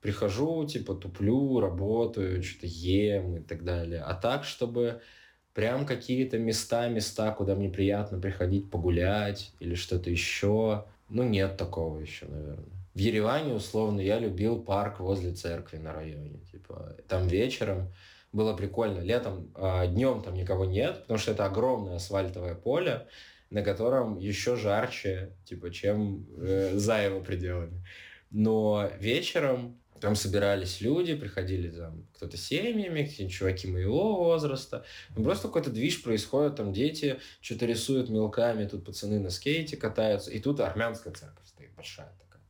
[0.00, 4.02] прихожу, типа, туплю, работаю, что-то ем и так далее.
[4.02, 5.00] А так, чтобы
[5.54, 12.00] прям какие-то места, места, куда мне приятно приходить погулять или что-то еще, ну, нет такого
[12.00, 12.66] еще, наверное.
[12.94, 16.40] В Ереване, условно, я любил парк возле церкви на районе.
[16.50, 17.92] Типа, там вечером
[18.32, 19.00] было прикольно.
[19.00, 23.06] Летом, а, днем там никого нет, потому что это огромное асфальтовое поле,
[23.50, 27.84] на котором еще жарче, типа, чем э, за его пределами.
[28.30, 34.84] Но вечером там собирались люди, приходили там кто-то семьями, какие-нибудь чуваки моего возраста.
[35.16, 40.30] Ну, просто какой-то движ происходит, там дети что-то рисуют мелками, тут пацаны на скейте катаются.
[40.30, 42.42] И тут армянская церковь стоит, большая такая.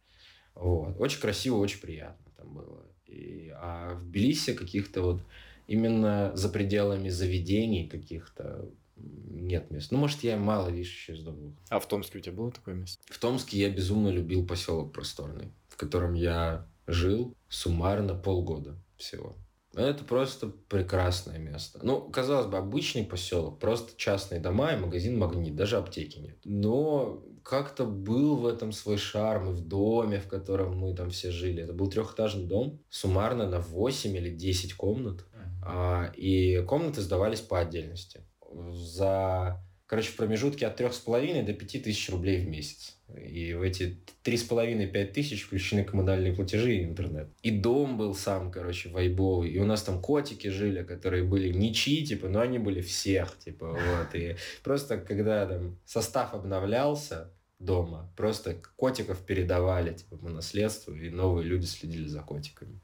[0.55, 0.97] Вот.
[0.99, 2.83] Очень красиво, очень приятно там было.
[3.07, 5.23] И, а в Тбилиси каких-то вот
[5.67, 9.91] именно за пределами заведений каких-то нет мест.
[9.91, 11.57] Ну, может, я мало, еще из дома.
[11.69, 13.03] А в Томске у тебя было такое место?
[13.11, 19.37] В Томске я безумно любил поселок Просторный, в котором я жил суммарно полгода всего.
[19.75, 21.81] Это просто прекрасное место.
[21.83, 26.39] Ну, казалось бы, обычный поселок, просто частные дома и магазин «Магнит», даже аптеки нет.
[26.45, 31.31] Но как-то был в этом свой шарм и в доме, в котором мы там все
[31.31, 31.63] жили.
[31.63, 35.25] Это был трехэтажный дом, суммарно на 8 или 10 комнат.
[35.67, 38.23] А, и комнаты сдавались по отдельности.
[38.73, 42.97] За, короче, в промежутке от 3,5 до 5 тысяч рублей в месяц.
[43.17, 47.29] И в эти 3,5-5 тысяч включены коммунальные платежи и интернет.
[47.43, 49.51] И дом был сам, короче, вайбовый.
[49.51, 53.73] И у нас там котики жили, которые были ничьи, типа, но они были всех, типа,
[53.73, 54.15] вот.
[54.15, 58.13] И просто когда там состав обновлялся, дома.
[58.17, 62.81] Просто котиков передавали типа, по наследству, и новые люди следили за котиками.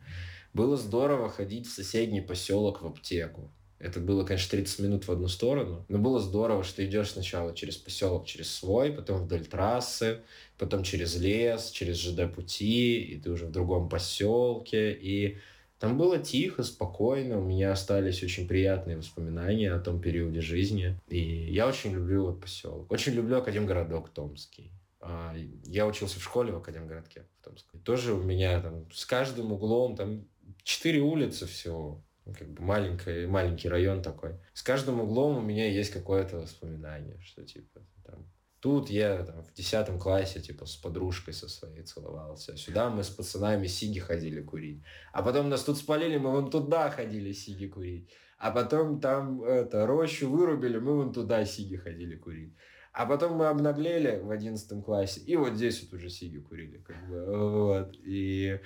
[0.52, 3.52] Было здорово ходить в соседний поселок в аптеку.
[3.80, 7.78] Это было, конечно, 30 минут в одну сторону, но было здорово, что идешь сначала через
[7.78, 10.20] поселок, через свой, потом вдоль трассы,
[10.58, 15.38] потом через лес, через ЖД-пути, и ты уже в другом поселке, и
[15.78, 21.18] там было тихо, спокойно, у меня остались очень приятные воспоминания о том периоде жизни, и
[21.18, 22.92] я очень люблю вот поселок.
[22.92, 24.72] Очень люблю Академгородок Томский.
[25.00, 25.34] А,
[25.64, 27.78] я учился в школе в Академгородке в Томске.
[27.82, 30.26] Тоже у меня там с каждым углом там
[30.62, 32.02] четыре улицы всего
[32.34, 34.38] как бы маленький, маленький район такой.
[34.52, 38.30] С каждым углом у меня есть какое-то воспоминание, что типа там,
[38.60, 42.56] тут я там, в десятом классе типа с подружкой со своей целовался.
[42.56, 44.82] Сюда мы с пацанами сиги ходили курить.
[45.12, 48.10] А потом нас тут спалили, мы вон туда ходили сиги курить.
[48.38, 52.54] А потом там это, рощу вырубили, мы вон туда сиги ходили курить.
[52.92, 56.78] А потом мы обнаглели в одиннадцатом классе, и вот здесь вот уже сиги курили.
[56.78, 57.96] Как бы, вот.
[58.04, 58.58] И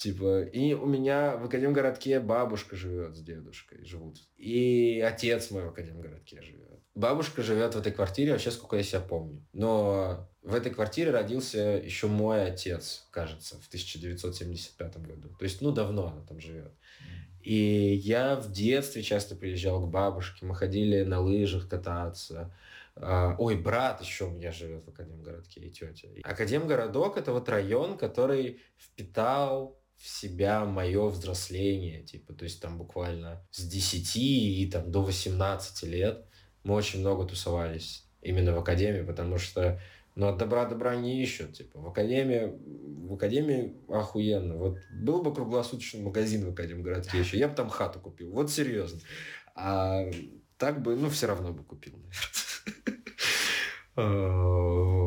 [0.00, 4.16] Типа, и у меня в Академгородке бабушка живет с дедушкой, живут.
[4.38, 6.80] И отец мой в Академгородке живет.
[6.94, 9.46] Бабушка живет в этой квартире вообще, сколько я себя помню.
[9.52, 15.28] Но в этой квартире родился еще мой отец, кажется, в 1975 году.
[15.38, 16.72] То есть, ну, давно она там живет.
[17.42, 22.56] И я в детстве часто приезжал к бабушке, мы ходили на лыжах кататься.
[22.96, 26.08] А, ой, брат еще у меня живет в Академгородке и тетя.
[26.22, 33.46] Академгородок– это вот район, который впитал в себя мое взросление, типа, то есть там буквально
[33.50, 36.24] с 10 и там до 18 лет
[36.64, 39.78] мы очень много тусовались именно в академии, потому что
[40.14, 41.52] ну, от добра добра не ищут.
[41.52, 42.52] Типа, в академии,
[43.08, 44.56] в академии охуенно.
[44.56, 48.30] Вот был бы круглосуточный магазин в Академгородке еще, я бы там хату купил.
[48.30, 49.00] Вот серьезно.
[49.54, 50.04] А
[50.58, 51.94] так бы, ну, все равно бы купил,
[53.96, 54.99] наверное.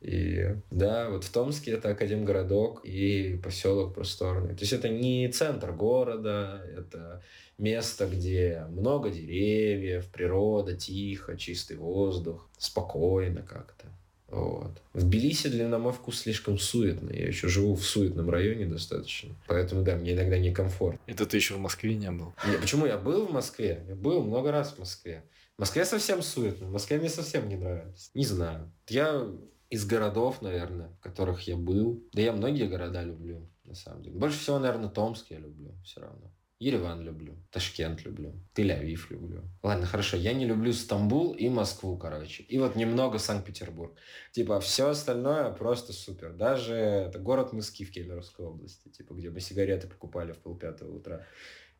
[0.00, 4.54] И да, вот в Томске это Академгородок и поселок просторный.
[4.54, 7.22] То есть это не центр города, это
[7.58, 13.86] место, где много деревьев, природа, тихо, чистый воздух, спокойно как-то.
[14.28, 14.80] Вот.
[14.94, 17.10] В Тбилиси для на мой вкус слишком суетно.
[17.10, 19.34] Я еще живу в суетном районе достаточно.
[19.48, 21.00] Поэтому, да, мне иногда некомфортно.
[21.06, 22.32] Это ты еще в Москве не был?
[22.48, 22.86] Не, почему?
[22.86, 23.84] Я был в Москве.
[23.88, 25.24] Я был много раз в Москве.
[25.56, 26.68] В Москве совсем суетно.
[26.68, 28.10] В Москве мне совсем не нравится.
[28.14, 28.70] Не знаю.
[28.88, 29.28] Я
[29.70, 32.04] из городов, наверное, в которых я был.
[32.12, 34.18] Да я многие города люблю, на самом деле.
[34.18, 36.32] Больше всего, наверное, Томск я люблю все равно.
[36.60, 39.44] Ереван люблю, Ташкент люблю, Тель-Авив люблю.
[39.62, 42.42] Ладно, хорошо, я не люблю Стамбул и Москву, короче.
[42.42, 43.94] И вот немного Санкт-Петербург.
[44.32, 46.34] Типа, все остальное просто супер.
[46.34, 51.24] Даже это город Мыски в Кемеровской области, типа, где мы сигареты покупали в полпятого утра.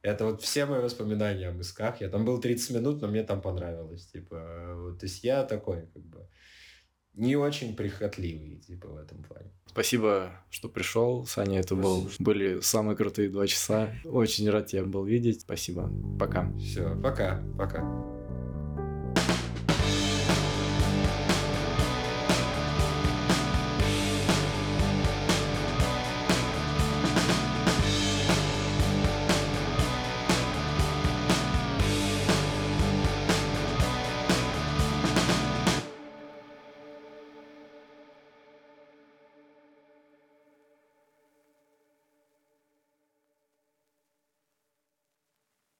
[0.01, 2.01] Это вот все мои воспоминания о Мысках.
[2.01, 4.07] Я там был 30 минут, но мне там понравилось.
[4.07, 6.27] Типа, вот, то есть я такой, как бы,
[7.21, 9.51] не очень прихотливый, типа, в этом плане.
[9.67, 11.61] Спасибо, что пришел, Саня.
[11.61, 13.91] Это был, были самые крутые два часа.
[14.05, 15.43] Очень рад тебя был видеть.
[15.43, 15.89] Спасибо.
[16.19, 16.51] Пока.
[16.59, 17.83] Все, пока, пока.